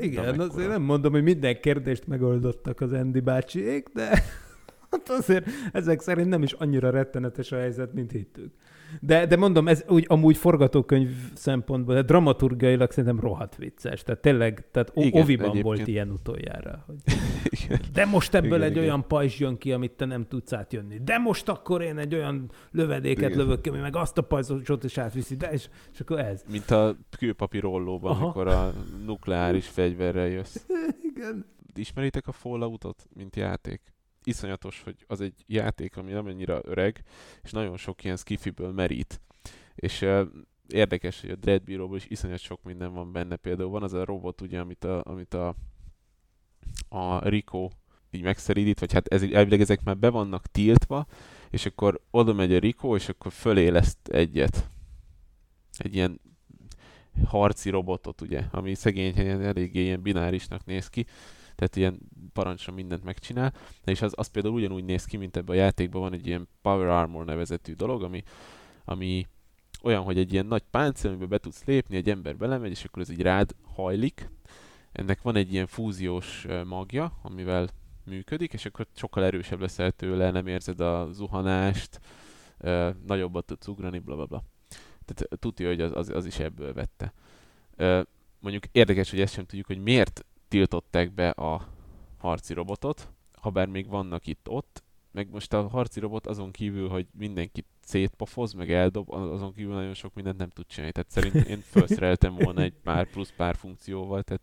Igen, 0.00 0.34
Na, 0.34 0.44
azért 0.44 0.68
nem 0.68 0.82
mondom, 0.82 1.12
hogy 1.12 1.22
minden 1.22 1.60
kérdést 1.60 2.06
megoldottak 2.06 2.80
az 2.80 2.92
Andy 2.92 3.20
bácsiék, 3.20 3.88
de 3.94 4.08
hát 4.90 5.08
azért 5.08 5.46
ezek 5.72 6.00
szerint 6.00 6.28
nem 6.28 6.42
is 6.42 6.52
annyira 6.52 6.90
rettenetes 6.90 7.52
a 7.52 7.56
helyzet, 7.56 7.92
mint 7.92 8.10
hittük. 8.10 8.52
De, 9.00 9.26
de 9.26 9.36
mondom, 9.36 9.68
ez 9.68 9.84
úgy 9.88 10.04
amúgy 10.08 10.36
forgatókönyv 10.36 11.10
szempontból, 11.34 11.94
de 11.94 12.02
dramaturgiailag 12.02 12.90
szerintem 12.90 13.20
rohadt 13.20 13.56
vicces. 13.56 14.02
Tehát 14.02 14.20
tényleg, 14.20 14.68
tehát 14.70 14.92
Igen, 14.94 15.22
Oviban 15.22 15.44
egyébként. 15.44 15.64
volt 15.64 15.86
ilyen 15.86 16.10
utoljára. 16.10 16.84
Hogy 16.86 16.96
Igen. 17.64 17.80
de 17.92 18.04
most 18.04 18.34
ebből 18.34 18.48
Igen, 18.48 18.62
egy 18.62 18.70
igen. 18.70 18.82
olyan 18.82 19.06
pajzs 19.06 19.38
jön 19.38 19.58
ki, 19.58 19.72
amit 19.72 19.92
te 19.92 20.04
nem 20.04 20.26
tudsz 20.26 20.52
átjönni. 20.52 20.98
De 21.04 21.18
most 21.18 21.48
akkor 21.48 21.82
én 21.82 21.98
egy 21.98 22.14
olyan 22.14 22.50
lövedéket 22.70 23.24
Igen. 23.24 23.38
lövök 23.38 23.60
ki, 23.60 23.68
ami 23.68 23.78
meg 23.78 23.96
azt 23.96 24.18
a 24.18 24.22
pajzsot 24.22 24.84
is 24.84 24.98
átviszi. 24.98 25.36
De 25.36 25.50
és, 25.50 25.68
és 25.92 26.00
akkor 26.00 26.18
ez. 26.18 26.44
Mint 26.50 26.70
a 26.70 26.96
kőpapír 27.18 27.64
ollóban, 27.64 28.10
Aha. 28.10 28.24
amikor 28.24 28.48
a 28.48 28.72
nukleáris 29.06 29.68
fegyverrel 29.78 30.28
jössz. 30.28 30.66
Igen. 31.14 31.46
Ismeritek 31.74 32.26
a 32.26 32.32
Falloutot, 32.32 33.06
mint 33.14 33.36
játék? 33.36 33.80
Iszonyatos, 34.28 34.82
hogy 34.82 35.04
az 35.06 35.20
egy 35.20 35.44
játék, 35.46 35.96
ami 35.96 36.12
nem 36.12 36.26
annyira 36.26 36.60
öreg, 36.64 37.02
és 37.42 37.50
nagyon 37.50 37.76
sok 37.76 38.04
ilyen 38.04 38.16
skifiből 38.16 38.72
merít. 38.72 39.20
És 39.74 40.02
uh, 40.02 40.26
érdekes, 40.68 41.20
hogy 41.20 41.30
a 41.30 41.36
Dread 41.36 41.62
Bureau-ból 41.62 41.96
is 41.96 42.06
iszonyat 42.08 42.38
sok 42.38 42.62
minden 42.62 42.92
van 42.92 43.12
benne. 43.12 43.36
Például 43.36 43.70
van 43.70 43.82
az 43.82 43.92
a 43.92 44.04
robot, 44.04 44.40
ugye, 44.40 44.60
amit 44.60 44.84
a, 44.84 45.04
amit 45.04 45.34
a, 45.34 45.54
a 46.88 47.28
Rico 47.28 47.68
így 48.10 48.22
megszeridít, 48.22 48.80
vagy 48.80 48.92
hát 48.92 49.08
ez, 49.08 49.22
elvileg 49.22 49.60
ezek 49.60 49.84
már 49.84 49.98
be 49.98 50.10
vannak 50.10 50.46
tiltva, 50.46 51.06
és 51.50 51.66
akkor 51.66 52.00
oda 52.10 52.32
megy 52.32 52.54
a 52.54 52.58
Rico, 52.58 52.94
és 52.94 53.08
akkor 53.08 53.32
föléleszt 53.32 54.08
egyet. 54.08 54.68
Egy 55.76 55.94
ilyen 55.94 56.20
harci 57.26 57.70
robotot, 57.70 58.20
ugye, 58.20 58.44
ami 58.50 58.74
szegény 58.74 59.14
helyen 59.14 59.42
eléggé 59.42 59.82
ilyen 59.82 60.02
binárisnak 60.02 60.64
néz 60.64 60.88
ki, 60.88 61.06
tehát 61.54 61.76
ilyen 61.76 61.98
parancsra 62.38 62.72
mindent 62.72 63.04
megcsinál, 63.04 63.52
és 63.84 64.02
az, 64.02 64.12
az 64.16 64.26
például 64.26 64.54
ugyanúgy 64.54 64.84
néz 64.84 65.04
ki, 65.04 65.16
mint 65.16 65.36
ebben 65.36 65.56
a 65.56 65.58
játékban 65.58 66.00
van 66.00 66.12
egy 66.12 66.26
ilyen 66.26 66.48
Power 66.62 66.86
Armor 66.86 67.24
nevezetű 67.24 67.72
dolog, 67.72 68.02
ami, 68.02 68.22
ami 68.84 69.26
olyan, 69.82 70.02
hogy 70.02 70.18
egy 70.18 70.32
ilyen 70.32 70.46
nagy 70.46 70.62
páncél, 70.70 71.10
amiben 71.10 71.28
be 71.28 71.38
tudsz 71.38 71.64
lépni, 71.64 71.96
egy 71.96 72.10
ember 72.10 72.36
belemegy, 72.36 72.70
és 72.70 72.84
akkor 72.84 73.02
ez 73.02 73.10
így 73.10 73.22
rád 73.22 73.54
hajlik. 73.74 74.30
Ennek 74.92 75.22
van 75.22 75.36
egy 75.36 75.52
ilyen 75.52 75.66
fúziós 75.66 76.46
magja, 76.64 77.18
amivel 77.22 77.68
működik, 78.04 78.52
és 78.52 78.64
akkor 78.64 78.86
sokkal 78.94 79.24
erősebb 79.24 79.60
leszel 79.60 79.90
tőle, 79.90 80.30
nem 80.30 80.46
érzed 80.46 80.80
a 80.80 81.08
zuhanást, 81.12 82.00
nagyobbat 83.06 83.44
tudsz 83.44 83.66
ugrani, 83.68 83.98
bla 83.98 84.14
bla 84.14 84.26
bla. 84.26 84.42
Tehát 85.04 85.38
tudja, 85.38 85.68
hogy 85.68 85.80
az, 85.80 85.92
az, 85.94 86.08
az 86.08 86.26
is 86.26 86.38
ebből 86.38 86.72
vette. 86.72 87.12
Ö, 87.76 88.02
mondjuk 88.38 88.64
érdekes, 88.72 89.10
hogy 89.10 89.20
ezt 89.20 89.32
sem 89.32 89.44
tudjuk, 89.44 89.66
hogy 89.66 89.82
miért 89.82 90.24
tiltották 90.48 91.12
be 91.12 91.30
a 91.30 91.76
harci 92.18 92.54
robotot, 92.54 93.08
ha 93.32 93.50
bár 93.50 93.66
még 93.66 93.88
vannak 93.88 94.26
itt-ott, 94.26 94.82
meg 95.10 95.30
most 95.30 95.52
a 95.52 95.68
harci 95.68 96.00
robot 96.00 96.26
azon 96.26 96.50
kívül, 96.50 96.88
hogy 96.88 97.06
mindenkit 97.18 97.66
szétpofoz, 97.80 98.52
meg 98.52 98.72
eldob, 98.72 99.10
azon 99.10 99.52
kívül 99.52 99.74
nagyon 99.74 99.94
sok 99.94 100.14
mindent 100.14 100.38
nem 100.38 100.48
tud 100.48 100.66
csinálni. 100.66 100.92
Tehát 100.92 101.10
szerintem 101.10 101.44
én 101.50 101.60
felszereltem 101.60 102.34
volna 102.34 102.62
egy 102.62 102.74
pár 102.82 103.10
plusz 103.10 103.32
pár 103.36 103.56
funkcióval, 103.56 104.22
tehát 104.22 104.42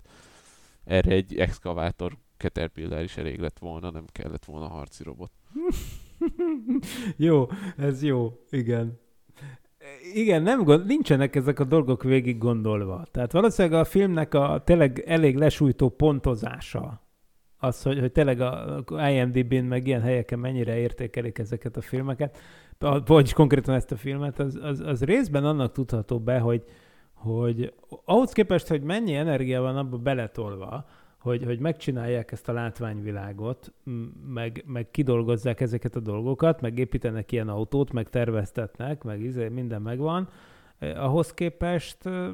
erre 0.83 1.11
egy 1.11 1.37
exkavátor 1.37 2.17
Caterpillar 2.37 3.03
is 3.03 3.17
elég 3.17 3.39
lett 3.39 3.59
volna, 3.59 3.91
nem 3.91 4.05
kellett 4.11 4.45
volna 4.45 4.67
harci 4.67 5.03
robot. 5.03 5.31
jó, 7.17 7.47
ez 7.77 8.03
jó, 8.03 8.39
igen. 8.49 8.99
Igen, 10.13 10.41
nem 10.41 10.63
gond, 10.63 10.85
nincsenek 10.85 11.35
ezek 11.35 11.59
a 11.59 11.63
dolgok 11.63 12.03
végig 12.03 12.37
gondolva. 12.37 13.05
Tehát 13.11 13.31
valószínűleg 13.31 13.79
a 13.79 13.83
filmnek 13.83 14.33
a 14.33 14.61
tényleg 14.65 14.99
elég 14.99 15.35
lesújtó 15.35 15.89
pontozása, 15.89 17.04
az, 17.65 17.83
hogy, 17.83 17.99
hogy 17.99 18.11
tényleg 18.11 18.41
a 18.41 18.83
IMDb-n 19.09 19.63
meg 19.63 19.87
ilyen 19.87 20.01
helyeken 20.01 20.39
mennyire 20.39 20.77
értékelik 20.77 21.37
ezeket 21.37 21.77
a 21.77 21.81
filmeket, 21.81 22.37
vagy 23.05 23.33
konkrétan 23.33 23.75
ezt 23.75 23.91
a 23.91 23.95
filmet, 23.97 24.39
az, 24.39 24.59
az, 24.61 24.79
az 24.79 25.03
részben 25.03 25.45
annak 25.45 25.71
tudható 25.71 26.19
be, 26.19 26.39
hogy, 26.39 26.63
hogy 27.13 27.73
ahhoz 28.05 28.31
képest, 28.31 28.67
hogy 28.67 28.81
mennyi 28.81 29.15
energia 29.15 29.61
van 29.61 29.77
abba 29.77 29.97
beletolva, 29.97 30.85
hogy, 31.25 31.43
hogy 31.43 31.59
megcsinálják 31.59 32.31
ezt 32.31 32.49
a 32.49 32.53
látványvilágot, 32.53 33.73
meg, 34.27 34.63
meg 34.67 34.91
kidolgozzák 34.91 35.61
ezeket 35.61 35.95
a 35.95 35.99
dolgokat, 35.99 36.61
meg 36.61 36.79
építenek 36.79 37.31
ilyen 37.31 37.49
autót, 37.49 37.91
meg 37.91 38.09
terveztetnek, 38.09 39.03
meg 39.03 39.21
izé, 39.21 39.47
minden 39.47 39.81
megvan, 39.81 40.29
eh, 40.77 41.03
ahhoz 41.03 41.33
képest 41.33 42.05
eh, 42.05 42.29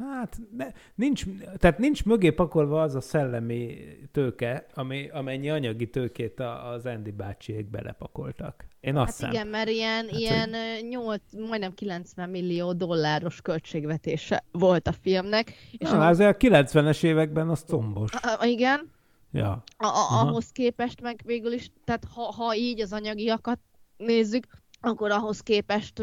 Hát 0.00 0.38
ne, 0.56 0.66
nincs, 0.94 1.24
tehát 1.58 1.78
nincs 1.78 2.04
mögé 2.04 2.30
pakolva 2.30 2.82
az 2.82 2.94
a 2.94 3.00
szellemi 3.00 3.76
tőke, 4.12 4.66
ami, 4.74 5.08
amennyi 5.08 5.50
anyagi 5.50 5.90
tőkét 5.90 6.40
az 6.40 6.86
Andy 6.86 7.10
bácsiék 7.10 7.70
belepakoltak. 7.70 8.64
Én 8.80 8.96
azt 8.96 9.20
Hát 9.20 9.32
igen, 9.32 9.46
mert 9.46 9.68
ilyen, 9.68 10.06
Hát, 10.08 10.18
ilyen 10.18 10.50
8, 10.88 11.22
majdnem 11.48 11.74
90 11.74 12.30
millió 12.30 12.72
dolláros 12.72 13.40
költségvetése 13.42 14.44
volt 14.52 14.88
a 14.88 14.92
filmnek. 14.92 15.52
És 15.78 15.90
Na, 15.90 16.06
azért 16.06 16.34
a 16.42 16.46
90-es 16.46 17.02
években 17.04 17.48
az 17.48 17.64
combos. 17.66 18.12
a, 18.12 18.36
a, 18.40 18.44
igen, 18.44 18.90
Ja. 19.32 19.62
a, 19.76 19.86
a, 19.86 20.20
ahhoz 20.20 20.50
képest 20.50 21.00
meg 21.00 21.20
végül 21.24 21.52
is, 21.52 21.70
tehát 21.84 22.04
ha, 22.14 22.22
ha 22.22 22.54
így 22.54 22.80
az 22.80 22.92
anyagiakat 22.92 23.58
nézzük, 23.96 24.46
akkor 24.80 25.10
ahhoz 25.10 25.40
képest 25.40 26.02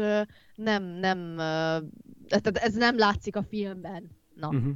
nem, 0.58 0.84
nem, 0.84 1.36
tehát 2.26 2.56
ez 2.58 2.74
nem 2.74 2.98
látszik 2.98 3.36
a 3.36 3.42
filmben. 3.42 4.10
Na. 4.34 4.48
Uh-huh. 4.48 4.72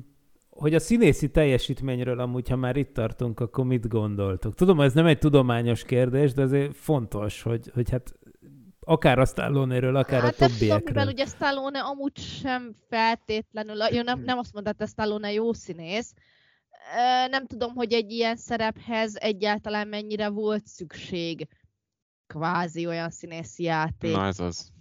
Hogy 0.49 0.74
a 0.74 0.80
színészi 0.80 1.30
teljesítményről 1.30 2.20
amúgy, 2.20 2.49
ha 2.49 2.57
már 2.57 2.76
itt 2.76 2.95
tartunk, 2.95 3.41
akkor 3.41 3.64
mit 3.64 3.89
gondoltok? 3.89 4.55
Tudom, 4.55 4.80
ez 4.80 4.93
nem 4.93 5.07
egy 5.07 5.18
tudományos 5.18 5.85
kérdés, 5.85 6.33
de 6.33 6.43
azért 6.43 6.76
fontos, 6.76 7.43
hogy, 7.43 7.70
hogy 7.74 7.91
hát 7.91 8.14
akár 8.80 9.18
a 9.18 9.24
Stallone-ről, 9.24 9.97
akár 9.97 10.20
hát 10.20 10.41
a 10.41 10.47
többiekről. 10.47 10.80
mivel 10.85 11.07
ugye 11.07 11.26
Stallone 11.26 11.80
amúgy 11.80 12.18
sem 12.18 12.74
feltétlenül, 12.89 13.76
jó, 13.91 14.03
nem, 14.03 14.20
nem 14.20 14.39
azt 14.39 14.53
mondta, 14.53 14.74
hogy 14.78 14.89
Stallone 14.89 15.33
jó 15.33 15.53
színész, 15.53 16.14
nem 17.30 17.47
tudom, 17.47 17.74
hogy 17.74 17.93
egy 17.93 18.11
ilyen 18.11 18.37
szerephez 18.37 19.16
egyáltalán 19.16 19.89
mennyire 19.89 20.28
volt 20.28 20.66
szükség 20.66 21.49
kvázi 22.26 22.87
olyan 22.87 23.11
színészi 23.11 23.62
játék. 23.62 24.12
Na 24.12 24.26
ez 24.26 24.41
az. 24.41 24.72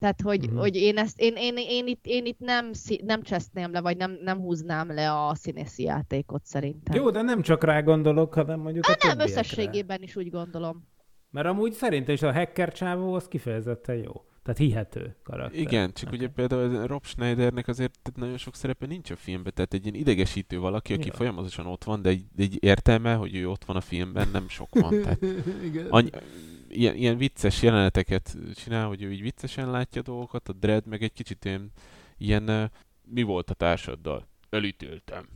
Tehát, 0.00 0.20
hogy, 0.20 0.44
uh-huh. 0.44 0.60
hogy 0.60 0.76
én, 0.76 0.98
ezt, 0.98 1.20
én, 1.20 1.34
én, 1.36 1.54
én, 1.56 1.86
itt, 1.86 2.04
én 2.06 2.26
itt 2.26 2.38
nem, 2.38 2.70
nem 3.04 3.22
cseszném 3.22 3.72
le, 3.72 3.80
vagy 3.80 3.96
nem, 3.96 4.18
nem 4.22 4.38
húznám 4.38 4.92
le 4.92 5.12
a 5.12 5.34
színészi 5.34 5.82
játékot 5.82 6.44
szerintem. 6.44 6.96
Jó, 6.96 7.10
de 7.10 7.22
nem 7.22 7.42
csak 7.42 7.64
rá 7.64 7.80
gondolok, 7.80 8.34
hanem 8.34 8.60
mondjuk 8.60 8.84
a 8.84 8.88
hát 8.88 9.02
nem, 9.02 9.10
többiekre. 9.10 9.40
összességében 9.40 10.02
is 10.02 10.16
úgy 10.16 10.30
gondolom. 10.30 10.88
Mert 11.30 11.46
amúgy 11.46 11.72
szerintem 11.72 12.14
is 12.14 12.22
a 12.22 12.32
hacker 12.32 12.72
csávó 12.72 13.14
az 13.14 13.28
kifejezetten 13.28 13.96
jó. 13.96 14.12
Tehát 14.42 14.58
hihető 14.60 15.16
karakter. 15.22 15.60
Igen, 15.60 15.92
csak 15.92 16.12
ugye 16.12 16.28
például 16.28 16.86
Rob 16.86 17.04
Schneidernek 17.04 17.68
azért 17.68 18.10
nagyon 18.14 18.36
sok 18.36 18.54
szerepe 18.54 18.86
nincs 18.86 19.10
a 19.10 19.16
filmben, 19.16 19.52
tehát 19.54 19.74
egy 19.74 19.82
ilyen 19.82 19.94
idegesítő 19.94 20.58
valaki, 20.58 20.92
aki 20.92 21.06
Ja. 21.06 21.14
folyamatosan 21.14 21.66
ott 21.66 21.84
van, 21.84 22.02
de 22.02 22.08
egy, 22.08 22.24
de 22.34 22.42
egy 22.42 22.56
értelme, 22.60 23.14
hogy 23.14 23.34
ő 23.36 23.48
ott 23.48 23.64
van 23.64 23.76
a 23.76 23.80
filmben, 23.80 24.28
nem 24.32 24.48
sok 24.48 24.68
van. 24.80 25.02
Tehát 25.02 25.22
Igen. 25.68 25.86
Any- 25.90 26.10
ilyen, 26.68 26.94
ilyen 26.94 27.16
vicces 27.16 27.62
jeleneteket 27.62 28.36
csinál, 28.54 28.86
hogy 28.86 29.02
ő 29.02 29.12
így 29.12 29.22
viccesen 29.22 29.70
látja 29.70 30.02
dolgokat, 30.02 30.48
a 30.48 30.52
Dread 30.52 30.86
meg 30.86 31.02
egy 31.02 31.12
kicsit 31.12 31.44
ilyen, 31.44 31.70
ilyen 32.18 32.70
mi 33.04 33.22
volt 33.22 33.50
a 33.50 33.54
társaddal? 33.54 34.28
Elítéltem. 34.50 35.28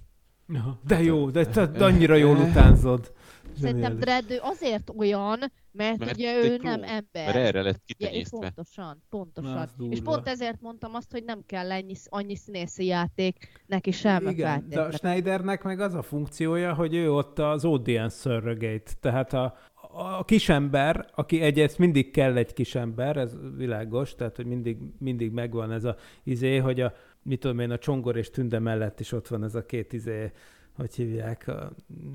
De 0.86 1.02
jó, 1.02 1.30
de, 1.30 1.46
te, 1.46 1.66
de 1.66 1.84
annyira 1.84 2.14
jól 2.14 2.36
utánzod. 2.36 3.12
Szerintem 3.60 3.98
Zseniális. 3.98 4.24
Dredd 4.26 4.38
ő 4.38 4.40
azért 4.42 4.90
olyan, 4.96 5.38
mert, 5.72 5.98
Mert 5.98 6.12
ugye 6.12 6.36
ő 6.36 6.56
klón. 6.56 6.60
nem 6.60 6.82
ember. 6.82 7.24
Mert 7.24 7.36
erre 7.36 7.62
lett 7.62 7.74
Ugye, 7.74 7.82
és 7.86 7.94
kitenyésztve. 7.96 8.38
pontosan, 8.38 8.86
Na, 8.86 9.18
pontosan. 9.18 9.56
az 9.56 9.70
és 9.90 10.00
pont 10.00 10.28
ezért 10.28 10.60
mondtam 10.60 10.94
azt, 10.94 11.10
hogy 11.10 11.24
nem 11.24 11.42
kell 11.46 11.72
ennyi, 11.72 11.94
annyi 12.04 12.36
színészi 12.36 12.84
játék 12.84 13.48
neki 13.66 13.90
sem 13.90 14.28
Igen, 14.28 14.66
de 14.68 14.80
a. 14.80 14.90
Schneidernek 14.92 15.62
meg 15.62 15.80
az 15.80 15.94
a 15.94 16.02
funkciója, 16.02 16.74
hogy 16.74 16.94
ő 16.94 17.12
ott 17.12 17.38
az 17.38 17.64
audience 17.64 18.16
surrogate, 18.30 18.92
tehát 19.00 19.32
a, 19.32 19.56
a 19.96 20.24
kisember, 20.24 21.06
aki 21.14 21.40
egyrészt 21.40 21.78
mindig 21.78 22.10
kell 22.10 22.36
egy 22.36 22.52
kisember, 22.52 23.16
ez 23.16 23.36
világos, 23.56 24.14
tehát 24.14 24.36
hogy 24.36 24.46
mindig, 24.46 24.78
mindig 24.98 25.32
megvan 25.32 25.72
ez 25.72 25.84
a 25.84 25.96
izé, 26.22 26.56
hogy 26.56 26.80
a, 26.80 26.92
mit 27.22 27.40
tudom 27.40 27.58
én, 27.58 27.70
a 27.70 27.78
Csongor 27.78 28.16
és 28.16 28.30
Tünde 28.30 28.58
mellett 28.58 29.00
is 29.00 29.12
ott 29.12 29.28
van 29.28 29.44
ez 29.44 29.54
a 29.54 29.66
két 29.66 29.92
izé, 29.92 30.32
hogy 30.76 30.94
hívják, 30.94 31.48
a 31.48 31.72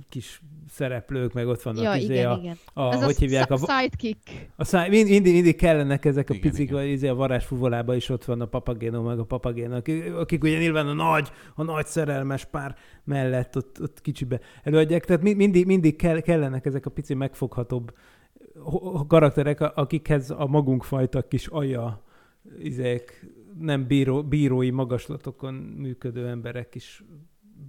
kis 0.10 0.42
szereplők, 0.70 1.34
meg 1.34 1.48
ott 1.48 1.62
vannak 1.62 1.84
Ja, 1.84 1.96
izé 1.96 2.14
igen, 2.14 2.32
a, 2.32 2.38
igen. 2.38 2.58
a, 2.74 2.94
Ez 2.94 3.04
hogy 3.04 3.16
a, 3.18 3.20
hívják, 3.20 3.52
a, 3.52 3.54
a 3.54 3.58
sidekick. 3.82 4.50
a 4.56 4.64
száj, 4.64 4.90
mind- 4.90 5.10
mindig, 5.10 5.34
mindig 5.34 5.56
kellenek 5.56 6.06
ezek 6.06 6.30
a 6.30 6.34
Igen, 6.34 6.50
picik, 6.52 6.68
igen. 6.70 6.82
vagy 6.82 6.90
izé 6.90 7.08
a 7.08 7.16
varázsfuvolában 7.16 7.96
is 7.96 8.10
ott 8.10 8.26
van 8.26 8.42
a 8.42 8.46
papagéno, 8.46 9.02
meg 9.02 9.20
a 9.20 9.24
papagéno, 9.24 9.76
akik, 9.76 10.14
akik 10.14 10.44
ugye 10.44 10.58
nyilván 10.58 10.88
a 10.88 10.94
nagy, 10.94 11.30
a 11.56 11.64
nagy 11.64 11.86
szerelmes 11.86 12.46
pár 12.46 12.76
mellett 13.04 13.56
ott, 13.58 13.82
ott 13.82 14.02
kicsibe 14.02 14.40
előadják. 14.64 15.06
Tehát 15.06 15.22
mi- 15.22 15.34
mindig, 15.34 15.66
mindig 15.66 15.96
kell, 15.96 16.20
kellenek 16.20 16.66
ezek 16.66 16.86
a 16.86 16.90
pici 16.90 17.14
megfoghatóbb 17.14 17.94
karakterek, 19.08 19.60
a- 19.62 19.72
akikhez 19.76 20.30
a 20.30 20.46
magunk 20.48 20.84
fajta 20.84 21.22
kis 21.22 21.48
aja, 21.48 22.04
izék, 22.60 23.26
nem 23.60 23.88
bíró, 23.88 24.24
bírói 24.24 24.70
magaslatokon 24.70 25.54
működő 25.54 26.28
emberek 26.28 26.76
is 26.76 27.04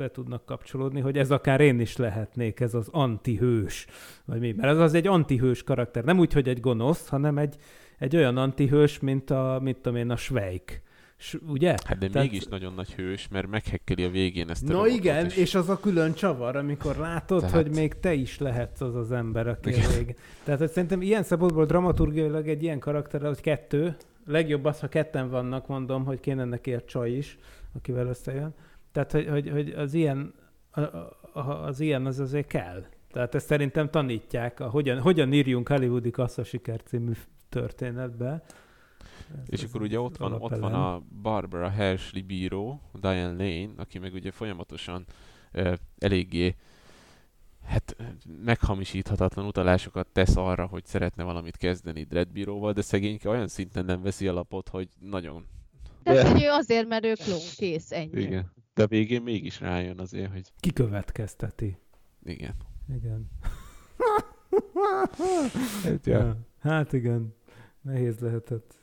be 0.01 0.11
tudnak 0.11 0.45
kapcsolódni, 0.45 1.01
hogy 1.01 1.19
ez 1.19 1.31
akár 1.31 1.61
én 1.61 1.81
is 1.81 1.97
lehetnék, 1.97 2.61
ez 2.61 2.75
az 2.75 2.89
antihős, 2.91 3.87
vagy 4.25 4.41
mi. 4.41 4.53
Mert 4.57 4.73
az 4.73 4.79
az 4.79 4.95
egy 4.95 5.07
antihős 5.07 5.63
karakter. 5.63 6.05
Nem 6.05 6.19
úgy, 6.19 6.33
hogy 6.33 6.49
egy 6.49 6.61
gonosz, 6.61 7.09
hanem 7.09 7.39
egy, 7.39 7.57
egy 7.99 8.17
olyan 8.17 8.37
antihős, 8.37 8.99
mint 9.01 9.31
a, 9.31 9.59
mit 9.63 9.77
tudom 9.77 9.99
én, 9.99 10.11
a 10.11 10.17
Schweik. 10.17 10.83
S, 11.17 11.37
ugye? 11.49 11.69
Hát 11.85 11.99
de 11.99 12.09
Tehát- 12.09 12.31
mégis 12.31 12.47
nagyon 12.47 12.75
nagy 12.75 12.93
hős, 12.95 13.29
mert 13.29 13.47
meghekkeli 13.49 14.05
a 14.05 14.11
végén 14.11 14.51
ezt 14.51 14.69
a 14.69 14.73
Na 14.73 14.87
igen, 14.87 15.27
is. 15.27 15.37
és 15.37 15.55
az 15.55 15.69
a 15.69 15.81
külön 15.81 16.13
csavar, 16.15 16.57
amikor 16.57 16.97
látod, 16.97 17.41
Tehát- 17.41 17.55
hogy 17.57 17.75
még 17.75 17.99
te 18.01 18.13
is 18.13 18.39
lehetsz 18.39 18.81
az 18.81 18.95
az 18.95 19.13
ember, 19.13 19.47
aki 19.49 19.73
elég. 19.75 20.17
Tehát 20.45 20.61
hogy 20.61 20.71
szerintem 20.71 21.03
ilyen 21.03 21.23
szempontból 21.23 21.65
dramaturgiailag 21.67 22.49
egy 22.49 22.63
ilyen 22.63 22.79
karakter, 22.79 23.23
hogy 23.23 23.41
kettő, 23.41 23.97
legjobb 24.27 24.65
az, 24.65 24.81
ha 24.81 24.89
ketten 24.89 25.31
vannak, 25.31 25.67
mondom, 25.67 26.05
hogy 26.05 26.21
kéne 26.21 26.45
neki 26.45 26.73
egy 26.73 26.85
csaj 26.85 27.11
is, 27.11 27.39
akivel 27.77 28.07
összejön. 28.07 28.55
Tehát, 28.93 29.13
hogy, 29.13 29.29
hogy, 29.29 29.51
hogy 29.51 29.71
az 29.71 29.95
ilyen, 29.95 30.35
az 31.63 31.81
ilyen 31.81 32.07
az 32.07 32.19
azért 32.19 32.47
kell. 32.47 32.85
Tehát 33.13 33.35
ezt 33.35 33.47
szerintem 33.47 33.91
tanítják, 33.91 34.61
a, 34.61 34.69
hogyan, 34.69 35.01
hogyan 35.01 35.33
írjunk 35.33 35.69
hollywoodi 35.69 36.11
kasszasiker 36.11 36.83
című 36.83 37.13
történetbe. 37.49 38.43
Ez- 39.41 39.47
És 39.47 39.63
akkor 39.63 39.83
ugye 39.83 40.01
ott 40.01 40.17
van, 40.17 40.33
ott 40.33 40.57
van 40.57 40.75
a 40.75 41.03
Barbara 41.23 41.69
Hershey 41.69 42.23
bíró, 42.23 42.81
Diane 43.01 43.27
Lane, 43.45 43.69
aki 43.77 43.99
meg 43.99 44.13
ugye 44.15 44.31
folyamatosan 44.31 45.05
ö, 45.53 45.73
eléggé 45.99 46.57
hát 47.67 47.97
meghamisíthatatlan 48.45 49.47
utalásokat 49.47 50.07
tesz 50.07 50.37
arra, 50.37 50.67
hogy 50.67 50.85
szeretne 50.85 51.23
valamit 51.23 51.57
kezdeni 51.57 52.03
Dredd 52.03 52.33
bíróval, 52.33 52.73
de 52.73 52.83
szegényke 52.83 53.29
olyan 53.29 53.49
szinten 53.49 53.85
nem 53.85 54.03
veszi 54.03 54.29
alapot, 54.29 54.69
hogy 54.69 54.89
nagyon... 55.01 55.47
Tehát, 56.03 56.29
hogy 56.29 56.43
ő 56.43 56.49
azért, 56.49 56.89
mert 56.89 57.05
ő 57.05 57.13
klón, 57.13 57.39
kész, 57.57 57.91
ennyi. 57.93 58.21
Igen. 58.21 58.53
De 58.81 58.87
a 58.87 58.89
végén 58.89 59.23
mégis 59.23 59.61
rájön 59.61 59.99
azért, 59.99 60.33
hogy 60.33 60.53
Kikövetkezteti. 60.61 61.77
igen. 62.25 62.55
Igen. 62.95 63.31
Hát, 65.85 66.07
Ja. 66.07 66.37
Hát 66.61 66.93
igen, 66.93 67.35
nehéz 67.81 68.19
lehetett. 68.19 68.75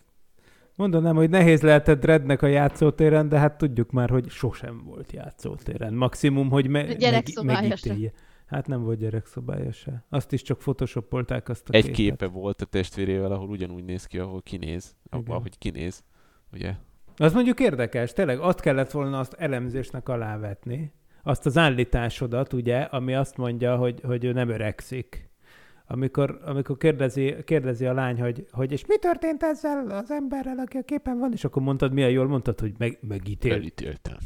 Mondanám, 0.75 1.15
hogy 1.15 1.29
nehéz 1.29 1.61
lehetett 1.61 2.05
Rednek 2.05 2.41
a 2.41 2.47
játszótéren, 2.47 3.29
de 3.29 3.39
hát 3.39 3.57
tudjuk 3.57 3.91
már, 3.91 4.09
hogy 4.09 4.29
sosem 4.29 4.83
volt 4.83 5.11
játszótéren. 5.11 5.93
Maximum, 5.93 6.49
hogy 6.49 6.67
me- 6.67 6.99
meg, 6.99 7.43
megítélje. 7.43 8.11
Hát 8.45 8.67
nem 8.67 8.83
volt 8.83 8.99
gyerekszobája 8.99 9.71
se. 9.71 10.03
Azt 10.09 10.31
is 10.33 10.41
csak 10.41 10.57
photoshopolták 10.57 11.49
azt 11.49 11.69
a 11.69 11.73
Egy 11.73 11.91
képet. 11.91 11.95
képe 11.95 12.25
volt 12.27 12.61
a 12.61 12.65
testvérével, 12.65 13.31
ahol 13.31 13.49
ugyanúgy 13.49 13.83
néz 13.83 14.05
ki, 14.05 14.19
ahol 14.19 14.41
kinéz. 14.41 14.95
Ahol, 15.09 15.25
ahogy 15.35 15.57
kinéz. 15.57 16.03
Ugye? 16.53 16.75
Az 17.19 17.33
mondjuk 17.33 17.59
érdekes, 17.59 18.13
tényleg 18.13 18.39
azt 18.39 18.59
kellett 18.59 18.91
volna 18.91 19.19
azt 19.19 19.33
elemzésnek 19.33 20.09
alávetni, 20.09 20.93
azt 21.23 21.45
az 21.45 21.57
állításodat, 21.57 22.53
ugye, 22.53 22.79
ami 22.79 23.15
azt 23.15 23.37
mondja, 23.37 23.75
hogy, 23.75 24.01
hogy 24.03 24.23
ő 24.23 24.31
nem 24.31 24.49
öregszik. 24.49 25.29
amikor, 25.87 26.39
amikor 26.45 26.77
kérdezi, 26.77 27.35
kérdezi 27.43 27.85
a 27.85 27.93
lány, 27.93 28.21
hogy, 28.21 28.45
hogy 28.51 28.71
és 28.71 28.85
mi 28.85 28.97
történt 28.97 29.43
ezzel 29.43 29.89
az 29.89 30.11
emberrel, 30.11 30.59
aki 30.59 30.77
a 30.77 30.83
képen 30.83 31.19
van, 31.19 31.31
és 31.33 31.43
akkor 31.43 31.61
mondtad, 31.61 31.93
milyen 31.93 32.09
jól 32.09 32.27
mondtad, 32.27 32.59
hogy 32.59 32.73
meg, 32.77 32.97
megítél. 33.01 33.53
Elítéltem. 33.53 34.17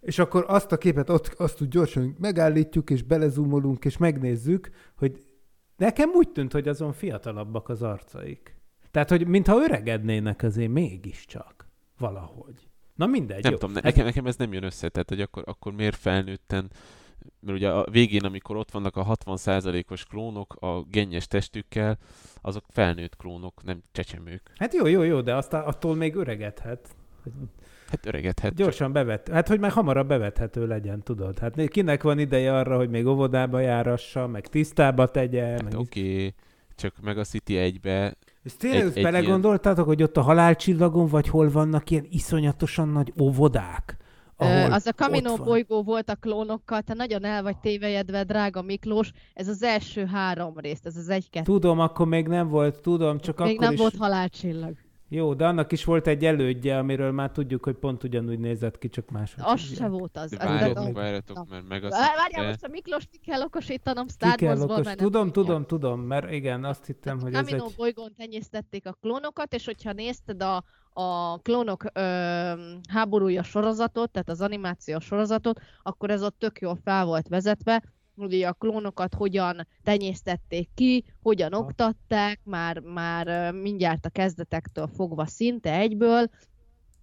És 0.00 0.18
akkor 0.18 0.44
azt 0.48 0.72
a 0.72 0.78
képet 0.78 1.10
ott, 1.10 1.26
azt 1.26 1.60
úgy 1.60 1.68
gyorsan 1.68 2.16
megállítjuk, 2.18 2.90
és 2.90 3.02
belezumolunk, 3.02 3.84
és 3.84 3.96
megnézzük, 3.96 4.70
hogy 4.96 5.24
nekem 5.76 6.10
úgy 6.14 6.28
tűnt, 6.28 6.52
hogy 6.52 6.68
azon 6.68 6.92
fiatalabbak 6.92 7.68
az 7.68 7.82
arcaik. 7.82 8.56
Tehát, 8.90 9.08
hogy 9.08 9.26
mintha 9.26 9.62
öregednének 9.62 10.42
azért 10.42 10.70
mégiscsak. 10.70 11.69
Valahogy. 12.00 12.68
Na 12.94 13.06
mindegy. 13.06 13.42
Nem 13.42 13.52
jó. 13.52 13.58
tudom, 13.58 13.74
ne, 13.74 13.80
nekem, 13.80 14.04
nekem 14.04 14.26
ez 14.26 14.36
nem 14.36 14.52
jön 14.52 14.62
össze, 14.62 14.88
tehát 14.88 15.08
hogy 15.08 15.20
akkor, 15.20 15.42
akkor 15.46 15.72
miért 15.72 15.96
felnőtten, 15.96 16.70
mert 17.40 17.58
ugye 17.58 17.70
a 17.70 17.86
végén, 17.90 18.24
amikor 18.24 18.56
ott 18.56 18.70
vannak 18.70 18.96
a 18.96 19.04
60%-os 19.04 20.04
klónok 20.04 20.54
a 20.54 20.82
gennyes 20.82 21.26
testükkel, 21.26 21.98
azok 22.40 22.64
felnőtt 22.68 23.16
klónok, 23.16 23.62
nem 23.62 23.82
csecsemők. 23.92 24.52
Hát 24.56 24.74
jó, 24.74 24.86
jó, 24.86 25.02
jó, 25.02 25.20
de 25.20 25.34
aztán 25.34 25.62
attól 25.62 25.94
még 25.94 26.14
öregedhet. 26.14 26.88
Hát 27.88 28.06
öregedhet. 28.06 28.54
Gyorsan 28.54 28.92
bevet, 28.92 29.28
hát 29.28 29.48
hogy 29.48 29.60
már 29.60 29.70
hamarabb 29.70 30.08
bevethető 30.08 30.66
legyen, 30.66 31.02
tudod. 31.02 31.38
Hát 31.38 31.68
kinek 31.68 32.02
van 32.02 32.18
ideje 32.18 32.56
arra, 32.56 32.76
hogy 32.76 32.90
még 32.90 33.06
óvodába 33.06 33.60
járassa, 33.60 34.26
meg 34.26 34.46
tisztába 34.46 35.06
tegye, 35.06 35.44
Hát 35.44 35.62
meg 35.62 35.74
oké, 35.78 36.00
okay. 36.00 36.34
csak 36.74 36.94
meg 37.02 37.18
a 37.18 37.24
City 37.24 37.54
1-be 37.56 38.16
És 38.42 38.56
tényleg 38.56 38.80
Egy- 38.80 38.86
egy, 38.90 38.96
egy 38.96 39.02
belegondoltátok, 39.02 39.86
hogy 39.86 40.02
ott 40.02 40.16
a 40.16 40.22
halálcsillagon, 40.22 41.06
vagy 41.06 41.28
hol 41.28 41.50
vannak 41.50 41.90
ilyen 41.90 42.06
iszonyatosan 42.10 42.88
nagy 42.88 43.12
óvodák? 43.20 43.96
Ahol 44.36 44.72
az 44.72 44.86
a 44.86 44.92
van. 45.36 45.46
bolygó 45.46 45.82
volt 45.82 46.10
a 46.10 46.14
klónokkal, 46.14 46.82
te 46.82 46.94
nagyon 46.94 47.24
el 47.24 47.42
vagy 47.42 47.56
tévejedve, 47.58 48.24
drága 48.24 48.62
Miklós. 48.62 49.12
Ez 49.34 49.48
az 49.48 49.62
első 49.62 50.04
három 50.06 50.58
részt, 50.58 50.86
ez 50.86 50.96
az 50.96 51.08
egy-kettő. 51.08 51.52
Tudom, 51.52 51.78
akkor 51.80 52.06
még 52.06 52.26
nem 52.26 52.48
volt, 52.48 52.80
tudom, 52.80 53.18
csak 53.18 53.38
Még 53.38 53.48
akkor 53.48 53.64
nem 53.64 53.72
is... 53.72 53.80
volt 53.80 53.96
halálcsillag. 53.96 54.74
Jó, 55.12 55.34
de 55.34 55.46
annak 55.46 55.72
is 55.72 55.84
volt 55.84 56.06
egy 56.06 56.24
elődje, 56.24 56.78
amiről 56.78 57.12
már 57.12 57.30
tudjuk, 57.30 57.64
hogy 57.64 57.74
pont 57.74 58.04
ugyanúgy 58.04 58.38
nézett 58.38 58.78
ki, 58.78 58.88
csak 58.88 59.10
máshogy. 59.10 59.44
Az 59.46 59.60
se 59.60 59.88
volt 59.88 60.16
az. 60.16 60.36
Várjatok, 60.36 60.92
várjatok, 60.92 61.48
mert 61.48 61.68
meg 61.68 61.84
az... 61.84 61.90
Vár- 61.90 62.16
Várjál, 62.16 62.46
most 62.46 62.64
a 62.64 62.68
Miklós 62.68 63.06
ki 63.10 63.18
kell 63.18 63.42
okosítanom 63.42 64.06
Ki 64.06 64.12
Star 64.12 64.34
kell 64.34 64.56
Wars-ból, 64.56 64.76
okos... 64.76 64.94
Tudom, 64.94 65.32
tudom, 65.32 65.66
tudom, 65.66 66.00
mert 66.00 66.32
igen, 66.32 66.64
azt 66.64 66.86
hittem, 66.86 67.20
hogy 67.20 67.34
ez 67.34 67.46
egy... 67.46 67.62
bolygón 67.76 68.14
tenyésztették 68.16 68.86
a 68.86 68.92
klónokat, 69.00 69.54
és 69.54 69.64
hogyha 69.64 69.92
nézted 69.92 70.42
a, 70.42 70.64
a 70.92 71.38
klónok 71.38 71.84
ö, 71.92 72.00
háborúja 72.88 73.42
sorozatot, 73.42 74.10
tehát 74.10 74.28
az 74.28 74.40
animációs 74.40 75.04
sorozatot, 75.04 75.60
akkor 75.82 76.10
ez 76.10 76.22
ott 76.22 76.38
tök 76.38 76.60
jól 76.60 76.78
fel 76.84 77.04
volt 77.04 77.28
vezetve, 77.28 77.82
hogy 78.20 78.42
a 78.42 78.52
klónokat 78.52 79.14
hogyan 79.14 79.66
tenyésztették 79.82 80.68
ki, 80.74 81.04
hogyan 81.22 81.54
oktatták, 81.54 82.40
már, 82.44 82.78
már 82.78 83.52
mindjárt 83.52 84.06
a 84.06 84.10
kezdetektől 84.10 84.86
fogva 84.86 85.26
szinte 85.26 85.74
egyből, 85.74 86.30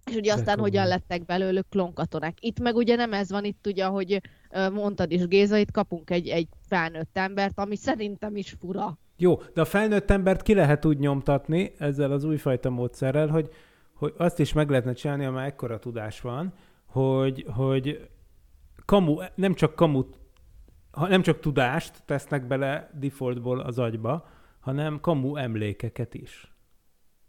és 0.08 0.16
ugye 0.16 0.32
aztán 0.32 0.58
hogyan 0.58 0.86
lettek 0.86 1.24
belőlük 1.24 1.68
klónkatonák. 1.68 2.36
Itt 2.40 2.60
meg 2.60 2.76
ugye 2.76 2.96
nem 2.96 3.12
ez 3.12 3.30
van, 3.30 3.44
itt 3.44 3.66
ugye, 3.66 3.84
ahogy 3.84 4.20
mondtad 4.72 5.12
is 5.12 5.26
Géza, 5.26 5.56
itt 5.56 5.70
kapunk 5.70 6.10
egy, 6.10 6.28
egy 6.28 6.48
felnőtt 6.68 7.18
embert, 7.18 7.58
ami 7.58 7.76
szerintem 7.76 8.36
is 8.36 8.56
fura. 8.60 8.98
Jó, 9.16 9.40
de 9.54 9.60
a 9.60 9.64
felnőtt 9.64 10.10
embert 10.10 10.42
ki 10.42 10.54
lehet 10.54 10.84
úgy 10.84 10.98
nyomtatni 10.98 11.72
ezzel 11.78 12.12
az 12.12 12.24
újfajta 12.24 12.70
módszerrel, 12.70 13.28
hogy, 13.28 13.48
hogy 13.94 14.14
azt 14.16 14.38
is 14.38 14.52
meg 14.52 14.70
lehetne 14.70 14.92
csinálni, 14.92 15.24
ha 15.24 15.30
már 15.30 15.46
ekkora 15.46 15.78
tudás 15.78 16.20
van, 16.20 16.52
hogy, 16.86 17.44
hogy 17.54 18.08
kamu, 18.84 19.16
nem 19.34 19.54
csak 19.54 19.74
kamut, 19.74 20.18
ha 20.98 21.08
nem 21.08 21.22
csak 21.22 21.40
tudást 21.40 22.02
tesznek 22.04 22.46
bele 22.46 22.90
defaultból 22.94 23.60
az 23.60 23.78
agyba, 23.78 24.28
hanem 24.60 25.00
kamu 25.00 25.36
emlékeket 25.36 26.14
is. 26.14 26.52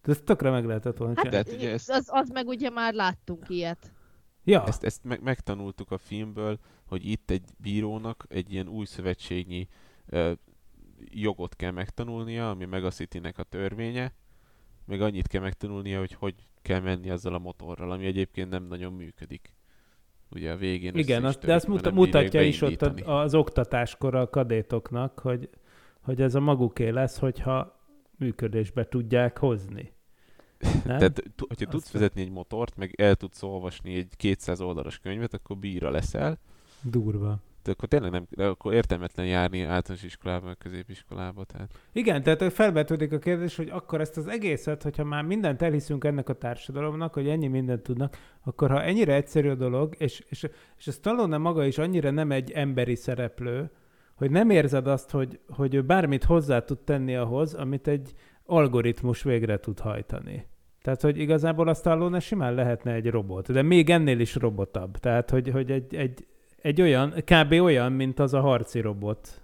De 0.01 0.11
ezt 0.11 0.23
tökre 0.23 0.49
meg 0.49 0.65
lehetett 0.65 0.97
volna 0.97 1.13
Hát 1.15 1.27
De 1.29 1.37
hát 1.37 1.51
ugye 1.51 1.71
ezt- 1.71 1.89
az, 1.89 2.07
az 2.11 2.29
meg 2.29 2.47
ugye 2.47 2.69
már 2.69 2.93
láttunk 2.93 3.49
ilyet. 3.49 3.91
Ja, 4.43 4.63
Ezt, 4.65 4.83
ezt 4.83 5.03
meg, 5.03 5.21
megtanultuk 5.21 5.91
a 5.91 5.97
filmből, 5.97 6.59
hogy 6.85 7.05
itt 7.05 7.29
egy 7.31 7.43
bírónak 7.57 8.25
egy 8.29 8.53
ilyen 8.53 8.67
új 8.67 8.85
szövetségnyi 8.85 9.67
ö, 10.05 10.31
jogot 11.09 11.55
kell 11.55 11.71
megtanulnia, 11.71 12.49
ami 12.49 12.65
meg 12.65 12.85
a 12.85 12.89
City-nek 12.89 13.37
a 13.37 13.43
törvénye, 13.43 14.13
meg 14.85 15.01
annyit 15.01 15.27
kell 15.27 15.41
megtanulnia, 15.41 15.99
hogy 15.99 16.13
hogy 16.13 16.35
kell 16.61 16.79
menni 16.79 17.09
azzal 17.09 17.33
a 17.33 17.39
motorral, 17.39 17.91
ami 17.91 18.05
egyébként 18.05 18.49
nem 18.49 18.63
nagyon 18.63 18.93
működik. 18.93 19.53
Ugye 20.31 20.51
a 20.51 20.57
végén 20.57 20.95
igen, 20.95 21.25
azt, 21.25 21.45
de 21.45 21.53
azt 21.53 21.67
muta, 21.67 21.91
mutatja 21.91 22.41
is 22.41 22.61
ott 22.61 22.81
az 23.05 23.35
oktatáskor 23.35 24.15
a 24.15 24.29
kadétoknak, 24.29 25.19
hogy, 25.19 25.49
hogy 26.01 26.21
ez 26.21 26.35
a 26.35 26.39
maguké 26.39 26.89
lesz, 26.89 27.17
hogyha 27.17 27.79
működésbe 28.17 28.87
tudják 28.87 29.37
hozni. 29.37 29.93
Nem? 30.85 30.97
Tehát, 30.97 31.23
hogyha 31.37 31.65
Azt 31.65 31.69
tudsz 31.69 31.91
vezetni 31.91 32.21
egy 32.21 32.31
motort, 32.31 32.77
meg 32.77 33.01
el 33.01 33.15
tudsz 33.15 33.43
olvasni 33.43 33.95
egy 33.95 34.15
200 34.15 34.61
oldalas 34.61 34.99
könyvet, 34.99 35.33
akkor 35.33 35.57
bíra 35.57 35.89
leszel, 35.89 36.39
Durva. 36.81 37.39
De 37.63 37.71
akkor 37.71 37.87
tényleg 37.87 38.11
nem, 38.11 38.27
de 38.29 38.45
akkor 38.45 38.73
értelmetlen 38.73 39.25
járni 39.25 39.61
általános 39.61 40.03
iskolába, 40.03 40.45
meg 40.45 40.57
középiskolába, 40.57 41.43
tehát 41.43 41.79
Igen, 41.91 42.23
tehát 42.23 42.53
felvetődik 42.53 43.11
a 43.11 43.19
kérdés, 43.19 43.55
hogy 43.55 43.69
akkor 43.69 44.01
ezt 44.01 44.17
az 44.17 44.27
egészet, 44.27 44.83
hogyha 44.83 45.03
már 45.03 45.23
mindent 45.23 45.61
elhiszünk 45.61 46.03
ennek 46.03 46.29
a 46.29 46.33
társadalomnak, 46.33 47.13
hogy 47.13 47.27
ennyi 47.27 47.47
mindent 47.47 47.81
tudnak, 47.81 48.17
akkor 48.43 48.69
ha 48.69 48.83
ennyire 48.83 49.13
egyszerű 49.13 49.49
a 49.49 49.55
dolog, 49.55 49.95
és, 49.97 50.23
és, 50.29 50.47
és 50.77 50.87
a 50.87 50.91
Stallone 50.91 51.37
maga 51.37 51.65
is 51.65 51.77
annyira 51.77 52.11
nem 52.11 52.31
egy 52.31 52.51
emberi 52.51 52.95
szereplő, 52.95 53.71
hogy 54.15 54.31
nem 54.31 54.49
érzed 54.49 54.87
azt, 54.87 55.11
hogy, 55.11 55.39
hogy 55.47 55.75
ő 55.75 55.81
bármit 55.81 56.23
hozzá 56.23 56.59
tud 56.59 56.79
tenni 56.79 57.15
ahhoz, 57.15 57.53
amit 57.53 57.87
egy 57.87 58.13
algoritmus 58.45 59.23
végre 59.23 59.59
tud 59.59 59.79
hajtani. 59.79 60.47
Tehát, 60.81 61.01
hogy 61.01 61.17
igazából 61.17 61.67
a 61.67 61.73
Stallone 61.73 62.19
simán 62.19 62.53
lehetne 62.53 62.93
egy 62.93 63.09
robot, 63.09 63.51
de 63.51 63.61
még 63.61 63.89
ennél 63.89 64.19
is 64.19 64.35
robotabb. 64.35 64.97
Tehát, 64.97 65.29
hogy, 65.29 65.49
hogy 65.49 65.71
egy, 65.71 65.95
egy, 65.95 66.27
egy 66.61 66.81
olyan, 66.81 67.13
kb. 67.25 67.51
olyan, 67.51 67.91
mint 67.91 68.19
az 68.19 68.33
a 68.33 68.41
harci 68.41 68.79
robot, 68.79 69.41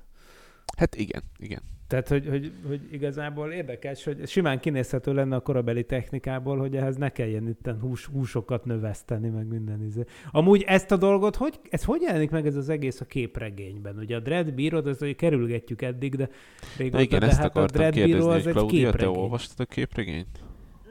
hát 0.78 0.95
igen, 0.95 1.22
igen. 1.38 1.61
tehát, 1.88 2.07
hogy, 2.07 2.28
hogy, 2.28 2.51
hogy 2.68 2.82
igazából 2.91 3.51
érdekes, 3.51 4.03
hogy 4.03 4.28
simán 4.28 4.59
kinézhető 4.59 5.13
lenne 5.13 5.36
a 5.36 5.39
korabeli 5.39 5.84
technikából, 5.84 6.57
hogy 6.57 6.76
ehhez 6.76 6.95
ne 6.95 7.09
kelljen 7.09 7.47
itt 7.47 7.70
hús, 7.82 8.05
húsokat 8.05 8.66
növeszteni, 8.66 9.30
meg 9.30 9.47
minden 9.47 9.84
izé. 9.84 10.03
Amúgy 10.32 10.63
ezt 10.68 10.91
a 10.91 10.97
dolgot, 10.97 11.36
hogy, 11.36 11.59
ez 11.70 11.84
hogy 11.84 12.01
jelenik 12.01 12.30
meg 12.30 12.45
ez 12.45 12.55
az 12.55 12.70
egész 12.70 13.01
a 13.01 13.05
képregényben? 13.05 13.97
Ugye 13.97 14.16
a 14.16 14.20
Dread 14.20 14.53
bírod, 14.53 14.88
ezt 14.88 14.99
hogy 14.99 15.16
kerülgetjük 15.16 15.82
eddig, 15.82 16.16
de 16.16 16.30
régóta, 16.78 17.01
igen, 17.01 17.20
de 17.20 17.26
ezt 17.26 17.39
hát 17.39 17.57
a 17.57 17.66
Dread 17.66 17.93
bíró 17.93 18.28
hogy 18.28 18.36
az 18.39 18.47
egy 18.47 18.53
Claudia, 18.53 18.89
te 18.91 18.97
képregény. 18.97 19.22
olvastad 19.22 19.68
a 19.70 19.74
képregényt? 19.74 20.43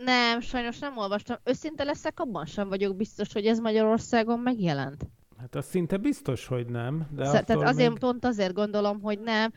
Nem, 0.04 0.40
sajnos 0.40 0.78
nem 0.78 0.98
olvastam. 0.98 1.36
Őszinte 1.44 1.84
leszek, 1.84 2.20
abban 2.20 2.44
sem 2.44 2.68
vagyok 2.68 2.96
biztos, 2.96 3.32
hogy 3.32 3.46
ez 3.46 3.58
Magyarországon 3.58 4.38
megjelent. 4.38 5.06
Hát 5.38 5.54
az 5.54 5.64
szinte 5.64 5.96
biztos, 5.96 6.46
hogy 6.46 6.66
nem. 6.66 7.06
De 7.10 7.24
Sz- 7.24 7.44
Tehát 7.44 7.62
azért, 7.62 7.90
még... 7.90 7.98
pont 7.98 8.24
azért 8.24 8.52
gondolom, 8.52 9.00
hogy 9.00 9.18
nem. 9.20 9.52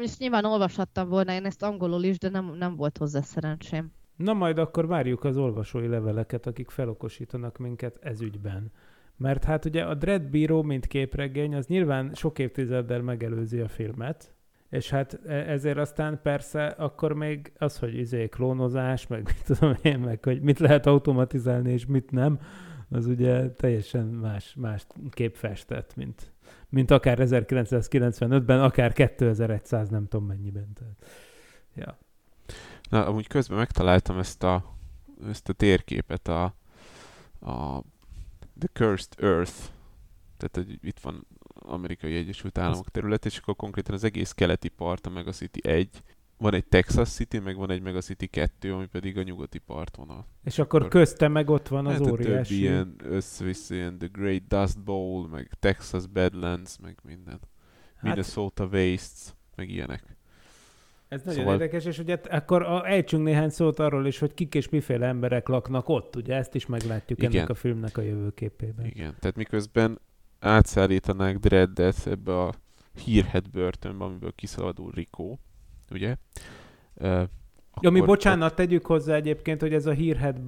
És 0.00 0.18
nyilván 0.18 0.44
olvashattam 0.44 1.08
volna 1.08 1.32
én 1.32 1.44
ezt 1.44 1.62
angolul 1.62 2.02
is, 2.02 2.18
de 2.18 2.28
nem, 2.28 2.54
nem 2.58 2.76
volt 2.76 2.98
hozzá 2.98 3.20
szerencsém. 3.20 3.92
Na 4.16 4.32
majd 4.32 4.58
akkor 4.58 4.86
várjuk 4.86 5.24
az 5.24 5.36
olvasói 5.36 5.86
leveleket, 5.86 6.46
akik 6.46 6.70
felokosítanak 6.70 7.58
minket 7.58 7.98
ez 8.02 8.20
ügyben. 8.20 8.72
Mert 9.16 9.44
hát 9.44 9.64
ugye 9.64 9.82
a 9.84 9.94
Dread 9.94 10.22
bíró, 10.22 10.62
mint 10.62 10.86
képregény, 10.86 11.54
az 11.54 11.66
nyilván 11.66 12.14
sok 12.14 12.38
évtizeddel 12.38 13.02
megelőzi 13.02 13.60
a 13.60 13.68
filmet, 13.68 14.34
és 14.70 14.90
hát 14.90 15.20
e- 15.26 15.32
ezért 15.32 15.78
aztán 15.78 16.20
persze 16.22 16.66
akkor 16.66 17.12
még 17.12 17.52
az, 17.58 17.78
hogy 17.78 17.98
izé 17.98 18.28
klónozás, 18.28 19.06
meg 19.06 19.22
mit 19.24 19.58
tudom 19.58 19.76
én, 19.82 19.98
meg 19.98 20.24
hogy 20.24 20.40
mit 20.40 20.58
lehet 20.58 20.86
automatizálni 20.86 21.72
és 21.72 21.86
mit 21.86 22.10
nem, 22.10 22.38
az 22.94 23.06
ugye 23.06 23.50
teljesen 23.50 24.06
más, 24.06 24.54
más 24.56 24.86
kép 25.10 25.36
festett, 25.36 25.96
mint, 25.96 26.32
mint 26.68 26.90
akár 26.90 27.18
1995-ben, 27.20 28.62
akár 28.62 28.92
2100 28.92 29.88
nem 29.88 30.08
tudom 30.08 30.26
mennyiben. 30.26 30.72
Tehát, 30.72 31.04
ja. 31.74 31.98
Na, 32.90 33.06
amúgy 33.06 33.26
közben 33.26 33.58
megtaláltam 33.58 34.18
ezt 34.18 34.42
a, 34.42 34.76
ezt 35.28 35.48
a 35.48 35.52
térképet, 35.52 36.28
a, 36.28 36.44
a 37.40 37.80
The 38.58 38.68
Cursed 38.72 39.12
Earth, 39.16 39.54
tehát 40.36 40.68
hogy 40.68 40.78
itt 40.82 41.00
van 41.00 41.26
Amerikai 41.54 42.16
Egyesült 42.16 42.58
Államok 42.58 42.90
terület, 42.90 43.26
és 43.26 43.38
akkor 43.38 43.56
konkrétan 43.56 43.94
az 43.94 44.04
egész 44.04 44.32
keleti 44.32 44.68
part, 44.68 45.06
a 45.06 45.10
Megacity 45.10 45.60
1, 45.62 46.02
van 46.36 46.54
egy 46.54 46.66
Texas 46.66 47.08
City, 47.08 47.38
meg 47.38 47.56
van 47.56 47.70
egy 47.70 47.82
Megacity 47.82 48.26
2, 48.26 48.72
ami 48.72 48.86
pedig 48.86 49.18
a 49.18 49.22
nyugati 49.22 49.58
partvonal. 49.58 50.26
És 50.44 50.58
akkor 50.58 50.80
Akkor- 50.80 50.92
közte 50.92 51.28
meg 51.28 51.50
ott 51.50 51.68
van 51.68 51.86
az 51.86 51.92
hát 51.92 52.10
óriási... 52.10 52.58
ilyen 52.58 52.94
össze-vissza, 53.02 53.74
ilyen 53.74 53.98
The 53.98 54.08
Great 54.12 54.46
Dust 54.46 54.80
Bowl, 54.84 55.28
meg 55.28 55.50
Texas 55.58 56.06
Badlands, 56.06 56.78
meg 56.82 56.98
minden. 57.02 57.40
hát, 57.94 58.02
Minnesota 58.02 58.64
Wastes, 58.64 59.34
meg 59.56 59.70
ilyenek. 59.70 60.16
ez 61.08 61.22
nagyon 61.22 61.38
szóval- 61.38 61.52
érdekes, 61.60 61.84
és 61.84 61.98
ugye 61.98 62.18
akkor 62.30 62.62
a, 62.62 62.88
ejtsünk 62.88 63.24
néhány 63.24 63.48
szót 63.50 63.78
arról 63.78 64.06
is, 64.06 64.18
hogy 64.18 64.34
kik 64.34 64.54
és 64.54 64.68
miféle 64.68 65.06
emberek 65.06 65.48
laknak 65.48 65.88
ott, 65.88 66.16
ugye 66.16 66.34
ezt 66.34 66.54
is 66.54 66.66
meglátjuk 66.66 67.18
Igen. 67.18 67.32
ennek 67.32 67.48
a 67.48 67.54
filmnek 67.54 67.96
a 67.98 68.02
jövőképében. 68.02 68.86
Igen, 68.86 69.16
tehát 69.20 69.36
miközben 69.36 70.00
átszállítanák 70.38 71.38
Dreddet 71.38 72.06
ebbe 72.06 72.40
a 72.42 72.54
hírhet 73.04 73.50
börtönbe, 73.50 74.04
amiből 74.04 74.32
kiszabadul 74.34 74.90
Rico, 74.94 75.36
ugye? 75.90 76.16
Ö, 76.94 77.22
Ami 77.74 77.96
akkor 77.96 78.08
bocsánat, 78.08 78.54
tegyük 78.54 78.86
hozzá 78.86 79.14
egyébként, 79.14 79.60
hogy 79.60 79.74
ez 79.74 79.86
a 79.86 79.92
hírhet 79.92 80.40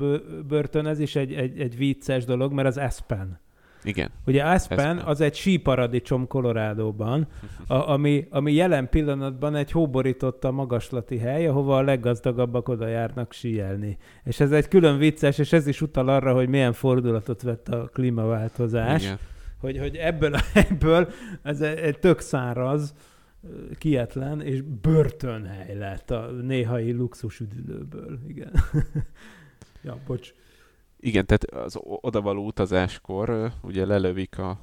börtön, 0.47 0.87
ez 0.87 0.99
is 0.99 1.16
egy, 1.16 1.32
egy, 1.32 1.61
egy 1.61 1.76
vicces 1.76 2.24
dolog, 2.24 2.53
mert 2.53 2.68
az 2.68 2.78
Aspen. 2.78 3.28
ott- 3.30 3.45
Igen. 3.84 4.11
Ugye 4.26 4.43
Aspen, 4.45 4.78
Aspen. 4.78 4.99
az 4.99 5.20
egy 5.20 5.34
síparadicsom 5.34 6.26
Colorado-ban, 6.26 7.26
a, 7.66 7.74
ami, 7.74 8.26
ami 8.30 8.53
jelen 8.53 8.89
pillanatban 8.89 9.55
egy 9.55 9.70
hóborította 9.70 10.51
magaslati 10.51 11.18
hely, 11.18 11.47
ahova 11.47 11.76
a 11.76 11.82
leggazdagabbak 11.82 12.68
oda 12.68 12.87
járnak 12.87 13.32
síelni. 13.32 13.97
És 14.24 14.41
ez 14.41 14.53
egy 14.53 14.68
külön 14.68 14.99
vicces, 14.99 15.39
és 15.39 15.53
ez 15.53 15.66
is 15.66 15.80
utal 15.80 16.09
arra, 16.09 16.34
hogy 16.34 16.49
milyen 16.49 16.72
fordulatot 16.72 17.43
vett 17.43 17.68
a 17.68 17.89
klímaváltozás. 17.93 19.03
Igen. 19.03 19.18
hogy, 19.61 19.78
hogy 19.78 19.97
ebből, 19.97 20.34
ebből 20.70 21.09
ez 21.43 21.61
egy, 21.61 21.78
egy 21.78 21.99
tök 21.99 22.20
száraz, 22.20 22.95
kietlen 23.78 24.41
és 24.41 24.61
börtönhely 24.62 25.76
lett 25.78 26.11
a 26.11 26.30
néhai 26.30 26.93
luxus 26.93 27.41
üdülőből. 27.41 28.20
Igen. 28.26 28.53
ja, 29.82 29.99
bocs. 30.07 30.32
Igen, 31.01 31.26
tehát 31.26 31.45
az 31.45 31.78
odavaló 31.82 32.47
utazáskor 32.47 33.53
ugye 33.62 33.84
lelövik 33.84 34.39
a 34.39 34.61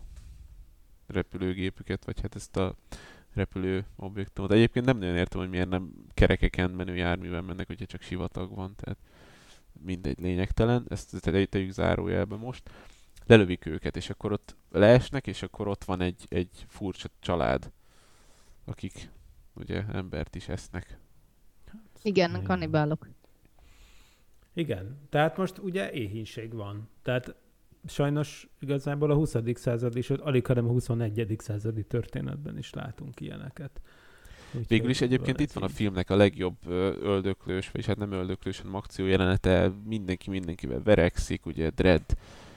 repülőgépüket, 1.07 2.05
vagy 2.05 2.21
hát 2.21 2.35
ezt 2.35 2.57
a 2.57 2.75
repülő 3.33 3.85
objektumot. 3.95 4.51
Egyébként 4.51 4.85
nem 4.85 4.97
nagyon 4.97 5.15
értem, 5.15 5.39
hogy 5.39 5.49
miért 5.49 5.69
nem 5.69 5.93
kerekeken 6.13 6.69
menő 6.69 6.95
járművel 6.95 7.41
mennek, 7.41 7.67
hogyha 7.67 7.85
csak 7.85 8.01
sivatag 8.01 8.55
van, 8.55 8.75
tehát 8.75 8.97
mindegy 9.81 10.19
lényegtelen. 10.19 10.85
Ezt 10.89 11.21
te- 11.21 11.45
tegyük 11.45 11.71
zárójelbe 11.71 12.35
most. 12.35 12.69
Lelövik 13.25 13.65
őket, 13.65 13.95
és 13.95 14.09
akkor 14.09 14.31
ott 14.31 14.55
leesnek, 14.71 15.27
és 15.27 15.43
akkor 15.43 15.67
ott 15.67 15.83
van 15.83 16.01
egy, 16.01 16.25
egy 16.29 16.65
furcsa 16.67 17.09
család, 17.19 17.71
akik 18.65 19.09
ugye 19.53 19.83
embert 19.91 20.35
is 20.35 20.47
esznek. 20.47 20.97
Igen, 22.01 22.43
kannibálok. 22.43 23.07
Igen, 24.53 24.97
tehát 25.09 25.37
most 25.37 25.57
ugye 25.57 25.91
éhínség 25.91 26.53
van. 26.53 26.89
Tehát 27.01 27.35
sajnos 27.87 28.47
igazából 28.59 29.11
a 29.11 29.15
20. 29.15 29.35
század 29.53 29.95
is, 29.95 30.09
alig 30.09 30.45
hanem 30.45 30.65
a 30.65 30.71
21. 30.71 31.35
századi 31.37 31.83
történetben 31.83 32.57
is 32.57 32.73
látunk 32.73 33.19
ilyeneket. 33.19 33.81
Úgyhogy 34.47 34.67
Végül 34.67 34.89
is 34.89 35.01
egyébként 35.01 35.39
itt 35.39 35.51
van 35.51 35.63
a 35.63 35.67
filmnek 35.67 36.09
a 36.09 36.15
legjobb 36.15 36.55
öldöklős, 37.01 37.71
vagyis 37.71 37.87
hát 37.87 37.97
nem 37.97 38.11
öldöklős, 38.11 38.57
hanem 38.57 38.75
akció 38.75 39.05
jelenete, 39.05 39.71
mindenki 39.85 40.29
mindenkivel 40.29 40.83
verekszik, 40.83 41.45
ugye 41.45 41.69
Dredd 41.69 42.15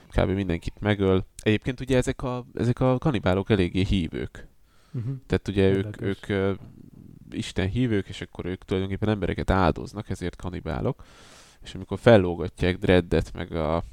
kb. 0.09 0.29
mindenkit 0.29 0.79
megöl. 0.79 1.25
Egyébként 1.41 1.79
ugye 1.79 1.97
ezek 1.97 2.21
a, 2.21 2.45
ezek 2.53 2.79
a 2.79 2.97
kanibálok 2.97 3.49
eléggé 3.49 3.83
hívők. 3.83 4.46
Uh-huh. 4.97 5.15
Tehát 5.25 5.47
ugye 5.47 5.69
ők, 5.69 5.75
Érdekes. 5.75 6.07
ők 6.07 6.29
ö, 6.29 6.53
Isten 7.31 7.67
hívők, 7.69 8.07
és 8.07 8.21
akkor 8.21 8.45
ők 8.45 8.63
tulajdonképpen 8.63 9.09
embereket 9.09 9.49
áldoznak, 9.49 10.09
ezért 10.09 10.35
kanibálok. 10.35 11.03
És 11.63 11.75
amikor 11.75 11.99
fellógatják 11.99 12.77
Dreddet, 12.77 13.33
meg 13.33 13.51
a 13.51 13.83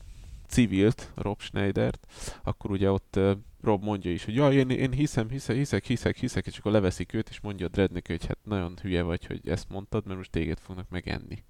civilt, 0.47 1.13
Rob 1.15 1.41
Schneidert, 1.41 2.07
akkor 2.43 2.71
ugye 2.71 2.91
ott 2.91 3.17
ö, 3.17 3.33
Rob 3.63 3.83
mondja 3.83 4.11
is, 4.11 4.25
hogy 4.25 4.35
jaj, 4.35 4.55
én, 4.55 4.71
én 4.71 4.93
hiszem, 4.93 5.29
hiszek, 5.29 5.57
hiszek, 5.57 5.85
hiszek, 5.85 6.17
hiszek, 6.17 6.47
és 6.47 6.59
akkor 6.59 6.73
leveszik 6.73 7.13
őt, 7.13 7.29
és 7.29 7.41
mondja 7.41 7.67
a 7.67 7.69
Dredd 7.69 7.93
neki, 7.93 8.13
hogy 8.13 8.27
hát 8.27 8.39
nagyon 8.43 8.75
hülye 8.83 9.03
vagy, 9.03 9.27
hogy 9.27 9.49
ezt 9.49 9.69
mondtad, 9.69 10.07
mert 10.07 10.19
most 10.19 10.31
téged 10.31 10.59
fognak 10.59 10.89
megenni. 10.89 11.45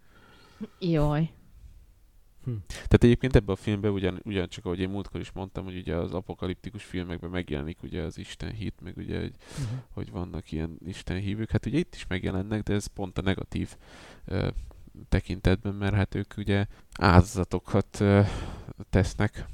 Jaj. 0.81 1.31
Tehát 2.69 3.05
egyébként 3.05 3.37
ebben 3.37 3.55
a 3.55 3.59
filmben 3.59 3.91
ugyan, 3.91 4.21
ugyancsak, 4.25 4.65
ahogy 4.65 4.81
én 4.81 4.89
múltkor 4.89 5.21
is 5.21 5.33
mondtam, 5.33 5.65
hogy 5.65 5.77
ugye 5.77 5.95
az 5.95 6.13
apokaliptikus 6.13 6.85
filmekben 6.85 7.31
megjelenik 7.31 7.83
ugye 7.83 8.03
az 8.03 8.19
Isten 8.19 8.53
hit, 8.53 8.75
meg 8.83 8.97
ugye, 8.97 9.21
hogy, 9.21 9.35
Uh-huh. 9.65 9.79
hogy 9.91 10.11
vannak 10.11 10.53
ilyen 10.53 10.79
Isten 10.87 11.17
hívők. 11.17 11.51
Hát 11.51 11.67
ugye 11.67 11.79
itt 11.79 11.95
is 11.95 12.07
megjelennek, 12.07 12.63
de 12.63 12.75
ez 12.75 12.87
pont 12.87 13.19
a 13.19 13.23
negatív 13.23 13.77
ö, 14.25 14.49
tekintetben, 15.09 15.75
mert 15.75 15.95
hát 15.95 16.15
ők 16.15 16.35
ugye 16.37 16.67
áldozatokat 16.99 18.01
ö, 18.01 18.21
tesznek, 18.91 19.47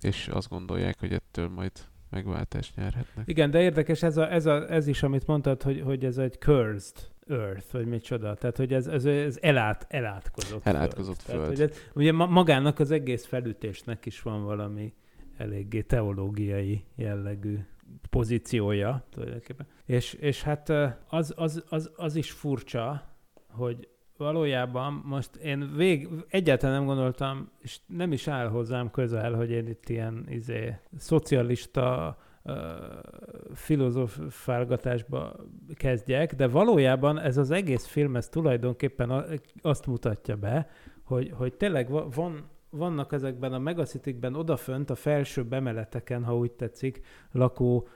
és 0.00 0.28
azt 0.28 0.48
gondolják, 0.48 0.98
hogy 0.98 1.12
ettől 1.12 1.48
majd 1.48 1.72
megváltást 2.10 2.76
nyerhetnek. 2.76 3.28
Igen, 3.28 3.50
de 3.50 3.62
érdekes 3.62 4.02
ez, 4.02 4.16
a, 4.16 4.32
ez, 4.32 4.46
a, 4.46 4.70
ez 4.72 4.86
is, 4.86 5.02
amit 5.02 5.26
mondtad, 5.26 5.62
hogy, 5.62 5.80
hogy 5.80 6.04
ez 6.04 6.18
egy 6.18 6.38
cursed 6.38 7.08
earth, 7.30 7.72
vagy 7.72 7.86
micsoda. 7.86 8.34
Tehát, 8.34 8.56
hogy 8.56 8.72
ez, 8.72 8.86
ez, 8.86 9.04
ez 9.04 9.38
elát, 9.40 9.86
elátkozott 9.88 10.66
Elátkozott 10.66 11.20
föld. 11.22 11.38
föld. 11.38 11.56
Tehát, 11.56 11.70
hogy 11.70 11.78
ez, 11.78 11.90
ugye 11.94 12.12
ma, 12.12 12.26
magának 12.26 12.78
az 12.78 12.90
egész 12.90 13.26
felütésnek 13.26 14.06
is 14.06 14.22
van 14.22 14.44
valami 14.44 14.92
eléggé 15.36 15.82
teológiai 15.82 16.84
jellegű 16.96 17.58
pozíciója 18.10 19.04
tulajdonképpen. 19.10 19.66
És, 19.84 20.12
és 20.12 20.42
hát 20.42 20.72
az, 21.08 21.34
az, 21.36 21.64
az, 21.68 21.90
az 21.96 22.16
is 22.16 22.30
furcsa, 22.30 23.14
hogy 23.48 23.88
valójában 24.16 25.02
most 25.04 25.36
én 25.36 25.72
vég, 25.76 26.08
egyáltalán 26.28 26.76
nem 26.76 26.86
gondoltam, 26.86 27.50
és 27.58 27.78
nem 27.86 28.12
is 28.12 28.28
áll 28.28 28.48
hozzám 28.48 28.90
közel, 28.90 29.32
hogy 29.32 29.50
én 29.50 29.66
itt 29.66 29.88
ilyen 29.88 30.26
izé, 30.28 30.76
szocialista 30.96 32.16
filozofálgatásba 33.54 35.36
kezdjek, 35.74 36.34
de 36.34 36.48
valójában 36.48 37.18
ez 37.18 37.36
az 37.36 37.50
egész 37.50 37.86
film, 37.86 38.16
ez 38.16 38.28
tulajdonképpen 38.28 39.40
azt 39.62 39.86
mutatja 39.86 40.36
be, 40.36 40.68
hogy, 41.02 41.32
hogy 41.34 41.54
tényleg 41.54 41.90
va- 41.90 42.14
van, 42.14 42.48
vannak 42.70 43.12
ezekben 43.12 43.52
a 43.52 43.58
megacitikben 43.58 44.34
odafönt 44.34 44.90
a 44.90 44.94
felsőbb 44.94 45.52
emeleteken, 45.52 46.24
ha 46.24 46.36
úgy 46.36 46.52
tetszik, 46.52 47.00
lakó 47.32 47.88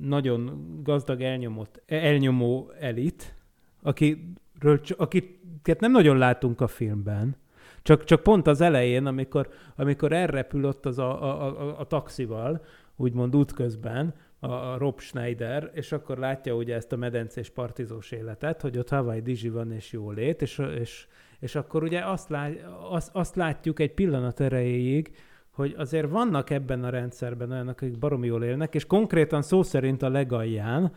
nagyon 0.00 0.60
gazdag 0.82 1.20
elnyomott, 1.20 1.82
elnyomó 1.86 2.72
elit, 2.80 3.34
akiről, 3.82 4.80
akiket 4.96 5.80
nem 5.80 5.90
nagyon 5.90 6.18
látunk 6.18 6.60
a 6.60 6.66
filmben, 6.66 7.36
csak, 7.82 8.04
csak 8.04 8.22
pont 8.22 8.46
az 8.46 8.60
elején, 8.60 9.06
amikor, 9.06 9.48
amikor 9.76 10.12
elrepül 10.12 10.64
ott 10.64 10.86
az 10.86 10.98
a, 10.98 11.22
a, 11.22 11.60
a, 11.60 11.78
a 11.78 11.84
taxival, 11.84 12.64
úgymond 13.00 13.36
útközben, 13.36 14.14
a, 14.40 14.78
Rob 14.78 15.00
Schneider, 15.00 15.70
és 15.74 15.92
akkor 15.92 16.18
látja 16.18 16.54
ugye 16.54 16.74
ezt 16.74 16.92
a 16.92 16.96
medencés 16.96 17.50
partizós 17.50 18.10
életet, 18.10 18.60
hogy 18.60 18.78
ott 18.78 18.88
Hawaii 18.88 19.20
Dizsi 19.20 19.48
van 19.48 19.72
és 19.72 19.92
jólét, 19.92 20.42
és, 20.42 20.62
és, 20.80 21.06
és 21.38 21.54
akkor 21.54 21.82
ugye 21.82 22.00
azt, 22.04 22.28
lát, 22.28 22.66
azt, 22.90 23.10
azt 23.12 23.36
látjuk 23.36 23.80
egy 23.80 23.94
pillanat 23.94 24.40
erejéig, 24.40 25.10
hogy 25.50 25.74
azért 25.76 26.10
vannak 26.10 26.50
ebben 26.50 26.84
a 26.84 26.90
rendszerben 26.90 27.50
olyanok, 27.50 27.80
akik 27.80 27.98
baromi 27.98 28.26
jól 28.26 28.44
élnek, 28.44 28.74
és 28.74 28.86
konkrétan 28.86 29.42
szó 29.42 29.62
szerint 29.62 30.02
a 30.02 30.08
legalján 30.08 30.92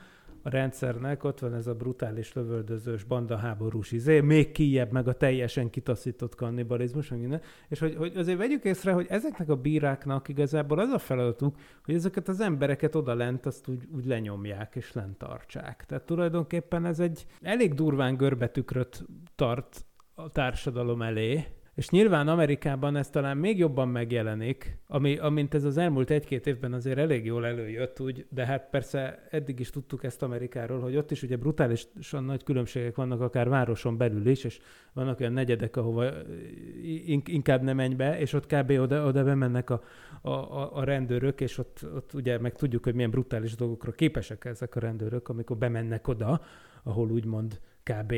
a 0.45 0.49
rendszernek 0.49 1.23
ott 1.23 1.39
van 1.39 1.53
ez 1.53 1.67
a 1.67 1.73
brutális 1.73 2.33
lövöldözős 2.33 3.03
bandaháborús 3.03 3.91
izé, 3.91 4.19
még 4.19 4.51
kijebb 4.51 4.91
meg 4.91 5.07
a 5.07 5.13
teljesen 5.13 5.69
kitaszított 5.69 6.35
kannibalizmus, 6.35 7.09
meg 7.09 7.19
minden. 7.19 7.41
és 7.69 7.79
hogy, 7.79 7.95
hogy 7.95 8.17
azért 8.17 8.37
vegyük 8.37 8.63
észre, 8.63 8.91
hogy 8.91 9.05
ezeknek 9.09 9.49
a 9.49 9.55
bíráknak 9.55 10.27
igazából 10.27 10.79
az 10.79 10.89
a 10.89 10.99
feladatuk, 10.99 11.55
hogy 11.85 11.95
ezeket 11.95 12.27
az 12.27 12.39
embereket 12.39 12.95
oda 12.95 13.13
lent 13.13 13.45
azt 13.45 13.67
úgy, 13.67 13.87
úgy 13.95 14.05
lenyomják 14.05 14.75
és 14.75 14.93
lent 14.93 15.17
tartsák. 15.17 15.85
Tehát 15.85 16.05
tulajdonképpen 16.05 16.85
ez 16.85 16.99
egy 16.99 17.25
elég 17.41 17.73
durván 17.73 18.17
görbetükröt 18.17 19.05
tart 19.35 19.85
a 20.13 20.29
társadalom 20.29 21.01
elé, 21.01 21.45
és 21.75 21.89
nyilván 21.89 22.27
Amerikában 22.27 22.95
ez 22.95 23.09
talán 23.09 23.37
még 23.37 23.57
jobban 23.57 23.87
megjelenik, 23.87 24.77
ami, 24.87 25.17
amint 25.17 25.53
ez 25.53 25.63
az 25.63 25.77
elmúlt 25.77 26.09
egy-két 26.09 26.47
évben 26.47 26.73
azért 26.73 26.97
elég 26.97 27.25
jól 27.25 27.45
előjött 27.45 27.99
úgy, 27.99 28.25
de 28.29 28.45
hát 28.45 28.69
persze 28.69 29.27
eddig 29.29 29.59
is 29.59 29.69
tudtuk 29.69 30.03
ezt 30.03 30.21
Amerikáról, 30.21 30.79
hogy 30.79 30.95
ott 30.95 31.11
is 31.11 31.23
ugye 31.23 31.35
brutálisan 31.35 32.23
nagy 32.23 32.43
különbségek 32.43 32.95
vannak 32.95 33.21
akár 33.21 33.49
városon 33.49 33.97
belül 33.97 34.27
is, 34.27 34.43
és 34.43 34.59
vannak 34.93 35.19
olyan 35.19 35.33
negyedek, 35.33 35.77
ahova 35.77 36.11
in- 37.05 37.27
inkább 37.27 37.61
nem 37.61 37.75
menj 37.75 37.93
be, 37.93 38.19
és 38.19 38.33
ott 38.33 38.45
kb. 38.45 38.69
oda, 38.69 39.05
oda 39.05 39.23
bemennek 39.23 39.69
a, 39.69 39.83
a, 40.21 40.77
a 40.77 40.83
rendőrök, 40.83 41.41
és 41.41 41.57
ott, 41.57 41.85
ott 41.95 42.13
ugye 42.13 42.39
meg 42.39 42.55
tudjuk, 42.55 42.83
hogy 42.83 42.93
milyen 42.93 43.11
brutális 43.11 43.55
dolgokra 43.55 43.91
képesek 43.91 44.45
ezek 44.45 44.75
a 44.75 44.79
rendőrök, 44.79 45.29
amikor 45.29 45.57
bemennek 45.57 46.07
oda, 46.07 46.41
ahol 46.83 47.11
úgymond 47.11 47.59
kb 47.83 48.13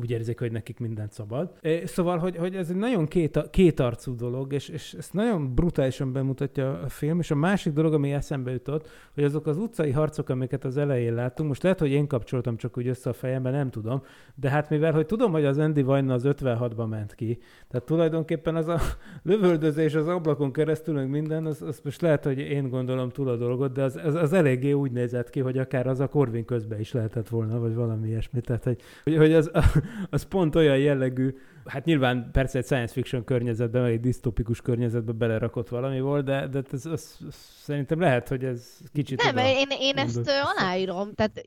úgy 0.00 0.10
érzik, 0.10 0.38
hogy 0.38 0.52
nekik 0.52 0.78
mindent 0.78 1.12
szabad. 1.12 1.52
É, 1.60 1.84
Szóval, 1.84 2.18
hogy, 2.18 2.36
hogy 2.36 2.54
ez 2.54 2.70
egy 2.70 2.76
nagyon 2.76 3.06
két, 3.06 3.50
kétarcú 3.50 4.14
dolog, 4.14 4.52
és, 4.52 4.68
és 4.68 4.94
ezt 4.94 5.12
nagyon 5.12 5.54
brutálisan 5.54 6.12
bemutatja 6.12 6.80
a 6.80 6.88
film, 6.88 7.18
és 7.18 7.30
a 7.30 7.34
másik 7.34 7.72
dolog, 7.72 7.92
ami 7.92 8.12
eszembe 8.12 8.50
jutott, 8.50 8.88
hogy 9.14 9.24
azok 9.24 9.46
az 9.46 9.58
utcai 9.58 9.90
harcok, 9.90 10.28
amiket 10.28 10.64
az 10.64 10.76
elején 10.76 11.14
láttunk, 11.14 11.48
most 11.48 11.62
lehet, 11.62 11.78
hogy 11.78 11.90
én 11.90 12.06
kapcsoltam 12.06 12.56
csak 12.56 12.78
úgy 12.78 12.88
össze 12.88 13.10
a 13.10 13.12
fejembe, 13.12 13.50
nem 13.50 13.70
tudom, 13.70 14.02
de 14.34 14.48
hát 14.48 14.70
mivel, 14.70 14.92
hogy 14.92 15.06
tudom, 15.06 15.32
hogy 15.32 15.44
az 15.44 15.58
Andy 15.58 15.82
Vajna 15.82 16.14
az 16.14 16.22
56-ba 16.26 16.88
ment 16.88 17.14
ki, 17.14 17.38
tehát 17.68 17.86
tulajdonképpen 17.86 18.56
az 18.56 18.68
a 18.68 18.78
lövöldözés 19.22 19.94
az 19.94 20.08
ablakon 20.08 20.52
keresztül, 20.52 20.94
meg 20.94 21.08
minden, 21.08 21.46
az, 21.46 21.62
az 21.62 21.80
most 21.84 22.00
lehet, 22.00 22.24
hogy 22.24 22.38
én 22.38 22.68
gondolom 22.68 23.08
túl 23.10 23.28
a 23.28 23.36
dolgot, 23.36 23.72
de 23.72 23.82
az, 23.82 23.96
az, 24.04 24.14
az 24.14 24.32
eléggé 24.32 24.72
úgy 24.72 24.92
nézett 24.92 25.30
ki, 25.30 25.40
hogy 25.40 25.58
akár 25.58 25.86
az 25.86 26.00
a 26.00 26.08
Corvin 26.08 26.44
közben 26.44 26.80
is 26.80 26.92
lehetett 26.92 27.28
volna, 27.28 27.58
vagy 27.58 27.74
valami 27.74 28.08
ilyesmi. 28.08 28.40
Tehát, 28.40 28.64
hogy, 28.64 29.16
hogy 29.16 29.32
az, 29.32 29.50
az 30.10 30.22
pont 30.22 30.54
olyan 30.54 30.78
jellegű 30.78 31.34
hát 31.68 31.84
nyilván 31.84 32.28
persze 32.32 32.58
egy 32.58 32.64
science 32.64 32.92
fiction 32.92 33.24
környezetben, 33.24 33.82
vagy 33.82 33.90
egy 33.90 34.00
disztopikus 34.00 34.60
környezetben 34.60 35.18
belerakott 35.18 35.68
valami 35.68 36.00
volt, 36.00 36.24
de, 36.24 36.46
de 36.46 36.62
ez, 36.72 36.86
az, 36.86 37.16
az, 37.26 37.34
szerintem 37.60 38.00
lehet, 38.00 38.28
hogy 38.28 38.44
ez 38.44 38.78
kicsit... 38.92 39.22
Nem, 39.22 39.36
oda 39.36 39.48
én, 39.48 39.66
én 39.80 39.96
ezt 39.96 40.14
mondott. 40.14 40.34
aláírom, 40.56 41.14
tehát 41.14 41.42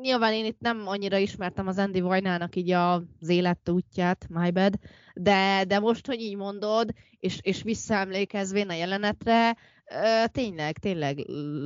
nyilván 0.00 0.32
én 0.32 0.44
itt 0.44 0.60
nem 0.60 0.82
annyira 0.86 1.16
ismertem 1.16 1.66
az 1.66 1.78
Andy 1.78 2.00
Vajnának 2.00 2.56
így 2.56 2.70
az 2.70 3.28
életútját, 3.28 4.26
my 4.28 4.50
bad, 4.50 4.74
de, 5.14 5.64
de 5.68 5.78
most, 5.78 6.06
hogy 6.06 6.20
így 6.20 6.36
mondod, 6.36 6.90
és, 7.20 7.38
és 7.42 7.62
visszaemlékezvén 7.62 8.68
a 8.68 8.74
jelenetre, 8.74 9.56
tényleg, 10.26 10.78
tényleg 10.78 11.18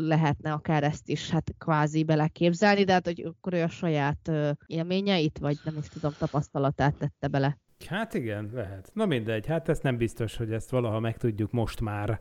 lehetne 0.06 0.52
akár 0.52 0.82
ezt 0.82 1.08
is 1.08 1.30
hát 1.30 1.50
kvázi 1.58 2.04
beleképzelni, 2.04 2.84
de 2.84 2.92
hát 2.92 3.06
hogy 3.06 3.20
akkor 3.20 3.52
ő 3.52 3.62
a 3.62 3.68
saját 3.68 4.30
élményeit, 4.66 5.38
vagy 5.38 5.58
nem 5.64 5.76
is 5.78 5.88
tudom, 5.88 6.12
tapasztalatát 6.18 6.94
tette 6.94 7.28
bele. 7.28 7.58
Hát 7.86 8.14
igen, 8.14 8.50
lehet. 8.52 8.90
Na 8.94 9.06
mindegy, 9.06 9.46
hát 9.46 9.68
ezt 9.68 9.82
nem 9.82 9.96
biztos, 9.96 10.36
hogy 10.36 10.52
ezt 10.52 10.70
valaha 10.70 11.00
megtudjuk 11.00 11.50
most 11.50 11.80
már. 11.80 12.20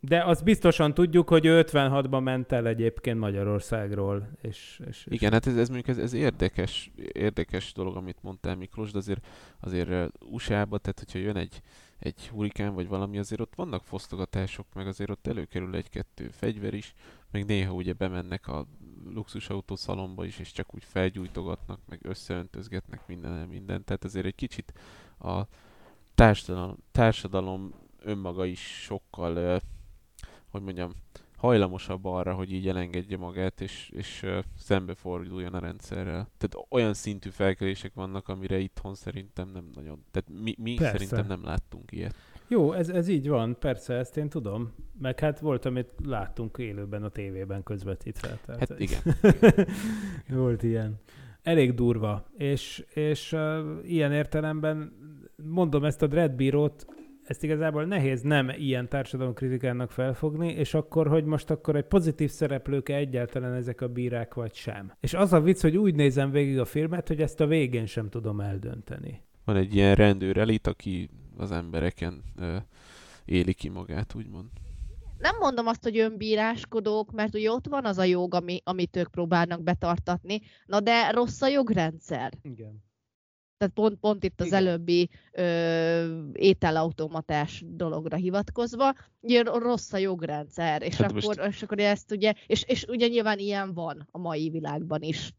De 0.00 0.24
azt 0.24 0.44
biztosan 0.44 0.94
tudjuk, 0.94 1.28
hogy 1.28 1.46
ő 1.46 1.64
56-ban 1.66 2.22
ment 2.22 2.52
el 2.52 2.66
egyébként 2.66 3.18
Magyarországról. 3.18 4.30
És, 4.42 4.80
és, 4.88 5.06
és 5.06 5.06
Igen, 5.08 5.32
hát 5.32 5.46
ez, 5.46 5.56
ez 5.56 5.68
mondjuk 5.68 5.96
ez, 5.96 6.02
ez 6.02 6.12
érdekes, 6.12 6.90
érdekes 7.12 7.72
dolog, 7.72 7.96
amit 7.96 8.22
mondtál 8.22 8.56
Miklós, 8.56 8.90
de 8.90 8.98
azért, 8.98 9.26
azért 9.60 10.10
USA-ba, 10.20 10.78
tehát 10.78 10.98
hogyha 10.98 11.18
jön 11.18 11.36
egy, 11.36 11.60
egy 11.98 12.28
hurikán 12.28 12.74
vagy 12.74 12.88
valami, 12.88 13.18
azért 13.18 13.40
ott 13.40 13.54
vannak 13.54 13.84
fosztogatások, 13.84 14.66
meg 14.74 14.86
azért 14.86 15.10
ott 15.10 15.26
előkerül 15.26 15.74
egy-kettő 15.74 16.28
fegyver 16.28 16.74
is, 16.74 16.94
meg 17.30 17.44
néha 17.44 17.72
ugye 17.72 17.92
bemennek 17.92 18.48
a 18.48 18.66
luxusautó 19.04 19.76
szalomba 19.76 20.24
is, 20.24 20.38
és 20.38 20.52
csak 20.52 20.74
úgy 20.74 20.84
felgyújtogatnak, 20.84 21.80
meg 21.88 21.98
összeöntözgetnek 22.02 23.06
minden 23.06 23.48
minden. 23.48 23.84
Tehát 23.84 24.04
azért 24.04 24.26
egy 24.26 24.34
kicsit 24.34 24.72
a 25.18 25.42
társadalom, 26.14 26.76
társadalom 26.92 27.74
önmaga 27.98 28.44
is 28.44 28.60
sokkal, 28.60 29.60
hogy 30.48 30.62
mondjam, 30.62 30.92
hajlamosabb 31.36 32.04
arra, 32.04 32.34
hogy 32.34 32.52
így 32.52 32.68
elengedje 32.68 33.16
magát, 33.16 33.60
és, 33.60 33.90
és 33.94 34.26
szembeforduljon 34.58 35.54
a 35.54 35.58
rendszerrel. 35.58 36.28
Tehát 36.38 36.66
olyan 36.68 36.94
szintű 36.94 37.30
felkelések 37.30 37.94
vannak, 37.94 38.28
amire 38.28 38.58
itthon 38.58 38.94
szerintem 38.94 39.50
nem 39.52 39.70
nagyon. 39.74 40.04
Tehát 40.10 40.42
mi, 40.42 40.54
mi 40.58 40.74
Persze. 40.74 40.92
szerintem 40.92 41.26
nem 41.26 41.44
láttunk 41.44 41.92
ilyet. 41.92 42.14
Jó, 42.48 42.72
ez, 42.72 42.88
ez 42.88 43.08
így 43.08 43.28
van, 43.28 43.58
persze, 43.58 43.94
ezt 43.94 44.16
én 44.16 44.28
tudom. 44.28 44.72
Meg 44.98 45.20
hát 45.20 45.38
volt, 45.38 45.64
amit 45.64 45.88
láttunk 46.04 46.58
élőben 46.58 47.02
a 47.02 47.08
tévében 47.08 47.62
közvetítve. 47.62 48.38
Tehát 48.46 48.68
Hát 48.68 48.80
igen. 48.80 49.00
Volt 50.42 50.62
ilyen. 50.62 51.00
Elég 51.42 51.74
durva. 51.74 52.26
És, 52.36 52.84
és 52.94 53.32
uh, 53.32 53.40
ilyen 53.82 54.12
értelemben 54.12 54.92
mondom 55.36 55.84
ezt 55.84 56.02
a 56.02 56.06
dreadbírót, 56.06 56.86
ezt 57.30 57.42
igazából 57.42 57.84
nehéz 57.84 58.22
nem 58.22 58.48
ilyen 58.48 58.88
társadalomkritikának 58.88 59.90
felfogni, 59.90 60.52
és 60.52 60.74
akkor, 60.74 61.08
hogy 61.08 61.24
most 61.24 61.50
akkor 61.50 61.76
egy 61.76 61.84
pozitív 61.84 62.30
szereplők 62.30 62.88
egyáltalán 62.88 63.52
ezek 63.52 63.80
a 63.80 63.88
bírák, 63.88 64.34
vagy 64.34 64.54
sem. 64.54 64.92
És 65.00 65.14
az 65.14 65.32
a 65.32 65.40
vicc, 65.40 65.60
hogy 65.60 65.76
úgy 65.76 65.94
nézem 65.94 66.30
végig 66.30 66.58
a 66.58 66.64
filmet, 66.64 67.08
hogy 67.08 67.20
ezt 67.20 67.40
a 67.40 67.46
végén 67.46 67.86
sem 67.86 68.08
tudom 68.08 68.40
eldönteni. 68.40 69.22
Van 69.44 69.56
egy 69.56 69.74
ilyen 69.74 69.94
rendőr 69.94 70.36
elit, 70.36 70.66
aki 70.66 71.10
az 71.36 71.50
embereken 71.52 72.22
uh, 72.38 72.56
éli 73.24 73.54
ki 73.54 73.68
magát, 73.68 74.14
úgymond. 74.14 74.46
Nem 75.18 75.36
mondom 75.38 75.66
azt, 75.66 75.82
hogy 75.82 75.98
önbíráskodók, 75.98 77.12
mert 77.12 77.34
ugye 77.34 77.50
ott 77.50 77.66
van 77.66 77.84
az 77.84 77.98
a 77.98 78.04
jog, 78.04 78.34
ami, 78.34 78.60
amit 78.64 78.96
ők 78.96 79.10
próbálnak 79.10 79.62
betartatni, 79.62 80.40
na 80.66 80.80
de 80.80 81.10
rossz 81.10 81.42
a 81.42 81.48
jogrendszer. 81.48 82.32
Igen. 82.42 82.84
Tehát 83.58 83.74
pont, 83.74 83.94
pont 84.00 84.24
itt 84.24 84.40
az 84.40 84.46
Igen. 84.46 84.66
előbbi 84.66 85.08
ö, 85.32 86.28
ételautomatás 86.32 87.62
dologra 87.66 88.16
hivatkozva, 88.16 88.94
ugye 89.20 89.42
rossz 89.42 89.92
a 89.92 89.96
jogrendszer, 89.96 90.82
és, 90.82 90.96
Hát 90.96 91.10
akkor, 91.10 91.22
most- 91.24 91.40
és 91.48 91.62
akkor 91.62 91.78
ezt 91.78 92.12
ugye, 92.12 92.32
és, 92.46 92.62
és 92.66 92.84
ugye 92.88 93.06
nyilván 93.06 93.38
ilyen 93.38 93.74
van 93.74 94.08
a 94.10 94.18
mai 94.18 94.48
világban 94.48 95.02
is. 95.02 95.32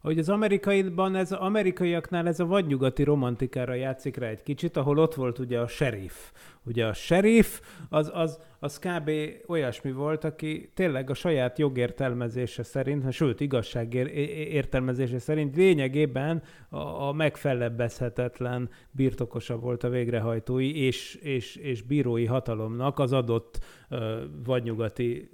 Hogy 0.00 0.18
az 0.18 0.28
amerikaiban, 0.28 1.14
ez 1.14 1.32
amerikaiaknál 1.32 2.26
ez 2.26 2.40
a 2.40 2.46
vadnyugati 2.46 3.02
romantikára 3.02 3.74
játszik 3.74 4.16
rá 4.16 4.26
egy 4.26 4.42
kicsit, 4.42 4.76
ahol 4.76 4.98
ott 4.98 5.14
volt 5.14 5.38
ugye 5.38 5.60
a 5.60 5.66
sheriff. 5.66 6.30
Ugye 6.64 6.86
a 6.86 6.92
sheriff 6.92 7.60
az, 7.88 8.10
az, 8.14 8.38
az 8.58 8.78
kb. 8.78 9.10
olyasmi 9.46 9.92
volt, 9.92 10.24
aki 10.24 10.70
tényleg 10.74 11.10
a 11.10 11.14
saját 11.14 11.58
jogértelmezése 11.58 12.62
szerint, 12.62 13.12
sőt 13.12 13.40
igazság 13.40 13.94
értelmezése 14.34 15.18
szerint 15.18 15.56
lényegében 15.56 16.42
a, 16.68 16.78
a 16.78 17.12
megfellebbezhetetlen 17.12 18.70
birtokosa 18.90 19.58
volt 19.58 19.84
a 19.84 19.88
végrehajtói 19.88 20.84
és, 20.84 21.14
és, 21.14 21.56
és 21.56 21.82
bírói 21.82 22.24
hatalomnak 22.24 22.98
az 22.98 23.12
adott 23.12 23.58
uh, 23.90 24.00
vadnyugati 24.44 25.30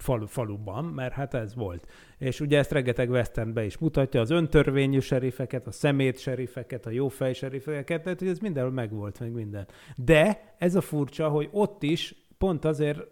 falu, 0.00 0.26
faluban, 0.26 0.84
mert 0.84 1.12
hát 1.12 1.34
ez 1.34 1.54
volt. 1.54 1.86
És 2.18 2.40
ugye 2.40 2.58
ezt 2.58 2.72
rengeteg 2.72 3.10
westernbe 3.10 3.64
is 3.64 3.78
mutatja, 3.78 4.20
az 4.20 4.30
öntörvényű 4.30 4.98
serifeket, 4.98 5.66
a 5.66 5.70
szemét 5.70 6.18
serifeket, 6.18 6.86
a 6.86 6.90
jófej 6.90 7.32
serifeket, 7.32 8.02
tehát 8.02 8.18
hogy 8.18 8.28
ez 8.28 8.38
mindenhol 8.38 8.72
megvolt, 8.72 9.20
meg 9.20 9.32
minden. 9.32 9.66
De 9.96 10.54
ez 10.58 10.74
a 10.74 10.80
furcsa, 10.80 11.28
hogy 11.28 11.48
ott 11.52 11.82
is 11.82 12.14
pont 12.38 12.64
azért 12.64 13.06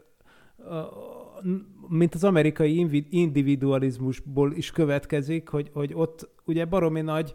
mint 1.88 2.14
az 2.14 2.24
amerikai 2.24 3.04
individualizmusból 3.10 4.52
is 4.52 4.70
következik, 4.70 5.48
hogy, 5.48 5.70
hogy 5.72 5.90
ott 5.94 6.28
ugye 6.44 6.64
baromi 6.64 7.00
nagy 7.00 7.34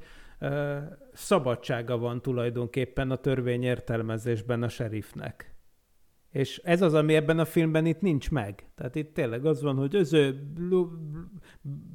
szabadsága 1.13 1.97
van 1.97 2.21
tulajdonképpen 2.21 3.11
a 3.11 3.15
törvény 3.15 3.63
értelmezésben 3.63 4.63
a 4.63 4.69
serifnek. 4.69 5.52
És 6.33 6.61
ez 6.63 6.81
az, 6.81 6.93
ami 6.93 7.15
ebben 7.15 7.39
a 7.39 7.45
filmben 7.45 7.85
itt 7.85 8.01
nincs 8.01 8.31
meg. 8.31 8.65
Tehát 8.75 8.95
itt 8.95 9.13
tényleg 9.13 9.45
az 9.45 9.61
van, 9.61 9.75
hogy 9.75 9.95
öző, 9.95 10.51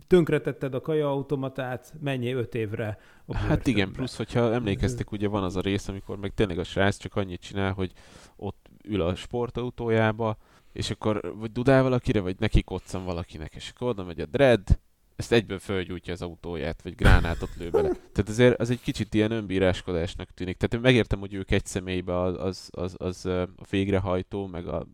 tönkretetted 0.06 0.74
a 0.74 0.80
kajaautomatát, 0.80 1.94
menjél 2.00 2.36
öt 2.36 2.54
évre 2.54 2.98
a 3.26 3.36
Hát 3.36 3.48
igen, 3.48 3.64
börtönbe. 3.64 3.96
plusz, 3.96 4.16
hogyha 4.16 4.52
emlékeztek, 4.52 5.12
ugye 5.12 5.28
van 5.28 5.42
az 5.42 5.56
a 5.56 5.60
rész, 5.60 5.88
amikor 5.88 6.18
meg 6.18 6.34
tényleg 6.34 6.58
a 6.58 6.64
srác 6.64 6.96
csak 6.96 7.16
annyit 7.16 7.40
csinál, 7.40 7.72
hogy 7.72 7.92
ott 8.36 8.70
ül 8.84 9.00
a 9.00 9.14
sportautójába, 9.14 10.36
és 10.72 10.90
akkor 10.90 11.34
vagy 11.38 11.52
dudál 11.52 11.82
valakire, 11.82 12.20
vagy 12.20 12.36
neki 12.38 12.62
koccan 12.62 13.04
valakinek, 13.04 13.54
és 13.54 13.70
akkor 13.74 13.88
oda 13.88 14.04
megy 14.04 14.20
a 14.20 14.26
dread, 14.26 14.78
ezt 15.18 15.32
egyből 15.32 15.58
fölgyújtja 15.58 16.12
az 16.12 16.22
autóját, 16.22 16.82
vagy 16.82 16.94
gránátot 16.94 17.50
lő 17.56 17.70
bele. 17.70 17.88
Tehát 17.88 18.28
azért 18.28 18.60
az 18.60 18.70
egy 18.70 18.80
kicsit 18.80 19.14
ilyen 19.14 19.30
önbíráskodásnak 19.30 20.30
tűnik. 20.30 20.56
Tehát 20.56 20.74
én 20.74 20.80
megértem, 20.80 21.18
hogy 21.18 21.34
ők 21.34 21.50
egy 21.50 21.66
személybe 21.66 22.20
az, 22.20 22.36
az, 22.40 22.68
az, 22.70 22.94
az 22.98 23.26
a 23.26 23.48
végrehajtó, 23.70 24.46
meg 24.46 24.66
a 24.66 24.86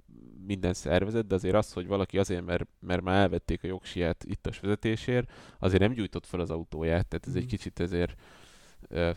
minden 0.46 0.74
szervezet, 0.74 1.26
de 1.26 1.34
azért 1.34 1.54
az, 1.54 1.72
hogy 1.72 1.86
valaki 1.86 2.18
azért, 2.18 2.44
mert, 2.44 2.66
mert 2.80 3.02
már 3.02 3.20
elvették 3.20 3.64
a 3.64 3.66
jogsiát 3.66 4.24
ittas 4.28 4.60
vezetésért, 4.60 5.30
azért 5.58 5.80
nem 5.80 5.92
gyújtott 5.92 6.26
fel 6.26 6.40
az 6.40 6.50
autóját, 6.50 7.06
tehát 7.06 7.26
ez 7.26 7.34
egy 7.34 7.40
Mhm. 7.42 7.50
kicsit 7.50 7.80
ezért, 7.80 8.20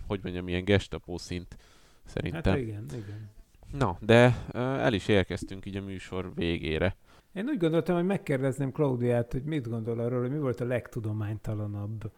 hogy 0.07 0.19
mondjam, 0.23 0.47
ilyen 0.47 0.63
gestapó 0.63 1.17
szint 1.17 1.57
szerintem. 2.05 2.53
Hát 2.53 2.61
igen, 2.61 2.85
igen. 2.93 3.29
Na, 3.71 3.97
de 3.99 4.45
el 4.53 4.93
is 4.93 5.07
érkeztünk 5.07 5.65
így 5.65 5.75
a 5.75 5.81
műsor 5.81 6.31
végére. 6.35 6.95
Én 7.37 7.47
úgy 7.47 7.57
gondoltam, 7.57 7.95
hogy 7.95 8.05
megkérdezném 8.05 8.71
Klaudiát, 8.71 9.31
hogy 9.31 9.43
mit 9.43 9.69
gondol 9.69 9.99
arról, 9.99 10.21
hogy 10.21 10.31
mi 10.31 10.39
volt 10.39 10.59
a 10.59 10.65
legtudománytalanabb 10.65 12.11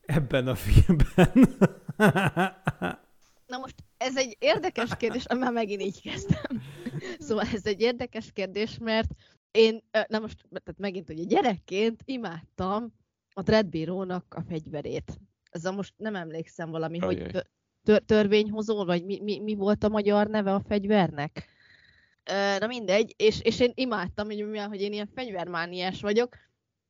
ebben 0.00 0.46
a 0.46 0.54
filmben. 0.54 1.32
Na 3.46 3.58
most 3.58 3.74
ez 3.96 4.16
egy 4.16 4.36
érdekes 4.38 4.96
kérdés, 4.96 5.24
már 5.38 5.52
megint 5.52 5.82
így 5.82 6.02
kezdtem. 6.02 6.62
Szóval 7.18 7.44
ez 7.52 7.66
egy 7.66 7.80
érdekes 7.80 8.32
kérdés, 8.32 8.78
mert 8.78 9.08
én, 9.50 9.82
na 10.08 10.18
most, 10.18 10.44
tehát 10.50 10.78
megint 10.78 11.10
ugye 11.10 11.24
gyerekként 11.24 12.02
imádtam 12.04 12.92
a 13.32 13.42
dreadbírónak 13.42 14.34
a 14.36 14.42
fegyverét. 14.42 15.18
Ez 15.50 15.64
a 15.64 15.72
most 15.72 15.94
nem 15.96 16.14
emlékszem 16.14 16.70
valami, 16.70 16.98
hogy 16.98 17.16
Ajaj. 17.18 17.42
tör- 17.82 18.04
törvényhozó, 18.04 18.84
vagy 18.84 19.04
mi, 19.04 19.20
mi, 19.22 19.40
mi 19.40 19.54
volt 19.54 19.84
a 19.84 19.88
magyar 19.88 20.26
neve 20.26 20.54
a 20.54 20.60
fegyvernek? 20.60 21.48
Na 22.58 22.66
mindegy, 22.66 23.14
és, 23.16 23.40
és 23.40 23.60
én 23.60 23.72
imádtam, 23.74 24.26
hogy 24.26 24.36
mivel, 24.36 24.68
hogy 24.68 24.80
én 24.80 24.92
ilyen 24.92 25.10
fegyvermániás 25.14 26.00
vagyok, 26.00 26.36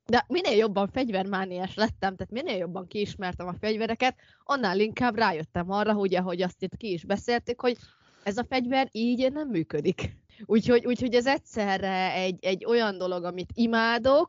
de 0.06 0.24
minél 0.28 0.56
jobban 0.56 0.88
fegyvermániás 0.88 1.74
lettem, 1.74 2.16
tehát 2.16 2.32
minél 2.32 2.56
jobban 2.56 2.86
kiismertem 2.86 3.46
a 3.46 3.54
fegyvereket, 3.60 4.16
annál 4.44 4.80
inkább 4.80 5.16
rájöttem 5.16 5.70
arra, 5.70 5.92
hogy 5.92 6.14
ahogy 6.14 6.42
azt 6.42 6.62
itt 6.62 6.76
ki 6.76 6.92
is 6.92 7.04
beszéltük, 7.04 7.60
hogy 7.60 7.76
ez 8.22 8.36
a 8.36 8.44
fegyver 8.48 8.88
így 8.92 9.32
nem 9.32 9.48
működik. 9.48 10.16
Úgyhogy, 10.44 10.86
úgyhogy 10.86 11.14
ez 11.14 11.26
egyszerre 11.26 12.12
egy, 12.12 12.44
egy 12.44 12.64
olyan 12.64 12.98
dolog, 12.98 13.24
amit 13.24 13.50
imádok, 13.54 14.28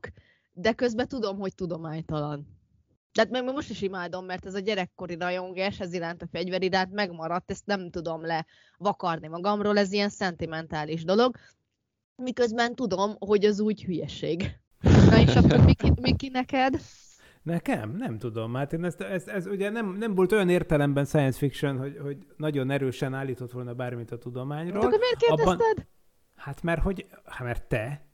de 0.53 0.73
közben 0.73 1.07
tudom, 1.07 1.37
hogy 1.39 1.55
tudománytalan. 1.55 2.54
Tehát 3.15 3.29
meg 3.29 3.43
most 3.43 3.69
is 3.69 3.81
imádom, 3.81 4.25
mert 4.25 4.45
ez 4.45 4.53
a 4.53 4.59
gyerekkori 4.59 5.15
rajongás, 5.19 5.79
ez 5.79 5.93
iránt 5.93 6.21
a 6.21 6.27
fegyver 6.31 6.63
iránt 6.63 6.93
megmaradt, 6.93 7.51
ezt 7.51 7.65
nem 7.65 7.89
tudom 7.89 8.21
levakarni 8.25 9.27
magamról, 9.27 9.77
ez 9.77 9.91
ilyen 9.91 10.09
szentimentális 10.09 11.03
dolog. 11.03 11.35
Miközben 12.15 12.75
tudom, 12.75 13.15
hogy 13.19 13.45
az 13.45 13.59
úgy 13.59 13.83
hülyeség. 13.83 14.59
Na 14.81 15.19
és 15.19 15.35
akkor 15.35 15.63
Miki, 15.65 15.91
Miki 16.01 16.29
neked? 16.29 16.79
Nekem? 17.41 17.95
Nem 17.97 18.17
tudom. 18.17 18.53
Hát 18.53 18.73
én 18.73 18.83
ezt, 18.83 19.01
ezt, 19.01 19.27
ez 19.27 19.47
ugye 19.47 19.69
nem, 19.69 19.97
nem 19.97 20.15
volt 20.15 20.31
olyan 20.31 20.49
értelemben 20.49 21.05
science 21.05 21.37
fiction, 21.37 21.77
hogy, 21.77 21.97
hogy 22.01 22.17
nagyon 22.37 22.69
erősen 22.69 23.13
állított 23.13 23.51
volna 23.51 23.73
bármit 23.73 24.11
a 24.11 24.17
tudományról. 24.17 24.79
De 24.79 24.85
akkor 24.85 24.99
miért 24.99 25.17
kérdezted? 25.17 25.87
Hát 26.35 26.61
mert 26.61 26.81
hogy, 26.81 27.05
hát 27.25 27.43
mert 27.43 27.67
te, 27.67 28.05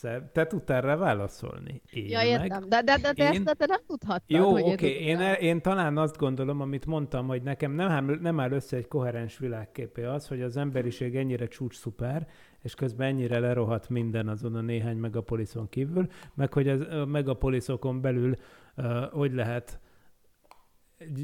te, 0.00 0.30
te 0.32 0.46
tudtál 0.46 0.80
rá 0.80 0.96
válaszolni. 0.96 1.82
Én 1.90 2.08
Ja, 2.08 2.18
meg. 2.18 2.26
értem. 2.26 2.68
De, 2.68 2.82
de, 2.82 2.96
de, 2.98 3.12
de 3.12 3.32
Én- 3.32 3.46
ezt 3.46 3.56
te 3.58 3.66
nem 3.66 3.80
tudhattad, 3.86 4.22
Jó, 4.26 4.50
hogy 4.50 4.62
oké, 4.62 4.72
okay. 4.72 4.90
én, 4.90 5.16
tudtál. 5.16 5.34
én 5.34 5.60
talán 5.60 5.96
azt 5.96 6.16
gondolom, 6.16 6.60
amit 6.60 6.86
mondtam, 6.86 7.26
hogy 7.26 7.42
nekem 7.42 7.72
nem, 7.72 7.88
áll- 7.88 8.20
nem 8.20 8.40
áll 8.40 8.50
össze 8.50 8.76
egy 8.76 8.88
koherens 8.88 9.38
világképé 9.38 10.04
az, 10.04 10.28
hogy 10.28 10.42
az 10.42 10.56
emberiség 10.56 11.16
ennyire 11.16 11.46
csúcs 11.46 11.76
szuper, 11.76 12.26
és 12.62 12.74
közben 12.74 13.08
ennyire 13.08 13.38
lerohadt 13.38 13.88
minden 13.88 14.28
azon 14.28 14.54
a 14.54 14.60
néhány 14.60 14.96
megapoliszon 14.96 15.68
kívül, 15.68 16.06
meg 16.34 16.52
hogy 16.52 16.68
az, 16.68 16.80
a 16.80 17.06
megapoliszokon 17.06 18.00
belül 18.00 18.34
uh, 18.76 19.10
hogy 19.10 19.32
lehet 19.32 19.80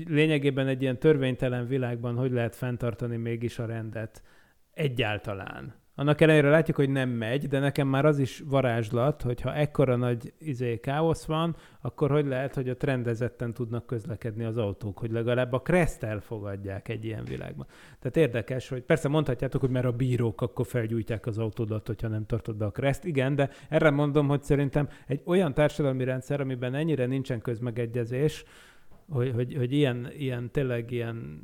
lényegében 0.06 0.66
egy 0.66 0.82
ilyen 0.82 0.98
törvénytelen 0.98 1.66
világban 1.66 2.16
hogy 2.16 2.30
lehet 2.32 2.56
fenntartani 2.56 3.16
mégis 3.16 3.58
a 3.58 3.66
rendet 3.66 4.22
egyáltalán. 4.70 5.74
Annak 5.96 6.20
ellenére 6.20 6.48
látjuk, 6.48 6.76
hogy 6.76 6.90
nem 6.90 7.08
megy, 7.08 7.48
de 7.48 7.58
nekem 7.58 7.88
már 7.88 8.04
az 8.04 8.18
is 8.18 8.42
varázslat, 8.46 9.22
hogyha 9.22 9.54
ekkora 9.54 9.96
nagy 9.96 10.32
izé, 10.38 10.80
káosz 10.80 11.24
van, 11.24 11.56
akkor 11.80 12.10
hogy 12.10 12.26
lehet, 12.26 12.54
hogy 12.54 12.70
ott 12.70 12.82
rendezetten 12.82 13.54
tudnak 13.54 13.86
közlekedni 13.86 14.44
az 14.44 14.56
autók, 14.56 14.98
hogy 14.98 15.10
legalább 15.10 15.52
a 15.52 15.62
kreszt 15.62 16.02
elfogadják 16.02 16.88
egy 16.88 17.04
ilyen 17.04 17.24
világban. 17.24 17.66
Tehát 17.98 18.16
érdekes, 18.16 18.68
hogy 18.68 18.82
persze 18.82 19.08
mondhatjátok, 19.08 19.60
hogy 19.60 19.70
mert 19.70 19.84
a 19.84 19.92
bírók 19.92 20.40
akkor 20.40 20.66
felgyújtják 20.66 21.26
az 21.26 21.38
autódat, 21.38 21.86
hogyha 21.86 22.08
nem 22.08 22.26
tartod 22.26 22.56
be 22.56 22.64
a 22.64 22.70
kreszt. 22.70 23.04
Igen, 23.04 23.34
de 23.34 23.50
erre 23.68 23.90
mondom, 23.90 24.28
hogy 24.28 24.42
szerintem 24.42 24.88
egy 25.06 25.22
olyan 25.24 25.54
társadalmi 25.54 26.04
rendszer, 26.04 26.40
amiben 26.40 26.74
ennyire 26.74 27.06
nincsen 27.06 27.40
közmegegyezés, 27.40 28.44
hogy, 29.08 29.32
hogy, 29.34 29.54
hogy 29.54 29.72
ilyen, 29.72 30.08
ilyen 30.16 30.50
tényleg 30.50 30.90
ilyen 30.90 31.42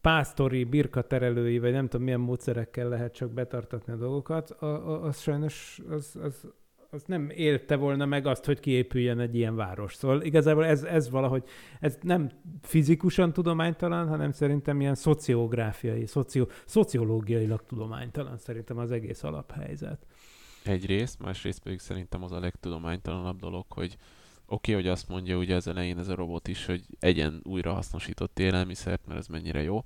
pásztori, 0.00 0.64
birkaterelői, 0.64 1.58
vagy 1.58 1.72
nem 1.72 1.88
tudom 1.88 2.04
milyen 2.04 2.20
módszerekkel 2.20 2.88
lehet 2.88 3.14
csak 3.14 3.30
betartatni 3.30 3.92
a 3.92 3.96
dolgokat, 3.96 4.50
a, 4.50 5.02
az 5.02 5.20
sajnos 5.20 5.80
az, 5.90 6.18
az, 6.22 6.46
az 6.90 7.02
nem 7.06 7.30
élte 7.30 7.76
volna 7.76 8.06
meg 8.06 8.26
azt, 8.26 8.44
hogy 8.44 8.60
kiépüljen 8.60 9.20
egy 9.20 9.34
ilyen 9.34 9.56
város. 9.56 9.94
Szóval 9.94 10.22
igazából 10.22 10.64
ez, 10.64 10.82
ez 10.82 11.10
valahogy, 11.10 11.44
ez 11.80 11.98
nem 12.02 12.30
fizikusan 12.62 13.32
tudománytalan, 13.32 14.08
hanem 14.08 14.32
szerintem 14.32 14.80
ilyen 14.80 14.94
szociográfiai, 14.94 16.06
szocio, 16.06 16.46
szociológiailag 16.64 17.62
tudománytalan 17.66 18.36
szerintem 18.36 18.78
az 18.78 18.90
egész 18.90 19.22
alaphelyzet. 19.22 20.06
Egyrészt, 20.64 21.22
másrészt 21.22 21.62
pedig 21.62 21.78
szerintem 21.78 22.22
az 22.22 22.32
a 22.32 22.40
legtudománytalanabb 22.40 23.40
dolog, 23.40 23.64
hogy 23.68 23.96
oké, 24.46 24.72
okay, 24.72 24.74
hogy 24.74 24.92
azt 24.92 25.08
mondja 25.08 25.36
ugye 25.36 25.54
az 25.54 25.66
elején 25.66 25.98
ez 25.98 26.08
a 26.08 26.14
robot 26.14 26.48
is, 26.48 26.66
hogy 26.66 26.84
egyen 26.98 27.40
újrahasznosított 27.42 28.38
élelmiszert, 28.38 29.06
mert 29.06 29.18
ez 29.18 29.26
mennyire 29.26 29.62
jó, 29.62 29.82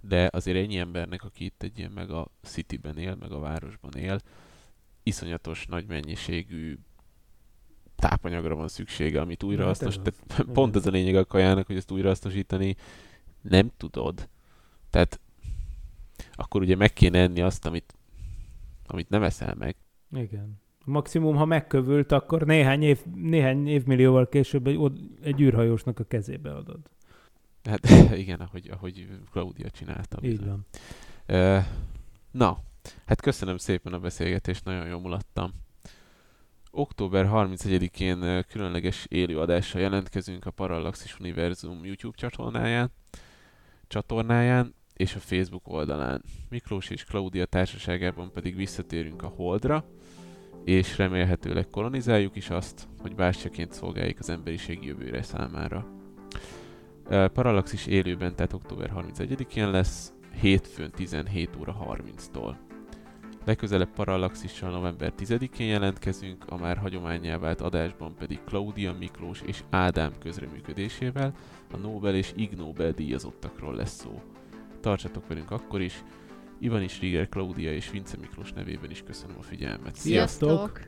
de 0.00 0.28
azért 0.32 0.56
ennyi 0.56 0.78
embernek, 0.78 1.24
aki 1.24 1.44
itt 1.44 1.62
egy 1.62 1.78
ilyen 1.78 1.90
meg 1.90 2.10
a 2.10 2.28
cityben 2.42 2.98
él, 2.98 3.14
meg 3.14 3.32
a 3.32 3.38
városban 3.38 3.94
él, 3.94 4.20
iszonyatos 5.02 5.66
nagy 5.66 5.86
mennyiségű 5.86 6.78
tápanyagra 7.96 8.54
van 8.54 8.68
szüksége, 8.68 9.20
amit 9.20 9.42
újrahasznos... 9.42 9.96
hát 9.96 10.06
az. 10.06 10.14
Tehát 10.26 10.52
pont 10.52 10.76
ez 10.76 10.86
a 10.86 10.90
lényeg 10.90 11.16
a 11.16 11.24
kajának, 11.24 11.66
hogy 11.66 11.76
ezt 11.76 11.90
újrahasznosítani 11.90 12.76
nem 13.40 13.70
tudod. 13.76 14.28
Tehát 14.90 15.20
akkor 16.32 16.60
ugye 16.60 16.76
meg 16.76 16.92
kéne 16.92 17.18
enni 17.18 17.40
azt, 17.40 17.66
amit, 17.66 17.94
amit 18.86 19.08
nem 19.08 19.22
eszel 19.22 19.54
meg. 19.54 19.76
Igen. 20.12 20.60
Maximum, 20.90 21.36
ha 21.36 21.44
megkövült, 21.44 22.12
akkor 22.12 22.42
néhány, 22.42 22.82
év, 22.82 22.98
néhány 23.14 23.68
évmillióval 23.68 24.28
később 24.28 24.66
egy, 24.66 24.78
egy 25.22 25.40
űrhajósnak 25.40 25.98
a 25.98 26.04
kezébe 26.04 26.54
adod. 26.54 26.80
Hát 27.64 27.88
igen, 28.24 28.40
ahogy, 28.40 28.70
ahogy 28.70 29.08
Claudia 29.30 29.70
csinálta. 29.70 30.18
Így 30.22 30.44
van. 30.44 30.66
Ö, 31.26 31.58
na, 32.30 32.58
hát 33.04 33.20
köszönöm 33.20 33.56
szépen 33.56 33.92
a 33.92 33.98
beszélgetést, 33.98 34.64
nagyon 34.64 34.86
jól 34.86 35.00
mulattam. 35.00 35.50
Október 36.70 37.28
31-én 37.32 38.22
ö, 38.22 38.40
különleges 38.42 39.06
élőadással 39.08 39.80
jelentkezünk 39.80 40.46
a 40.46 40.50
Parallaxis 40.50 41.18
Univerzum 41.20 41.84
YouTube 41.84 42.16
csatornáján, 42.16 42.90
csatornáján 43.86 44.74
és 44.94 45.14
a 45.14 45.18
Facebook 45.18 45.68
oldalán. 45.68 46.22
Miklós 46.48 46.90
és 46.90 47.04
Claudia 47.04 47.44
társaságában 47.44 48.32
pedig 48.32 48.56
visszatérünk 48.56 49.22
a 49.22 49.26
Holdra, 49.26 49.84
és 50.64 50.98
remélhetőleg 50.98 51.68
kolonizáljuk 51.70 52.36
is 52.36 52.50
azt, 52.50 52.88
hogy 53.00 53.14
bástyaként 53.14 53.72
szolgáljuk 53.72 54.18
az 54.18 54.30
emberiség 54.30 54.84
jövőre 54.84 55.22
számára. 55.22 55.86
Parallaxis 57.32 57.86
élőben, 57.86 58.36
tehát 58.36 58.52
október 58.52 58.92
31-én 58.96 59.70
lesz, 59.70 60.12
hétfőn 60.40 60.90
17 60.90 61.50
óra 61.60 61.76
30-tól. 61.88 62.54
Legközelebb 63.44 63.92
Parallaxissal 63.94 64.70
november 64.70 65.12
10-én 65.18 65.66
jelentkezünk, 65.66 66.44
a 66.48 66.56
már 66.56 66.76
hagyományá 66.76 67.38
vált 67.38 67.60
adásban 67.60 68.14
pedig 68.18 68.40
Claudia 68.44 68.94
Miklós 68.98 69.42
és 69.46 69.62
Ádám 69.70 70.12
közreműködésével 70.18 71.34
a 71.72 71.76
Nobel 71.76 72.14
és 72.14 72.32
Ig 72.36 72.50
Nobel 72.56 72.90
díjazottakról 72.90 73.74
lesz 73.74 74.00
szó. 74.00 74.22
Tartsatok 74.80 75.26
velünk 75.26 75.50
akkor 75.50 75.80
is, 75.80 76.02
Ivan 76.60 76.82
is 76.82 77.00
Rieger, 77.00 77.28
Claudia 77.28 77.72
és 77.72 77.90
Vince 77.90 78.16
Miklós 78.20 78.52
nevében 78.52 78.90
is 78.90 79.02
köszönöm 79.06 79.36
a 79.38 79.42
figyelmet. 79.42 79.94
Sziasztok! 79.94 80.80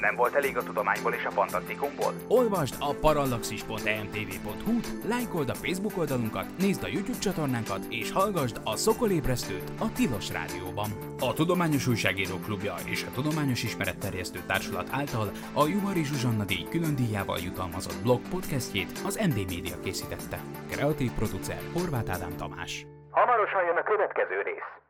Nem 0.00 0.14
volt 0.14 0.34
elég 0.34 0.56
a 0.56 0.62
tudományból 0.62 1.12
és 1.12 1.24
a 1.24 1.30
fantasztikumból? 1.30 2.14
Olvasd 2.28 2.74
a 2.78 2.94
parallaxis.emtv.hu, 2.94 4.80
lájkold 5.08 5.48
a 5.48 5.54
Facebook 5.54 5.98
oldalunkat, 5.98 6.58
nézd 6.58 6.82
a 6.82 6.86
YouTube 6.86 7.18
csatornánkat, 7.18 7.86
és 7.88 8.10
hallgasd 8.10 8.60
a 8.64 8.76
Szokolébresztőt 8.76 9.72
a 9.78 9.92
Tilos 9.92 10.30
Rádióban. 10.30 10.90
A 11.18 11.32
Tudományos 11.32 11.86
Újságíró 11.86 12.36
Klubja 12.36 12.74
és 12.84 13.02
a 13.02 13.10
Tudományos 13.10 13.62
Ismeretterjesztő 13.62 14.40
Társulat 14.46 14.88
által 14.90 15.30
a 15.52 15.66
Juhari 15.66 16.04
Zsuzsanna 16.04 16.44
díj 16.44 16.66
külön 16.70 16.94
díjával 16.94 17.38
jutalmazott 17.38 18.02
blog 18.02 18.20
podcastjét 18.28 19.00
az 19.04 19.16
MD 19.16 19.36
Media 19.36 19.80
készítette. 19.80 20.40
Kreatív 20.70 21.10
producer 21.10 21.60
Horváth 21.72 22.12
Ádám 22.12 22.36
Tamás. 22.36 22.86
Hamarosan 23.16 23.64
jön 23.64 23.76
a 23.76 23.82
következő 23.82 24.42
rész. 24.42 24.85